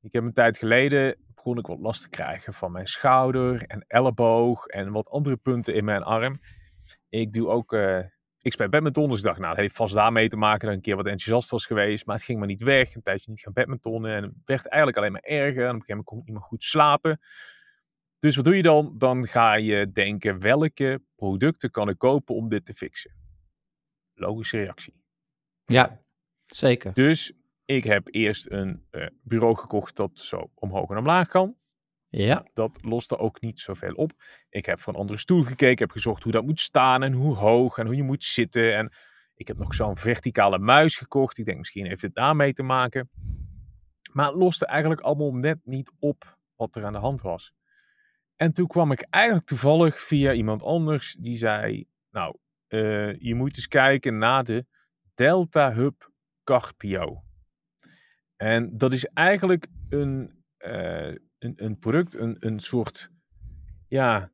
Ik 0.00 0.12
heb 0.12 0.24
een 0.24 0.32
tijd 0.32 0.58
geleden 0.58 1.16
begon 1.34 1.58
ik 1.58 1.66
wat 1.66 1.80
last 1.80 2.02
te 2.02 2.08
krijgen 2.08 2.54
van 2.54 2.72
mijn 2.72 2.86
schouder 2.86 3.62
en 3.62 3.84
elleboog 3.86 4.66
en 4.66 4.92
wat 4.92 5.08
andere 5.08 5.36
punten 5.36 5.74
in 5.74 5.84
mijn 5.84 6.02
arm. 6.02 6.40
Ik 7.08 7.32
doe 7.32 7.48
ook, 7.48 7.72
eh, 7.72 7.98
ik 8.46 8.52
speel 8.52 8.68
badminton, 8.68 9.08
dus 9.08 9.18
ik 9.18 9.24
dacht, 9.24 9.38
nou, 9.38 9.50
dat 9.50 9.62
heeft 9.62 9.76
vast 9.76 9.94
daarmee 9.94 10.28
te 10.28 10.36
maken 10.36 10.60
dat 10.60 10.70
ik 10.70 10.76
een 10.76 10.82
keer 10.82 10.96
wat 10.96 11.06
enthousiast 11.06 11.50
was 11.50 11.66
geweest, 11.66 12.06
maar 12.06 12.14
het 12.14 12.24
ging 12.24 12.38
maar 12.38 12.48
niet 12.48 12.62
weg. 12.62 12.94
Een 12.94 13.02
tijdje 13.02 13.30
niet 13.30 13.40
gaan 13.40 13.52
badmintonnen 13.52 14.16
en 14.16 14.22
het 14.22 14.32
werd 14.44 14.68
eigenlijk 14.68 14.96
alleen 14.96 15.12
maar 15.12 15.22
erger. 15.22 15.62
En 15.62 15.68
op 15.68 15.74
een 15.74 15.80
gegeven 15.80 15.86
moment 15.88 16.06
kon 16.06 16.18
ik 16.18 16.24
niet 16.24 16.34
meer 16.34 16.44
goed 16.44 16.62
slapen. 16.62 17.20
Dus 18.18 18.36
wat 18.36 18.44
doe 18.44 18.56
je 18.56 18.62
dan? 18.62 18.94
Dan 18.98 19.26
ga 19.26 19.54
je 19.54 19.90
denken, 19.90 20.40
welke 20.40 21.02
producten 21.16 21.70
kan 21.70 21.88
ik 21.88 21.98
kopen 21.98 22.34
om 22.34 22.48
dit 22.48 22.64
te 22.64 22.74
fixen? 22.74 23.14
Logische 24.14 24.58
reactie. 24.58 25.02
Ja, 25.64 26.02
zeker. 26.46 26.94
Dus 26.94 27.32
ik 27.64 27.84
heb 27.84 28.08
eerst 28.10 28.50
een 28.50 28.86
eh, 28.90 29.06
bureau 29.22 29.56
gekocht 29.56 29.96
dat 29.96 30.18
zo 30.18 30.50
omhoog 30.54 30.90
en 30.90 30.96
omlaag 30.96 31.28
kan. 31.28 31.56
Ja, 32.24 32.46
Dat 32.54 32.78
loste 32.82 33.18
ook 33.18 33.40
niet 33.40 33.60
zoveel 33.60 33.94
op. 33.94 34.12
Ik 34.48 34.66
heb 34.66 34.86
een 34.86 34.94
andere 34.94 35.18
stoel 35.18 35.42
gekeken, 35.42 35.84
heb 35.84 35.90
gezocht 35.90 36.22
hoe 36.22 36.32
dat 36.32 36.44
moet 36.44 36.60
staan 36.60 37.02
en 37.02 37.12
hoe 37.12 37.34
hoog 37.34 37.78
en 37.78 37.86
hoe 37.86 37.96
je 37.96 38.02
moet 38.02 38.24
zitten. 38.24 38.76
En 38.76 38.92
ik 39.34 39.46
heb 39.48 39.58
nog 39.58 39.74
zo'n 39.74 39.96
verticale 39.96 40.58
muis 40.58 40.96
gekocht. 40.96 41.38
Ik 41.38 41.44
denk 41.44 41.58
misschien 41.58 41.86
heeft 41.86 42.02
het 42.02 42.14
daarmee 42.14 42.52
te 42.52 42.62
maken. 42.62 43.10
Maar 44.12 44.26
het 44.26 44.34
loste 44.34 44.66
eigenlijk 44.66 45.00
allemaal 45.00 45.32
net 45.34 45.58
niet 45.64 45.92
op 45.98 46.38
wat 46.54 46.76
er 46.76 46.84
aan 46.84 46.92
de 46.92 46.98
hand 46.98 47.20
was. 47.20 47.52
En 48.36 48.52
toen 48.52 48.66
kwam 48.66 48.92
ik 48.92 49.06
eigenlijk 49.10 49.46
toevallig 49.46 50.00
via 50.00 50.32
iemand 50.32 50.62
anders 50.62 51.16
die 51.20 51.36
zei: 51.36 51.86
Nou, 52.10 52.36
eh, 52.66 53.18
je 53.18 53.34
moet 53.34 53.56
eens 53.56 53.68
kijken 53.68 54.18
naar 54.18 54.44
de 54.44 54.66
Delta 55.14 55.72
Hub 55.72 56.10
Carpio. 56.44 57.22
En 58.36 58.76
dat 58.76 58.92
is 58.92 59.04
eigenlijk 59.04 59.66
een, 59.88 60.44
eh, 60.56 61.14
een, 61.38 61.52
een 61.56 61.78
product, 61.78 62.14
een, 62.14 62.36
een 62.40 62.60
soort 62.60 63.10
ja, 63.88 64.32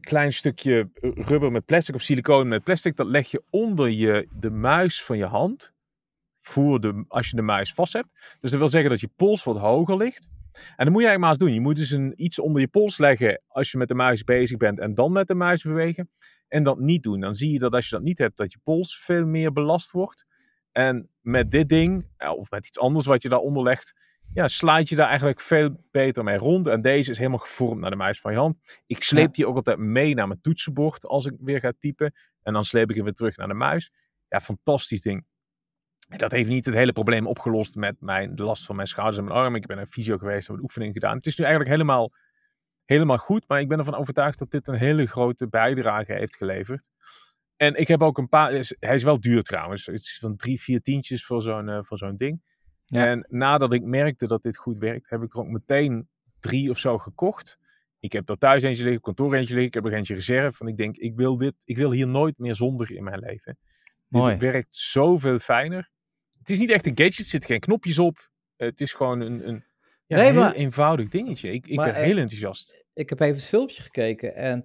klein 0.00 0.32
stukje 0.32 0.90
rubber 1.00 1.52
met 1.52 1.64
plastic 1.64 1.94
of 1.94 2.02
siliconen 2.02 2.48
met 2.48 2.64
plastic. 2.64 2.96
Dat 2.96 3.06
leg 3.06 3.30
je 3.30 3.42
onder 3.50 3.90
je, 3.90 4.28
de 4.32 4.50
muis 4.50 5.04
van 5.04 5.18
je 5.18 5.26
hand. 5.26 5.74
Voor 6.40 6.80
de, 6.80 7.04
als 7.08 7.30
je 7.30 7.36
de 7.36 7.42
muis 7.42 7.74
vast 7.74 7.92
hebt. 7.92 8.08
Dus 8.40 8.50
dat 8.50 8.58
wil 8.58 8.68
zeggen 8.68 8.90
dat 8.90 9.00
je 9.00 9.10
pols 9.16 9.44
wat 9.44 9.58
hoger 9.58 9.96
ligt. 9.96 10.28
En 10.52 10.84
dan 10.84 10.92
moet 10.92 11.02
je 11.02 11.08
eigenlijk 11.08 11.18
maar 11.18 11.30
eens 11.30 11.38
doen. 11.38 11.52
Je 11.52 11.60
moet 11.60 11.76
dus 11.76 11.90
een, 11.90 12.12
iets 12.16 12.38
onder 12.38 12.60
je 12.60 12.68
pols 12.68 12.98
leggen 12.98 13.42
als 13.48 13.70
je 13.70 13.78
met 13.78 13.88
de 13.88 13.94
muis 13.94 14.24
bezig 14.24 14.56
bent. 14.56 14.78
En 14.78 14.94
dan 14.94 15.12
met 15.12 15.26
de 15.26 15.34
muis 15.34 15.62
bewegen. 15.62 16.10
En 16.48 16.62
dat 16.62 16.78
niet 16.78 17.02
doen. 17.02 17.20
Dan 17.20 17.34
zie 17.34 17.52
je 17.52 17.58
dat 17.58 17.74
als 17.74 17.88
je 17.88 17.94
dat 17.94 18.04
niet 18.04 18.18
hebt, 18.18 18.36
dat 18.36 18.52
je 18.52 18.58
pols 18.64 18.98
veel 18.98 19.26
meer 19.26 19.52
belast 19.52 19.90
wordt. 19.90 20.26
En 20.72 21.10
met 21.20 21.50
dit 21.50 21.68
ding, 21.68 22.08
eh, 22.16 22.30
of 22.30 22.50
met 22.50 22.66
iets 22.66 22.78
anders 22.78 23.06
wat 23.06 23.22
je 23.22 23.28
daaronder 23.28 23.62
legt, 23.62 23.94
ja, 24.32 24.48
slaat 24.48 24.88
je 24.88 24.96
daar 24.96 25.08
eigenlijk 25.08 25.40
veel 25.40 25.84
beter 25.90 26.24
mee 26.24 26.36
rond. 26.36 26.66
En 26.66 26.80
deze 26.82 27.10
is 27.10 27.18
helemaal 27.18 27.38
gevormd 27.38 27.80
naar 27.80 27.90
de 27.90 27.96
muis 27.96 28.20
van 28.20 28.32
je 28.32 28.38
hand. 28.38 28.82
Ik 28.86 29.02
sleep 29.02 29.26
Ja. 29.26 29.32
die 29.32 29.46
ook 29.46 29.56
altijd 29.56 29.78
mee 29.78 30.14
naar 30.14 30.28
mijn 30.28 30.40
toetsenbord 30.40 31.04
als 31.06 31.26
ik 31.26 31.32
weer 31.38 31.60
ga 31.60 31.72
typen. 31.78 32.14
En 32.42 32.52
dan 32.52 32.64
sleep 32.64 32.90
ik 32.90 32.96
hem 32.96 33.04
weer 33.04 33.14
terug 33.14 33.36
naar 33.36 33.48
de 33.48 33.54
muis. 33.54 33.90
Ja, 34.28 34.40
fantastisch 34.40 35.02
ding. 35.02 35.26
En 36.08 36.18
dat 36.18 36.32
heeft 36.32 36.48
niet 36.48 36.64
het 36.64 36.74
hele 36.74 36.92
probleem 36.92 37.26
opgelost 37.26 37.76
met 37.76 38.00
mijn, 38.00 38.34
de 38.34 38.42
last 38.42 38.64
van 38.64 38.76
mijn 38.76 38.88
schouders 38.88 39.18
en 39.18 39.24
mijn 39.24 39.36
arm. 39.36 39.54
Ik 39.54 39.66
ben 39.66 39.76
naar 39.76 39.86
fysio 39.86 40.18
geweest, 40.18 40.46
heb 40.46 40.56
een 40.56 40.62
oefening 40.62 40.92
gedaan. 40.92 41.16
Het 41.16 41.26
is 41.26 41.36
nu 41.36 41.44
eigenlijk 41.44 41.74
helemaal, 41.74 42.12
helemaal 42.84 43.18
goed. 43.18 43.44
Maar 43.48 43.60
ik 43.60 43.68
ben 43.68 43.78
ervan 43.78 43.94
overtuigd 43.94 44.38
dat 44.38 44.50
dit 44.50 44.68
een 44.68 44.74
hele 44.74 45.06
grote 45.06 45.48
bijdrage 45.48 46.12
heeft 46.12 46.36
geleverd. 46.36 46.88
En 47.56 47.74
ik 47.74 47.88
heb 47.88 48.02
ook 48.02 48.18
een 48.18 48.28
paar. 48.28 48.50
Hij 48.78 48.94
is 48.94 49.02
wel 49.02 49.20
duur 49.20 49.42
trouwens. 49.42 49.86
Het 49.86 49.94
is 49.94 50.18
van 50.20 50.36
drie, 50.36 50.60
vier 50.60 50.80
tientjes 50.80 51.24
voor 51.24 51.42
zo'n 51.42 51.68
eh, 51.68 51.82
voor 51.82 51.98
zo'n 51.98 52.16
ding. 52.16 52.42
Ja. 52.86 53.06
En 53.06 53.26
nadat 53.28 53.72
ik 53.72 53.82
merkte 53.82 54.26
dat 54.26 54.42
dit 54.42 54.56
goed 54.56 54.78
werkt, 54.78 55.10
heb 55.10 55.22
ik 55.22 55.32
er 55.32 55.38
ook 55.40 55.48
meteen 55.48 56.08
drie 56.40 56.70
of 56.70 56.78
zo 56.78 56.98
gekocht. 56.98 57.58
Ik 58.00 58.12
heb 58.12 58.28
er 58.28 58.38
thuis 58.38 58.62
eentje 58.62 58.82
liggen, 58.84 59.00
kantoor 59.02 59.34
eentje 59.34 59.54
liggen. 59.54 59.66
Ik 59.66 59.74
heb 59.74 59.84
er 59.86 59.92
eentje 59.98 60.14
reserve. 60.14 60.60
En 60.60 60.66
ik 60.66 60.76
denk, 60.76 60.96
ik 60.96 61.16
wil, 61.16 61.36
dit, 61.36 61.54
ik 61.64 61.76
wil 61.76 61.90
hier 61.92 62.08
nooit 62.08 62.38
meer 62.38 62.54
zonder 62.54 62.90
in 62.92 63.04
mijn 63.04 63.18
leven. 63.18 63.58
Mooi. 64.08 64.30
Dit 64.36 64.52
werkt 64.52 64.76
zoveel 64.76 65.38
fijner. 65.38 65.90
Het 66.38 66.50
is 66.50 66.58
niet 66.58 66.70
echt 66.70 66.86
een 66.86 66.96
gadget, 66.98 67.18
er 67.18 67.24
zitten 67.24 67.50
geen 67.50 67.60
knopjes 67.60 67.98
op. 67.98 68.30
Het 68.56 68.80
is 68.80 68.94
gewoon 68.94 69.20
een, 69.20 69.48
een 69.48 69.64
ja, 70.06 70.16
Nee, 70.16 70.30
heel 70.30 70.40
maar- 70.40 70.52
eenvoudig 70.54 71.08
dingetje. 71.08 71.50
Ik, 71.52 71.66
ik 71.66 71.76
ben 71.76 71.94
heel 71.94 72.16
enthousiast. 72.16 72.84
ik 72.94 73.08
heb 73.08 73.20
even 73.20 73.34
het 73.34 73.44
filmpje 73.44 73.82
gekeken 73.82 74.34
en 74.34 74.64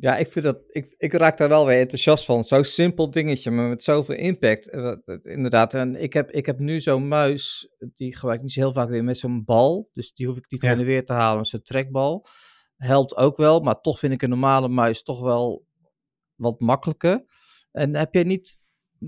ja, 0.00 0.16
ik 0.16 0.28
vind 0.28 0.44
dat, 0.44 0.58
ik, 0.68 0.94
ik 0.98 1.12
raak 1.12 1.38
daar 1.38 1.48
wel 1.48 1.66
weer 1.66 1.78
enthousiast 1.80 2.24
van. 2.24 2.44
Zo'n 2.44 2.64
simpel 2.64 3.10
dingetje, 3.10 3.50
maar 3.50 3.68
met 3.68 3.82
zoveel 3.84 4.14
impact. 4.14 4.68
Eh, 4.70 4.92
Inderdaad, 5.22 5.74
en 5.74 5.96
ik 6.02 6.12
heb, 6.12 6.30
ik 6.30 6.46
heb 6.46 6.58
nu 6.58 6.80
zo'n 6.80 7.08
muis, 7.08 7.68
die 7.94 8.16
gebruik 8.16 8.36
ik 8.38 8.42
niet 8.44 8.52
zo 8.52 8.60
heel 8.60 8.72
vaak 8.72 8.88
weer 8.88 9.04
met 9.04 9.18
zo'n 9.18 9.44
bal. 9.44 9.90
Dus 9.94 10.12
die 10.14 10.26
hoef 10.26 10.36
ik 10.36 10.44
niet 10.50 10.62
Ja. 10.62 10.70
en 10.70 10.84
weer 10.84 11.04
te 11.04 11.12
halen 11.12 11.44
zo'n 11.44 11.62
trekbal. 11.62 12.26
Helpt 12.76 13.16
ook 13.16 13.36
wel, 13.36 13.60
maar 13.60 13.80
toch 13.80 13.98
vind 13.98 14.12
ik 14.12 14.22
een 14.22 14.28
normale 14.28 14.68
muis 14.68 15.02
toch 15.02 15.20
wel 15.20 15.66
wat 16.34 16.60
makkelijker. 16.60 17.24
En 17.72 17.94
heb 17.94 18.14
jij 18.14 18.22
niet, 18.24 18.62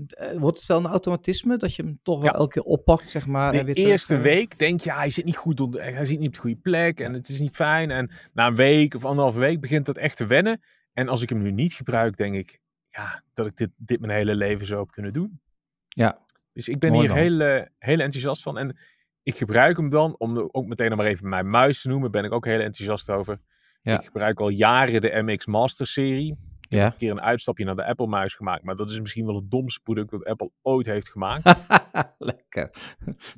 eh, 0.07 0.37
wordt 0.37 0.57
het 0.57 0.67
wel 0.67 0.77
een 0.77 0.85
automatisme 0.85 1.57
dat 1.57 1.75
je 1.75 1.83
hem 1.83 1.99
toch 2.03 2.21
wel 2.21 2.31
Ja. 2.31 2.37
elke 2.37 2.53
keer 2.53 2.63
oppakt, 2.63 3.09
zeg 3.09 3.27
maar? 3.27 3.51
De 3.51 3.63
weer 3.63 3.75
eerste 3.75 4.15
eh, 4.15 4.21
week 4.21 4.57
denk 4.59 4.79
je, 4.81 4.89
ja, 4.89 4.95
hij 4.97 5.09
zit 5.09 5.25
niet 5.25 5.37
goed 5.37 5.59
hij 5.73 6.05
zit 6.05 6.19
niet 6.19 6.27
op 6.27 6.33
de 6.33 6.39
goede 6.39 6.59
plek 6.61 6.99
en 6.99 7.13
het 7.13 7.29
is 7.29 7.39
niet 7.39 7.55
fijn. 7.55 7.91
En 7.91 8.11
na 8.33 8.47
een 8.47 8.55
week 8.55 8.93
of 8.95 9.05
anderhalve 9.05 9.39
week 9.39 9.61
begint 9.61 9.85
dat 9.85 9.97
echt 9.97 10.17
te 10.17 10.27
wennen. 10.27 10.61
En 10.93 11.07
als 11.07 11.21
ik 11.21 11.29
hem 11.29 11.41
nu 11.41 11.51
niet 11.51 11.73
gebruik, 11.73 12.17
denk 12.17 12.35
ik, 12.35 12.59
ja, 12.89 13.23
dat 13.33 13.45
ik 13.45 13.55
dit, 13.55 13.69
dit 13.77 13.99
mijn 13.99 14.11
hele 14.11 14.35
leven 14.35 14.65
zo 14.65 14.79
heb 14.79 14.91
kunnen 14.91 15.13
doen. 15.13 15.41
Ja. 15.87 16.25
Dus 16.53 16.67
ik 16.69 16.79
ben 16.79 16.91
Mooi 16.91 17.07
hier 17.07 17.17
heel, 17.17 17.67
heel 17.77 17.99
enthousiast 17.99 18.41
van. 18.41 18.57
En 18.57 18.77
ik 19.23 19.35
gebruik 19.35 19.77
hem 19.77 19.89
dan, 19.89 20.15
om 20.17 20.33
de- 20.33 20.53
ook 20.53 20.65
meteen 20.65 20.89
nog 20.89 20.97
maar 20.97 21.07
even 21.07 21.29
mijn 21.29 21.49
muis 21.49 21.81
te 21.81 21.87
noemen, 21.87 22.11
ben 22.11 22.23
ik 22.23 22.31
ook 22.31 22.45
heel 22.45 22.59
enthousiast 22.59 23.09
over. 23.09 23.39
Ja. 23.81 23.97
Ik 23.99 24.05
gebruik 24.05 24.39
al 24.39 24.49
jaren 24.49 25.01
de 25.01 25.21
MX 25.23 25.45
Master 25.45 25.87
serie. 25.87 26.37
Ja. 26.59 26.85
Een 26.85 26.95
keer 26.95 27.11
een 27.11 27.21
uitstapje 27.21 27.65
naar 27.65 27.75
de 27.75 27.85
Apple 27.85 28.07
muis 28.07 28.33
gemaakt, 28.33 28.63
maar 28.63 28.75
dat 28.75 28.91
is 28.91 28.99
misschien 28.99 29.25
wel 29.25 29.35
het 29.35 29.51
domste 29.51 29.79
product 29.83 30.11
dat 30.11 30.25
Apple 30.25 30.51
ooit 30.61 30.85
heeft 30.85 31.09
gemaakt. 31.09 31.55
Lekker. 32.17 32.69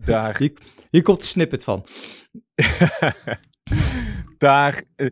Daar 0.03 0.37
Hier, 0.37 0.53
hier 0.89 1.01
komt 1.01 1.19
de 1.19 1.25
snippet 1.25 1.63
van. 1.63 1.85
daar, 4.37 4.83
eh, 4.95 5.07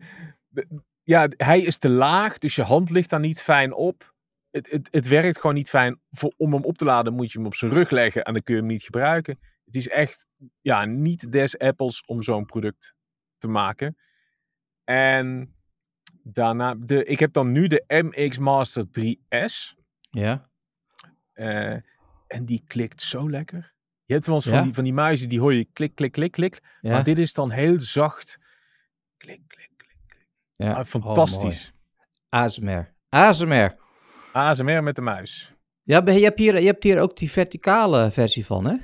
ja, 1.12 1.28
hij 1.36 1.60
is 1.60 1.78
te 1.78 1.88
laag, 1.88 2.38
dus 2.38 2.54
je 2.54 2.62
hand 2.62 2.90
ligt 2.90 3.10
daar 3.10 3.20
niet 3.20 3.42
fijn 3.42 3.72
op. 3.74 4.14
Het, 4.50 4.70
het, 4.70 4.88
het 4.90 5.08
werkt 5.08 5.36
gewoon 5.40 5.54
niet 5.56 5.68
fijn. 5.68 6.00
Voor, 6.10 6.34
om 6.36 6.52
hem 6.52 6.64
op 6.64 6.76
te 6.78 6.84
laden 6.84 7.12
moet 7.14 7.32
je 7.32 7.38
hem 7.38 7.46
op 7.46 7.54
zijn 7.54 7.70
rug 7.72 7.90
leggen 7.90 8.22
en 8.24 8.32
dan 8.32 8.42
kun 8.42 8.54
je 8.54 8.60
hem 8.60 8.70
niet 8.70 8.82
gebruiken. 8.82 9.38
Het 9.64 9.74
is 9.76 9.88
echt 9.88 10.26
ja, 10.60 10.84
niet 10.84 11.32
des 11.32 11.58
Apples 11.58 12.04
om 12.04 12.22
zo'n 12.22 12.46
product 12.46 12.94
te 13.38 13.48
maken. 13.48 13.96
En 14.84 15.54
daarna, 16.22 16.74
de, 16.74 17.04
ik 17.04 17.18
heb 17.18 17.32
dan 17.32 17.52
nu 17.52 17.66
de 17.66 17.84
MX 17.88 18.38
Master 18.38 18.84
3S. 19.00 19.74
Ja. 20.10 20.50
eh, 21.32 21.76
en 22.26 22.44
die 22.44 22.62
klikt 22.66 23.00
zo 23.02 23.30
lekker. 23.30 23.74
Je 24.04 24.14
hebt 24.14 24.26
wel 24.26 24.34
eens 24.34 24.44
Ja? 24.44 24.50
van, 24.50 24.62
die, 24.62 24.74
van 24.74 24.84
die 24.84 24.92
muizen, 24.92 25.28
die 25.28 25.40
hoor 25.40 25.54
je 25.54 25.64
klik, 25.72 25.94
klik, 25.94 26.12
klik, 26.12 26.32
klik. 26.32 26.60
Ja. 26.80 26.90
Maar 26.92 27.04
dit 27.04 27.18
is 27.18 27.32
dan 27.32 27.50
heel 27.50 27.80
zacht. 27.80 28.38
Klik, 29.16 29.40
klik. 29.46 29.71
Ja. 30.64 30.72
Ah, 30.72 30.78
Oh, 30.78 30.84
fantastisch. 30.84 31.72
mooi. 32.30 32.42
ASMR. 32.44 32.94
ASMR. 33.08 33.76
ASMR 34.32 34.82
met 34.82 34.94
de 34.96 35.02
muis. 35.02 35.54
Ja, 35.82 36.02
je 36.04 36.22
hebt, 36.24 36.38
hier, 36.38 36.60
je 36.60 36.66
hebt 36.66 36.82
hier 36.84 37.00
ook 37.00 37.16
die 37.16 37.30
verticale 37.30 38.10
versie 38.10 38.46
van, 38.46 38.64
hè? 38.64 38.76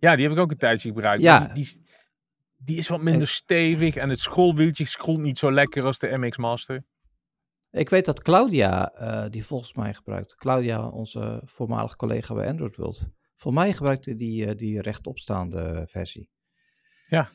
Ja, 0.00 0.14
die 0.16 0.24
heb 0.24 0.32
ik 0.36 0.38
ook 0.42 0.50
een 0.50 0.56
tijdje 0.56 0.88
gebruikt. 0.88 1.22
Ja. 1.22 1.38
Die, 1.38 1.52
die, 1.52 1.62
is- 1.62 1.78
die 2.56 2.76
is 2.76 2.88
wat 2.88 3.00
minder 3.02 3.28
stevig 3.28 3.96
en 3.96 4.08
het 4.08 4.18
scrollwieltje 4.20 4.84
scrolt 4.84 5.18
niet 5.20 5.38
zo 5.38 5.52
lekker 5.52 5.84
als 5.84 5.98
de 5.98 6.16
MX 6.18 6.36
Master. 6.36 6.84
Ik 7.70 7.88
weet 7.88 8.04
dat 8.04 8.22
Claudia, 8.22 8.90
eh, 8.92 9.30
die 9.30 9.44
volgens 9.46 9.74
mij 9.74 9.94
gebruikt. 9.94 10.34
Claudia, 10.34 10.88
onze 10.88 11.40
voormalige 11.44 11.96
collega 11.96 12.34
bij 12.34 12.48
Android 12.48 12.76
World. 12.76 13.08
Voor 13.34 13.52
mij 13.52 13.72
gebruikte 13.72 14.14
die, 14.14 14.46
eh, 14.46 14.56
die 14.56 14.80
rechtopstaande 14.80 15.84
versie. 15.88 16.28
Ja. 17.08 17.30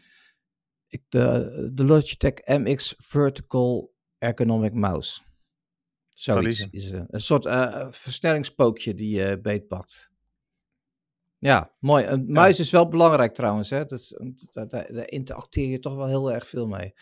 De, 1.09 1.69
de 1.73 1.83
Logitech 1.83 2.33
MX 2.45 2.93
Vertical 2.97 3.93
Ergonomic 4.17 4.73
Mouse. 4.73 5.21
Zoiets 6.09 6.59
is 6.59 6.67
is 6.85 6.91
het. 6.91 7.05
Een 7.07 7.21
soort 7.21 7.45
eh, 7.45 7.87
versnellingspookje 7.91 8.93
die 8.93 9.15
je 9.15 9.39
beetpakt. 9.41 10.11
Ja, 11.37 11.75
mooi. 11.79 12.05
Een 12.05 12.31
muis 12.31 12.59
is 12.59 12.71
wel 12.71 12.87
belangrijk 12.87 13.33
trouwens. 13.33 13.69
Hè? 13.69 13.85
Dat, 13.85 13.99
is- 13.99 14.15
daar, 14.51 15.09
interacteer 15.09 15.67
je 15.69 15.79
toch 15.79 15.95
wel 15.95 16.07
heel 16.07 16.31
erg 16.31 16.47
veel 16.47 16.67
mee. 16.67 16.93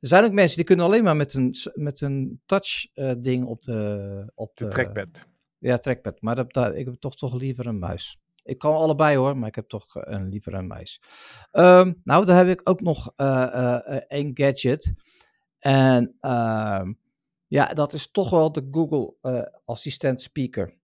Er 0.00 0.08
zijn 0.08 0.24
ook 0.24 0.32
mensen 0.32 0.56
die 0.56 0.64
kunnen 0.64 0.84
alleen 0.84 1.04
maar 1.04 1.16
met 1.16 1.34
een, 1.34 1.54
met 1.74 2.00
een 2.00 2.42
touch 2.46 2.86
eh, 2.94 3.12
ding 3.18 3.46
op 3.46 3.62
de, 3.62 4.32
op 4.34 4.56
De 4.56 4.64
de, 4.64 4.70
trackpad. 4.70 5.26
Ja, 5.58 5.78
trackpad. 5.78 6.20
Maar 6.20 6.48
dat, 6.48 6.74
ik 6.74 6.84
heb 6.84 6.94
toch, 6.94 7.16
toch 7.16 7.34
liever 7.34 7.66
een 7.66 7.78
muis. 7.78 8.19
Ik 8.42 8.58
kan 8.58 8.74
allebei 8.74 9.16
hoor, 9.16 9.36
maar 9.36 9.48
ik 9.48 9.54
heb 9.54 9.68
toch 9.68 9.96
eh, 9.96 10.12
een, 10.14 10.28
liever 10.28 10.54
een 10.54 10.66
muis. 10.66 11.02
Ehm, 11.50 11.92
nou, 12.04 12.24
dan 12.24 12.36
heb 12.36 12.48
ik 12.48 12.68
ook 12.68 12.80
nog 12.80 13.12
eh, 13.16 13.42
eh, 13.42 13.96
eh, 13.96 14.02
één 14.08 14.30
gadget. 14.34 14.92
En 15.58 16.16
ehm, 16.20 16.92
ja, 17.46 17.66
dat 17.66 17.92
is 17.92 18.10
toch 18.10 18.30
wel 18.30 18.52
de 18.52 18.68
Google 18.70 19.14
Assistent 19.64 20.22
Speaker. 20.22 20.78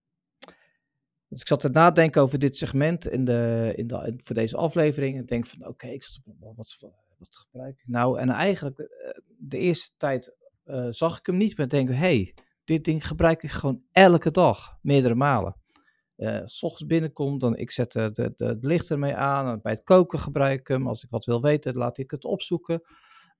Dus 1.29 1.41
ik 1.41 1.47
zat 1.47 1.61
te 1.61 1.69
nadenken 1.69 2.23
over 2.23 2.39
dit 2.39 2.57
segment 2.57 3.07
in 3.07 3.25
de, 3.25 3.73
in 3.77 3.87
de, 3.87 4.15
voor 4.17 4.35
deze 4.35 4.57
aflevering. 4.57 5.17
En 5.17 5.27
denk 5.27 5.47
van, 5.47 5.67
oké, 5.67 5.87
ik 5.87 6.03
zat 6.03 6.21
wat, 6.39 6.77
wat, 7.19 7.37
gebruik 7.37 7.79
ik 7.79 7.89
nou? 7.89 8.19
En 8.19 8.29
eigenlijk, 8.29 8.77
de 9.39 9.59
eerste 9.59 9.91
tijd 9.97 10.35
zag 10.91 11.19
ik 11.19 11.27
hem 11.27 11.37
niet, 11.37 11.57
maar 11.57 11.69
denk, 11.69 11.89
hey, 11.89 12.35
dit 12.65 12.85
ding 12.85 13.07
gebruik 13.07 13.43
ik 13.43 13.51
gewoon 13.51 13.83
elke 13.93 14.31
dag, 14.31 14.79
meerdere 14.83 15.15
malen. 15.15 15.57
Eh, 16.17 16.43
s 16.45 16.62
ochtends 16.62 16.87
binnenkom, 16.87 17.39
dan 17.39 17.57
ik 17.57 17.71
zet 17.71 17.93
de, 17.93 18.11
de, 18.12 18.33
de, 18.37 18.45
het 18.45 18.64
licht 18.64 18.91
ermee 18.91 19.14
aan. 19.14 19.47
En 19.47 19.61
bij 19.62 19.73
het 19.73 19.85
koken 19.85 20.19
gebruik 20.19 20.61
ik 20.61 20.69
hem. 20.69 20.87
Als 20.87 21.05
ik 21.05 21.11
wat 21.11 21.25
wil 21.25 21.43
weten, 21.43 21.77
laat 21.77 21.99
ik 21.99 22.11
het 22.11 22.25
opzoeken. 22.25 22.83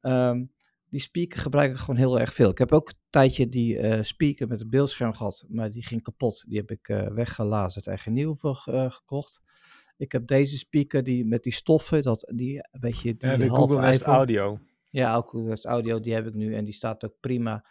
Ehm, 0.01 0.45
die 0.89 1.01
speaker 1.01 1.39
gebruik 1.41 1.71
ik 1.71 1.77
gewoon 1.77 1.97
heel 1.97 2.21
erg 2.21 2.35
veel. 2.35 2.51
Ik 2.51 2.59
heb 2.59 2.73
ook 2.73 2.89
een 2.89 2.99
tijdje 3.11 3.49
die 3.49 3.79
eh, 3.79 4.03
speaker 4.03 4.49
met 4.49 4.61
een 4.61 4.71
beeldscherm 4.71 5.15
gehad, 5.15 5.45
maar 5.49 5.71
die 5.71 5.85
ging 5.85 6.03
kapot. 6.03 6.45
Die 6.49 6.59
heb 6.59 6.71
ik 6.71 6.89
eh 6.89 7.07
weggelazerd 7.07 7.87
en 7.87 8.13
nieuw 8.13 8.35
voor 8.35 8.63
eh, 8.67 8.91
gekocht. 8.91 9.43
Ik 9.97 10.13
heb 10.13 10.27
deze 10.27 10.59
speaker 10.59 11.03
die, 11.03 11.25
met 11.25 11.43
die 11.43 11.53
stoffen, 11.53 12.03
dat, 12.03 12.33
die, 12.35 12.61
weet 12.71 13.01
je, 13.01 13.17
die 13.17 13.31
Ja, 13.31 13.37
de 13.37 13.49
Google 13.49 13.81
Nest. 13.81 14.03
Audio. 14.03 14.59
Ja, 14.91 15.17
ook 15.17 15.31
Google 15.31 15.49
Nest 15.49 15.65
Audio, 15.65 16.01
die 16.01 16.15
heb 16.15 16.27
ik 16.27 16.35
nu 16.35 16.55
en 16.55 16.65
die 16.65 16.75
staat 16.75 17.05
ook 17.05 17.15
prima. 17.21 17.65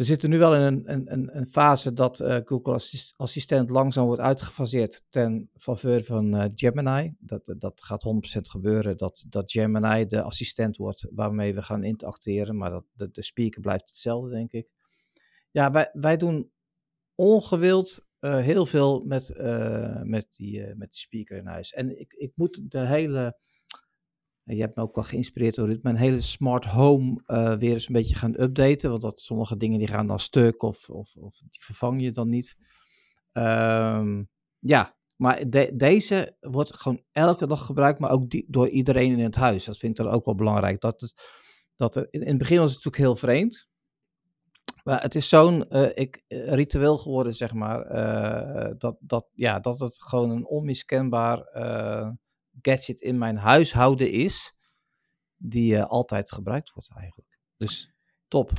Eh, 0.00 0.06
we 0.06 0.12
zitten 0.12 0.30
nu 0.30 0.38
wel 0.38 0.54
in 0.54 0.60
een, 0.60 1.12
een, 1.12 1.36
een, 1.36 1.48
fase 1.48 1.92
dat 1.92 2.20
eh, 2.20 2.38
Google 2.44 2.72
Assist- 2.72 3.14
Assistent 3.16 3.70
langzaam 3.70 4.06
wordt 4.06 4.20
uitgefaseerd 4.20 5.04
ten 5.08 5.50
faveur 5.54 6.04
van 6.04 6.36
eh, 6.36 6.50
Gemini. 6.54 7.14
Dat, 7.18 7.54
dat 7.58 7.82
gaat 7.82 8.04
100% 8.36 8.40
gebeuren, 8.40 8.96
dat, 8.96 9.24
dat 9.28 9.50
Gemini 9.50 10.06
de 10.06 10.22
assistent 10.22 10.76
wordt 10.76 11.06
waarmee 11.10 11.54
we 11.54 11.62
gaan 11.62 11.84
interacteren, 11.84 12.56
maar 12.56 12.70
dat, 12.70 13.14
de, 13.14 13.22
speaker 13.22 13.60
blijft 13.60 13.88
hetzelfde, 13.88 14.30
denk 14.30 14.52
ik. 14.52 14.68
Ja, 15.50 15.70
wij, 15.70 15.90
wij 15.92 16.16
doen 16.16 16.50
ongewild 17.14 18.08
eh, 18.20 18.38
heel 18.38 18.66
veel 18.66 19.04
met, 19.04 19.30
eh, 19.30 20.02
met, 20.02 20.26
die, 20.36 20.64
eh, 20.64 20.76
met 20.76 20.90
die 20.90 21.00
speaker 21.00 21.36
in 21.36 21.46
huis. 21.46 21.72
En 21.72 22.00
ik, 22.00 22.12
ik 22.12 22.32
moet 22.34 22.70
de 22.70 22.86
hele 22.86 23.38
je 24.44 24.60
hebt 24.60 24.76
me 24.76 24.82
ook 24.82 24.94
wel 24.94 25.04
geïnspireerd 25.04 25.54
door 25.54 25.66
dit, 25.66 25.82
mijn 25.82 25.96
hele 25.96 26.20
smart 26.20 26.64
home 26.64 27.22
eh, 27.26 27.56
weer 27.56 27.72
eens 27.72 27.86
een 27.86 27.92
beetje 27.94 28.14
gaan 28.14 28.40
updaten. 28.40 28.90
Want 28.90 29.02
dat, 29.02 29.20
sommige 29.20 29.56
dingen 29.56 29.78
die 29.78 29.88
gaan 29.88 30.06
dan 30.06 30.20
stuk 30.20 30.62
of, 30.62 30.88
of, 30.88 31.16
of 31.16 31.38
die 31.50 31.62
vervang 31.62 32.02
je 32.02 32.10
dan 32.10 32.28
niet. 32.28 32.56
Ehm, 33.32 34.22
ja, 34.58 34.96
maar 35.16 35.50
de- 35.50 35.72
deze 35.76 36.36
wordt 36.40 36.74
gewoon 36.74 37.02
elke 37.12 37.46
dag 37.46 37.66
gebruikt, 37.66 37.98
maar 37.98 38.10
ook 38.10 38.24
door 38.46 38.68
iedereen 38.68 39.12
in 39.12 39.24
het 39.24 39.34
huis. 39.34 39.64
Dat 39.64 39.78
vind 39.78 39.98
ik 39.98 40.04
dan 40.04 40.14
ook 40.14 40.24
wel 40.24 40.34
belangrijk. 40.34 40.80
Dat 40.80 41.00
het, 41.00 41.14
dat 41.76 41.96
in, 41.96 42.26
het 42.26 42.38
begin 42.38 42.58
was 42.58 42.74
het 42.74 42.84
natuurlijk 42.84 43.02
heel 43.04 43.28
vreemd. 43.28 43.68
Maar 44.84 45.02
het 45.02 45.14
is 45.14 45.28
zo'n 45.28 45.68
eh, 45.68 46.06
ritueel 46.28 46.98
geworden, 46.98 47.34
zeg 47.34 47.52
maar, 47.52 47.88
dat, 48.78 48.96
dat, 49.00 49.28
ja, 49.34 49.58
dat 49.60 49.78
het 49.80 50.02
gewoon 50.02 50.30
een 50.30 50.46
onmiskenbaar 50.46 51.38
gadget 52.62 53.00
in 53.00 53.18
mijn 53.18 53.36
huishouden 53.36 54.10
is, 54.10 54.54
die 55.36 55.76
eh, 55.76 55.86
altijd 55.86 56.32
gebruikt 56.32 56.72
wordt 56.72 56.90
eigenlijk. 56.94 57.38
Dus 57.56 57.92
top. 58.28 58.50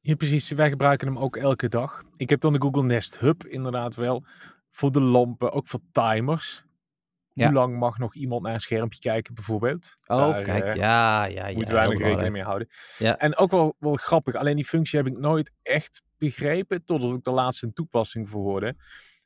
Ja, 0.00 0.14
precies. 0.14 0.50
Wij 0.50 0.68
gebruiken 0.68 1.06
hem 1.06 1.18
ook 1.18 1.36
elke 1.36 1.68
dag. 1.68 2.02
Ik 2.16 2.30
heb 2.30 2.40
dan 2.40 2.52
de 2.52 2.60
Google 2.60 2.82
Nest 2.82 3.18
Hub 3.18 3.46
inderdaad 3.46 3.94
wel. 3.94 4.24
Voor 4.70 4.92
de 4.92 5.00
lampen, 5.00 5.52
ook 5.52 5.66
voor 5.66 5.80
timers. 5.92 6.64
Ja. 7.34 7.44
Hoe 7.44 7.54
lang 7.54 7.78
mag 7.78 7.98
nog 7.98 8.14
iemand 8.14 8.42
naar 8.42 8.54
een 8.54 8.60
schermpje 8.60 9.00
kijken 9.00 9.34
bijvoorbeeld? 9.34 9.94
Oh, 10.06 10.16
Daar, 10.16 10.42
kijk, 10.42 10.64
eh, 10.64 10.74
ja, 10.74 11.24
ja, 11.24 11.46
ja. 11.46 11.54
moeten 11.54 11.74
wij 11.74 11.86
nog 11.86 12.00
rekening 12.00 12.32
mee 12.32 12.42
houden. 12.42 12.68
Ja. 12.98 13.18
En 13.18 13.36
ook 13.36 13.50
wel, 13.50 13.76
wel 13.78 13.94
grappig, 13.94 14.34
alleen 14.34 14.56
die 14.56 14.64
functie 14.64 14.98
heb 14.98 15.08
ik 15.08 15.18
nooit 15.18 15.52
echt 15.62 16.02
begrepen, 16.18 16.84
totdat 16.84 17.14
ik 17.14 17.24
de 17.24 17.30
laatste 17.30 17.66
een 17.66 17.72
toepassing 17.72 18.28
voor 18.28 18.42
hoorde. 18.42 18.76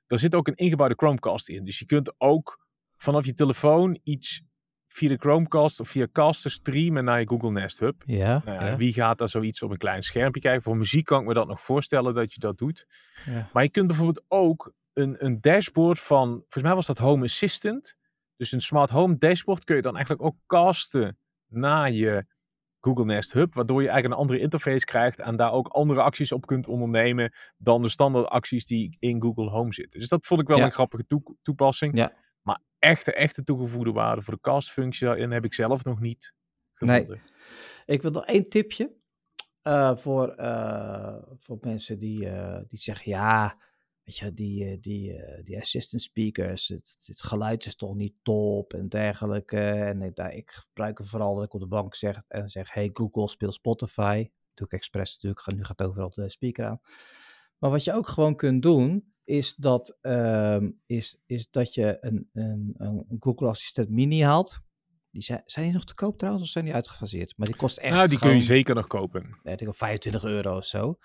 Er 0.06 0.18
zit 0.18 0.34
ook 0.34 0.48
een 0.48 0.54
ingebouwde 0.54 0.94
Chromecast 0.96 1.48
in. 1.48 1.64
Dus 1.64 1.78
je 1.78 1.84
kunt 1.84 2.14
ook 2.18 2.65
vanaf 2.96 3.24
je 3.24 3.32
telefoon 3.32 3.98
iets 4.02 4.42
via 4.86 5.08
de 5.08 5.16
Chromecast 5.16 5.80
of 5.80 5.88
via 5.88 6.06
Caster 6.12 6.50
streamen 6.50 7.04
naar 7.04 7.20
je 7.20 7.28
Google 7.28 7.50
Nest 7.50 7.78
Hub. 7.78 8.02
Ja, 8.06 8.42
Nou 8.44 8.64
ja, 8.64 8.76
Wie 8.76 8.92
gaat 8.92 9.18
daar 9.18 9.28
zoiets 9.28 9.62
op 9.62 9.70
een 9.70 9.76
klein 9.76 10.02
schermpje 10.02 10.40
kijken? 10.40 10.62
Voor 10.62 10.76
muziek 10.76 11.04
kan 11.04 11.20
ik 11.20 11.26
me 11.26 11.34
dat 11.34 11.46
nog 11.46 11.60
voorstellen 11.62 12.14
dat 12.14 12.32
je 12.34 12.40
dat 12.40 12.58
doet. 12.58 12.86
ja. 13.24 13.50
Maar 13.52 13.62
je 13.62 13.70
kunt 13.70 13.86
bijvoorbeeld 13.86 14.24
ook 14.28 14.72
een, 14.92 15.24
een 15.24 15.40
dashboard 15.40 15.98
van, 15.98 16.28
volgens 16.28 16.62
mij 16.62 16.74
was 16.74 16.86
dat 16.86 16.98
Home 16.98 17.24
Assistant. 17.24 17.96
Dus 18.36 18.52
een 18.52 18.60
smart 18.60 18.90
home 18.90 19.14
dashboard 19.16 19.64
kun 19.64 19.76
je 19.76 19.82
dan 19.82 19.94
eigenlijk 19.94 20.24
ook 20.24 20.36
casten 20.46 21.18
naar 21.46 21.90
je 21.90 22.26
Google 22.80 23.04
Nest 23.04 23.32
Hub. 23.32 23.54
Waardoor 23.54 23.82
je 23.82 23.88
eigenlijk 23.88 24.14
een 24.14 24.20
andere 24.26 24.40
interface 24.40 24.84
krijgt 24.84 25.20
en 25.20 25.36
daar 25.36 25.52
ook 25.52 25.68
andere 25.68 26.02
acties 26.02 26.32
op 26.32 26.46
kunt 26.46 26.68
ondernemen 26.68 27.32
dan 27.56 27.82
de 27.82 27.88
standaard 27.88 28.26
acties 28.26 28.66
die 28.66 28.96
in 28.98 29.22
Google 29.22 29.48
Home 29.50 29.72
zitten. 29.72 30.00
Dus 30.00 30.08
dat 30.08 30.26
vond 30.26 30.40
ik 30.40 30.46
wel 30.48 30.56
Ja. 30.58 30.64
een 30.64 30.72
grappige 30.72 31.06
toe- 31.06 31.36
toepassing. 31.42 31.96
Ja. 31.96 32.12
Echte, 32.86 33.12
echte 33.12 33.44
toegevoegde 33.44 33.92
waarde 33.92 34.22
voor 34.22 34.34
de 34.34 34.40
cast-functie 34.40 35.06
daarin 35.06 35.30
heb 35.30 35.44
ik 35.44 35.54
zelf 35.54 35.84
nog 35.84 36.00
niet 36.00 36.34
Nee. 36.78 37.00
gevonden. 37.00 37.22
Ik 37.86 38.02
wil 38.02 38.10
nog 38.10 38.24
één 38.26 38.48
tipje 38.48 38.96
eh, 39.62 39.96
voor, 39.96 40.28
eh, 40.28 41.16
voor 41.38 41.58
mensen 41.60 41.98
die, 41.98 42.28
eh, 42.28 42.60
die 42.66 42.78
zeggen, 42.78 43.10
ja, 43.10 43.58
weet 44.02 44.16
je, 44.16 44.34
die, 44.34 44.80
die, 44.80 45.20
die 45.42 45.56
assistant 45.60 46.02
speakers, 46.02 46.68
het, 46.68 46.96
het 47.04 47.22
geluid 47.22 47.66
is 47.66 47.76
toch 47.76 47.94
niet 47.94 48.14
top 48.22 48.72
en 48.72 48.88
dergelijke. 48.88 49.58
En 49.60 50.02
ik, 50.02 50.14
daar, 50.14 50.32
ik 50.34 50.50
gebruik 50.50 50.98
het 50.98 51.08
vooral 51.08 51.34
dat 51.34 51.44
ik 51.44 51.54
op 51.54 51.60
de 51.60 51.66
bank 51.66 51.94
zeg 51.94 52.22
en 52.28 52.48
zeg, 52.48 52.72
hey 52.72 52.90
Google, 52.92 53.28
speel 53.28 53.52
Spotify. 53.52 54.30
Doe 54.54 54.66
ik 54.66 54.72
expres 54.72 55.14
natuurlijk, 55.14 55.56
nu 55.56 55.64
gaat 55.64 55.82
overal 55.82 56.10
de 56.14 56.30
speaker 56.30 56.64
aan. 56.66 56.80
Maar 57.58 57.70
wat 57.70 57.84
je 57.84 57.92
ook 57.92 58.08
gewoon 58.08 58.36
kunt 58.36 58.62
doen, 58.62 59.14
is 59.26 59.54
dat, 59.54 59.98
ehm, 60.00 60.70
is, 60.86 61.18
is 61.26 61.50
dat 61.50 61.74
je 61.74 61.98
een, 62.00 62.30
een, 62.32 62.74
een 62.78 63.16
Google 63.20 63.48
Assistant 63.48 63.88
Mini 63.88 64.22
haalt. 64.22 64.60
Die 65.10 65.22
zijn, 65.22 65.42
zijn 65.44 65.64
die 65.64 65.74
nog 65.74 65.84
te 65.84 65.94
koop 65.94 66.18
trouwens 66.18 66.44
of 66.44 66.50
zijn 66.50 66.64
die 66.64 66.74
uitgefaseerd? 66.74 67.34
Maar 67.36 67.46
die 67.46 67.56
kost 67.56 67.76
echt 67.76 67.94
nou, 67.94 68.08
die 68.08 68.18
kun 68.18 68.34
je 68.34 68.40
zeker 68.40 68.74
nog 68.74 68.86
kopen. 68.86 69.38
weet 69.42 69.60
ik 69.60 69.66
wel, 69.66 69.74
25 69.74 70.24
euro 70.24 70.56
of 70.56 70.64
zo. 70.64 70.98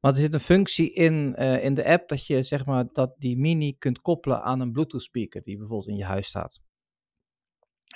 Maar 0.00 0.12
er 0.12 0.20
zit 0.20 0.34
een 0.34 0.40
functie 0.40 0.92
in, 0.92 1.34
eh, 1.34 1.64
in 1.64 1.74
de 1.74 1.84
app 1.84 2.08
dat 2.08 2.26
je 2.26 2.42
zeg 2.42 2.66
maar 2.66 2.86
dat 2.92 3.14
die 3.18 3.38
mini 3.38 3.76
kunt 3.78 4.00
koppelen 4.00 4.42
aan 4.42 4.60
een 4.60 4.72
Bluetooth 4.72 5.02
speaker 5.02 5.42
die 5.42 5.56
bijvoorbeeld 5.56 5.88
in 5.88 5.96
je 5.96 6.04
huis 6.04 6.26
staat. 6.26 6.60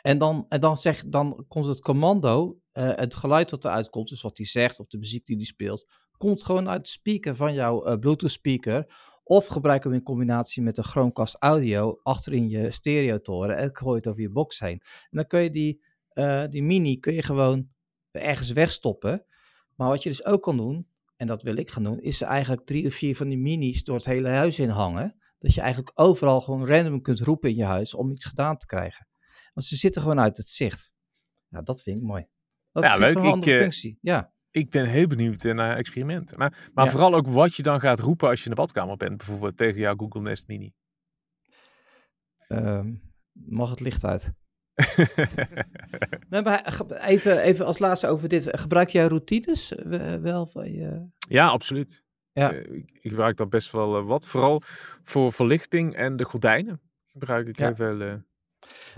En 0.03 0.19
dan, 0.19 0.47
en 0.49 0.61
dan, 0.61 0.77
zeg, 0.77 1.05
dan 1.07 1.45
komt 1.49 1.67
het 1.67 1.81
commando, 1.81 2.61
eh, 2.73 2.97
het 2.97 3.15
geluid 3.15 3.51
dat 3.51 3.65
eruit 3.65 3.91
komt, 3.91 4.09
dus 4.09 4.23
wat 4.23 4.37
hij 4.37 4.47
zegt 4.47 4.79
of 4.79 4.87
de 4.87 4.99
muziek 4.99 5.27
die 5.27 5.37
hij 5.37 5.45
speelt, 5.45 5.87
komt 6.17 6.43
gewoon 6.43 6.69
uit 6.69 6.85
de 6.85 6.91
speaker 6.91 7.37
van 7.37 7.55
jouw 7.55 7.85
eh, 7.85 7.99
Bluetooth 7.99 8.31
speaker. 8.31 8.95
Of 9.31 9.47
gebruik 9.47 9.85
hem 9.85 9.93
in 9.93 10.03
combinatie 10.03 10.63
met 10.63 10.79
een 10.79 10.85
Chromecast 10.85 11.37
audio 11.39 12.01
achterin 12.03 12.49
je 12.49 12.71
stereotoren 12.71 13.57
en 13.57 13.77
gooi 13.77 13.97
het 13.97 14.07
over 14.07 14.21
je 14.21 14.31
box 14.31 14.59
heen. 14.59 14.81
En 14.83 15.09
dan 15.11 15.27
kun 15.27 15.41
je 15.43 15.51
die, 15.51 15.83
eh, 16.09 16.45
die 16.49 16.63
mini 16.63 16.99
kun 16.99 17.15
je 17.15 17.23
gewoon 17.23 17.69
ergens 18.11 18.53
wegstoppen. 18.53 19.25
Maar 19.77 19.89
wat 19.89 20.03
je 20.03 20.09
dus 20.09 20.25
ook 20.25 20.43
kan 20.43 20.57
doen, 20.57 20.87
en 21.17 21.27
dat 21.27 21.43
wil 21.43 21.57
ik 21.57 21.71
gaan 21.71 21.83
doen, 21.83 22.01
is 22.01 22.21
eigenlijk 22.21 22.67
drie 22.67 22.87
of 22.87 22.95
vier 22.95 23.17
van 23.17 23.29
die 23.29 23.39
minis 23.39 23.85
door 23.85 23.97
het 23.97 24.05
hele 24.05 24.29
huis 24.29 24.59
in 24.59 24.69
hangen. 24.69 25.17
Dat 25.39 25.55
je 25.55 25.61
eigenlijk 25.61 25.93
overal 25.95 26.41
gewoon 26.41 26.67
random 26.67 27.03
kunt 27.03 27.21
roepen 27.21 27.51
in 27.51 27.57
je 27.57 27.65
huis 27.65 27.95
om 27.95 28.11
iets 28.11 28.25
gedaan 28.25 28.57
te 28.57 28.67
krijgen. 28.67 29.09
Want 29.55 29.67
ze 29.67 29.77
zitten 29.77 30.03
gewoon 30.03 30.21
uit 30.21 30.37
het 30.37 30.49
zicht. 30.49 30.93
Nou, 31.49 31.65
dat 31.65 31.83
vind 31.83 31.97
ik 31.97 32.03
mooi. 32.03 32.27
Dat 32.73 32.83
Ja, 32.83 32.97
vind 32.97 33.15
leuk. 33.15 33.33
een 33.33 33.39
Ik, 33.39 33.47
eh, 33.47 33.61
functie. 33.61 33.99
Ja. 34.01 34.33
Ik 34.51 34.71
ben 34.71 34.87
heel 34.89 35.07
benieuwd 35.07 35.45
eh, 35.45 35.55
naar 35.55 35.77
experimenten. 35.77 36.39
Maar, 36.39 36.71
maar 36.75 36.85
Ja. 36.85 36.91
vooral 36.91 37.15
ook 37.15 37.27
wat 37.27 37.55
je 37.55 37.63
dan 37.63 37.81
gaat 37.81 37.99
roepen 38.01 38.29
als 38.29 38.39
je 38.39 38.45
in 38.45 38.51
de 38.51 38.57
badkamer 38.57 38.97
bent. 38.97 39.17
Bijvoorbeeld 39.17 39.57
tegen 39.57 39.81
jouw 39.81 39.97
Google 39.97 40.21
Nest 40.21 40.47
Mini. 40.49 40.73
Ehm, 42.49 42.93
mag 43.33 43.71
het 43.71 43.81
licht 43.81 44.05
uit? 44.05 44.33
Nee, 46.29 46.43
maar 46.43 46.63
ge- 46.65 47.01
even, 47.07 47.39
even 47.39 47.67
als 47.67 47.79
laatste 47.79 48.07
over 48.07 48.29
dit. 48.29 48.59
Gebruik 48.61 48.89
jij 48.89 49.07
routines 49.07 49.75
eh, 49.75 50.15
wel 50.15 50.47
van 50.47 50.73
je... 50.73 51.07
ja, 51.29 51.49
absoluut. 51.49 52.03
Ja. 52.33 52.53
Eh, 52.53 52.59
ik, 52.77 52.91
ik 53.01 53.09
gebruik 53.11 53.37
daar 53.37 53.49
best 53.49 53.71
wel 53.73 53.99
eh, 53.99 54.05
wat. 54.07 54.27
Vooral 54.27 54.63
voor 55.03 55.33
verlichting 55.33 55.95
en 55.97 56.17
de 56.17 56.25
gordijnen 56.25 56.81
gebruik 57.07 57.49
ik 57.49 57.59
Ja. 57.59 57.65
heel 57.67 57.75
veel 57.75 58.01
eh 58.01 58.15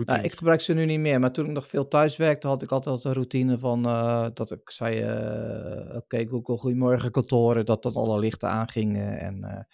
Nou, 0.04 0.22
ik 0.22 0.32
gebruik 0.32 0.60
ze 0.60 0.74
nu 0.74 0.84
niet 0.84 1.00
meer, 1.00 1.20
maar 1.20 1.32
toen 1.32 1.46
ik 1.46 1.52
nog 1.52 1.66
veel 1.66 1.88
thuis 1.88 2.16
werkte, 2.16 2.46
had 2.46 2.62
ik 2.62 2.72
altijd 2.72 3.04
een 3.04 3.12
routine 3.12 3.58
van 3.58 3.86
eh, 3.86 4.26
dat 4.34 4.50
ik 4.50 4.70
zei: 4.70 5.00
eh, 5.00 5.96
Oké, 5.96 6.26
Google, 6.26 6.56
goedemorgen 6.56 7.10
kantoren, 7.10 7.66
dat 7.66 7.82
dat 7.82 7.94
alle 7.94 8.18
lichten 8.18 8.48
aangingen. 8.48 9.18
En, 9.18 9.44
eh, 9.44 9.64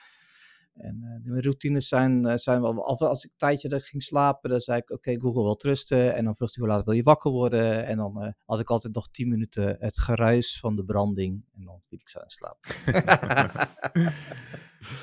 En 0.79 1.23
mijn 1.25 1.43
routines 1.43 1.89
zijn, 1.89 2.39
zijn 2.39 2.61
wel, 2.61 2.85
als 2.85 3.25
ik 3.25 3.31
een 3.31 3.37
tijdje 3.37 3.69
dat 3.69 3.83
ging 3.83 4.03
slapen, 4.03 4.51
dan 4.51 4.61
zei 4.61 4.79
ik, 4.79 4.91
oké, 4.91 5.21
Google 5.21 5.43
wil 5.43 5.57
trusten. 5.57 6.15
En 6.15 6.25
dan 6.25 6.35
vroeg 6.35 6.55
hij, 6.55 6.65
hoe 6.65 6.75
laat 6.75 6.85
wil 6.85 6.95
je 6.95 7.03
wakker 7.03 7.31
worden? 7.31 7.87
En 7.87 7.97
dan 7.97 8.35
had 8.45 8.61
ik 8.61 8.71
altijd 8.71 8.95
nog 8.95 9.09
10 9.11 9.29
minuten 9.29 9.77
het 9.79 9.99
geruis 9.99 10.59
van 10.61 10.77
de 10.77 10.85
branding. 10.85 11.45
En 11.55 11.65
dan 11.65 11.81
viel 11.89 11.99
ik 11.99 12.09
zo 12.09 12.19
in 12.19 12.31
slaap. 12.31 12.59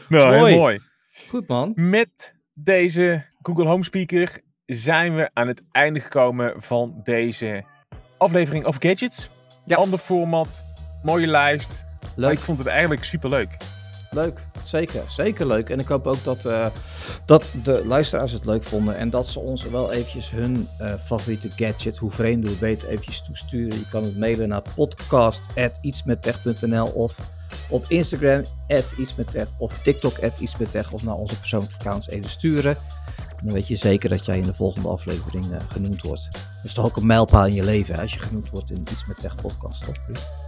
nou, 0.10 0.38
mooi. 0.38 0.52
heel 0.52 0.60
mooi. 0.60 0.80
Goed 1.30 1.48
man. 1.48 1.72
Met 1.76 2.36
deze 2.54 3.26
Google 3.42 3.66
Home 3.66 3.84
Speaker 3.84 4.42
zijn 4.66 5.16
we 5.16 5.30
aan 5.34 5.48
het 5.48 5.62
einde 5.72 6.00
gekomen 6.00 6.62
van 6.62 7.02
deze 7.04 7.64
aflevering 8.18 8.66
of 8.66 8.76
Gadgets. 8.80 9.30
Ja. 9.66 9.76
Ander 9.76 10.00
format, 10.00 10.62
mooie 11.04 11.28
lijst. 11.28 11.86
Leuk. 12.16 12.32
ik 12.32 12.40
vond 12.40 12.58
het 12.58 12.68
eigenlijk 12.68 13.04
super 13.04 13.30
leuk. 13.30 13.58
Leuk, 14.12 14.46
zeker. 14.64 15.04
Zeker 15.08 15.48
leuk. 15.48 15.70
En 15.70 15.80
ik 15.80 15.88
hoop 15.88 16.08
ook 16.08 16.24
dat, 16.24 16.46
uh, 16.46 16.68
dat 17.26 17.50
de 17.64 17.86
luisteraars 17.86 18.32
het 18.32 18.46
leuk 18.46 18.64
vonden. 18.64 18.96
En 18.96 19.10
dat 19.10 19.28
ze 19.28 19.40
ons 19.40 19.64
wel 19.64 19.92
eventjes 19.92 20.32
hun 20.32 20.68
uh, 20.82 20.94
favoriete 20.94 21.50
gadget, 21.56 21.98
hoe 21.98 22.12
vreemd 22.12 22.48
hoe 22.48 22.58
beter, 22.58 22.88
eventjes 22.88 23.22
toesturen. 23.22 23.78
Je 23.78 23.88
kan 23.90 24.04
het 24.04 24.18
mailen 24.18 24.48
naar 24.48 24.62
podcast.ietsmettech.nl 24.76 26.88
of 26.88 27.18
op 27.70 27.86
Instagram 27.88 28.44
@ietsmettech 28.98 29.48
of 29.58 29.78
TikTok 29.84 30.18
@ietsmettech 30.18 30.92
of 30.92 31.04
naar 31.04 31.16
onze 31.16 31.40
persoonlijke 31.40 31.78
accounts 31.78 32.10
even 32.10 32.30
sturen. 32.30 32.78
Dan 33.46 33.54
weet 33.54 33.68
je 33.68 33.76
zeker 33.76 34.10
dat 34.10 34.26
jij 34.26 34.38
in 34.38 34.44
de 34.44 34.54
volgende 34.54 34.88
aflevering 34.88 35.46
uh, 35.46 35.58
genoemd 35.70 36.02
wordt. 36.02 36.30
Dat 36.32 36.42
is 36.64 36.74
toch 36.74 36.86
ook 36.86 36.98
een 36.98 37.06
mijlpaal 37.06 37.46
in 37.46 37.54
je 37.54 37.64
leven 37.64 37.96
hè, 37.96 38.02
als 38.02 38.14
je 38.14 38.20
genoemd 38.20 38.50
wordt 38.50 38.72
in 38.72 38.86
Iets 38.92 39.06
met 39.06 39.18
Tech 39.18 39.36
podcast, 39.36 39.86
toch? 39.86 39.96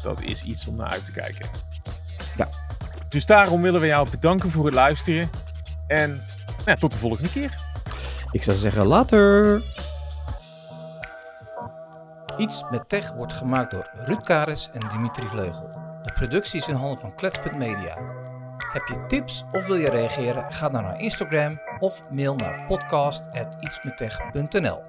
Dat 0.04 0.22
is 0.22 0.44
iets 0.44 0.68
om 0.68 0.76
naar 0.76 0.88
uit 0.88 1.06
te 1.06 1.12
kijken. 1.12 1.50
Ja. 2.38 2.50
Dus 3.10 3.26
daarom 3.26 3.62
willen 3.62 3.82
we 3.82 3.88
jou 3.88 4.10
bedanken 4.10 4.52
voor 4.52 4.66
het 4.66 4.74
luisteren. 4.74 5.30
En 5.88 6.24
nou, 6.66 6.78
tot 6.78 6.92
de 6.92 6.98
volgende 6.98 7.30
keer. 7.30 7.56
Ik 8.32 8.44
zou 8.44 8.58
zeggen 8.58 8.86
later. 8.86 9.62
Iets 12.38 12.64
met 12.70 12.90
Tech 12.90 13.14
wordt 13.14 13.34
gemaakt 13.34 13.72
door 13.72 13.90
Ruud 13.94 14.24
Karis 14.24 14.70
en 14.74 14.90
Dimitri 14.90 15.28
Vleugel. 15.28 15.70
De 16.04 16.14
productie 16.14 16.60
is 16.60 16.68
in 16.68 16.76
handen 16.76 17.00
van 17.00 17.16
Klets.media. 17.16 17.98
Heb 18.72 18.88
je 18.88 19.06
tips 19.08 19.44
of 19.52 19.68
wil 19.68 19.76
je 19.76 19.90
reageren? 19.90 20.54
Ga 20.54 20.70
dan 20.70 20.84
naar 20.84 21.00
Instagram 21.00 21.60
of 21.80 22.04
mail 22.10 22.36
naar 22.36 22.66
podcast.ietsmettech.nl 22.68 24.84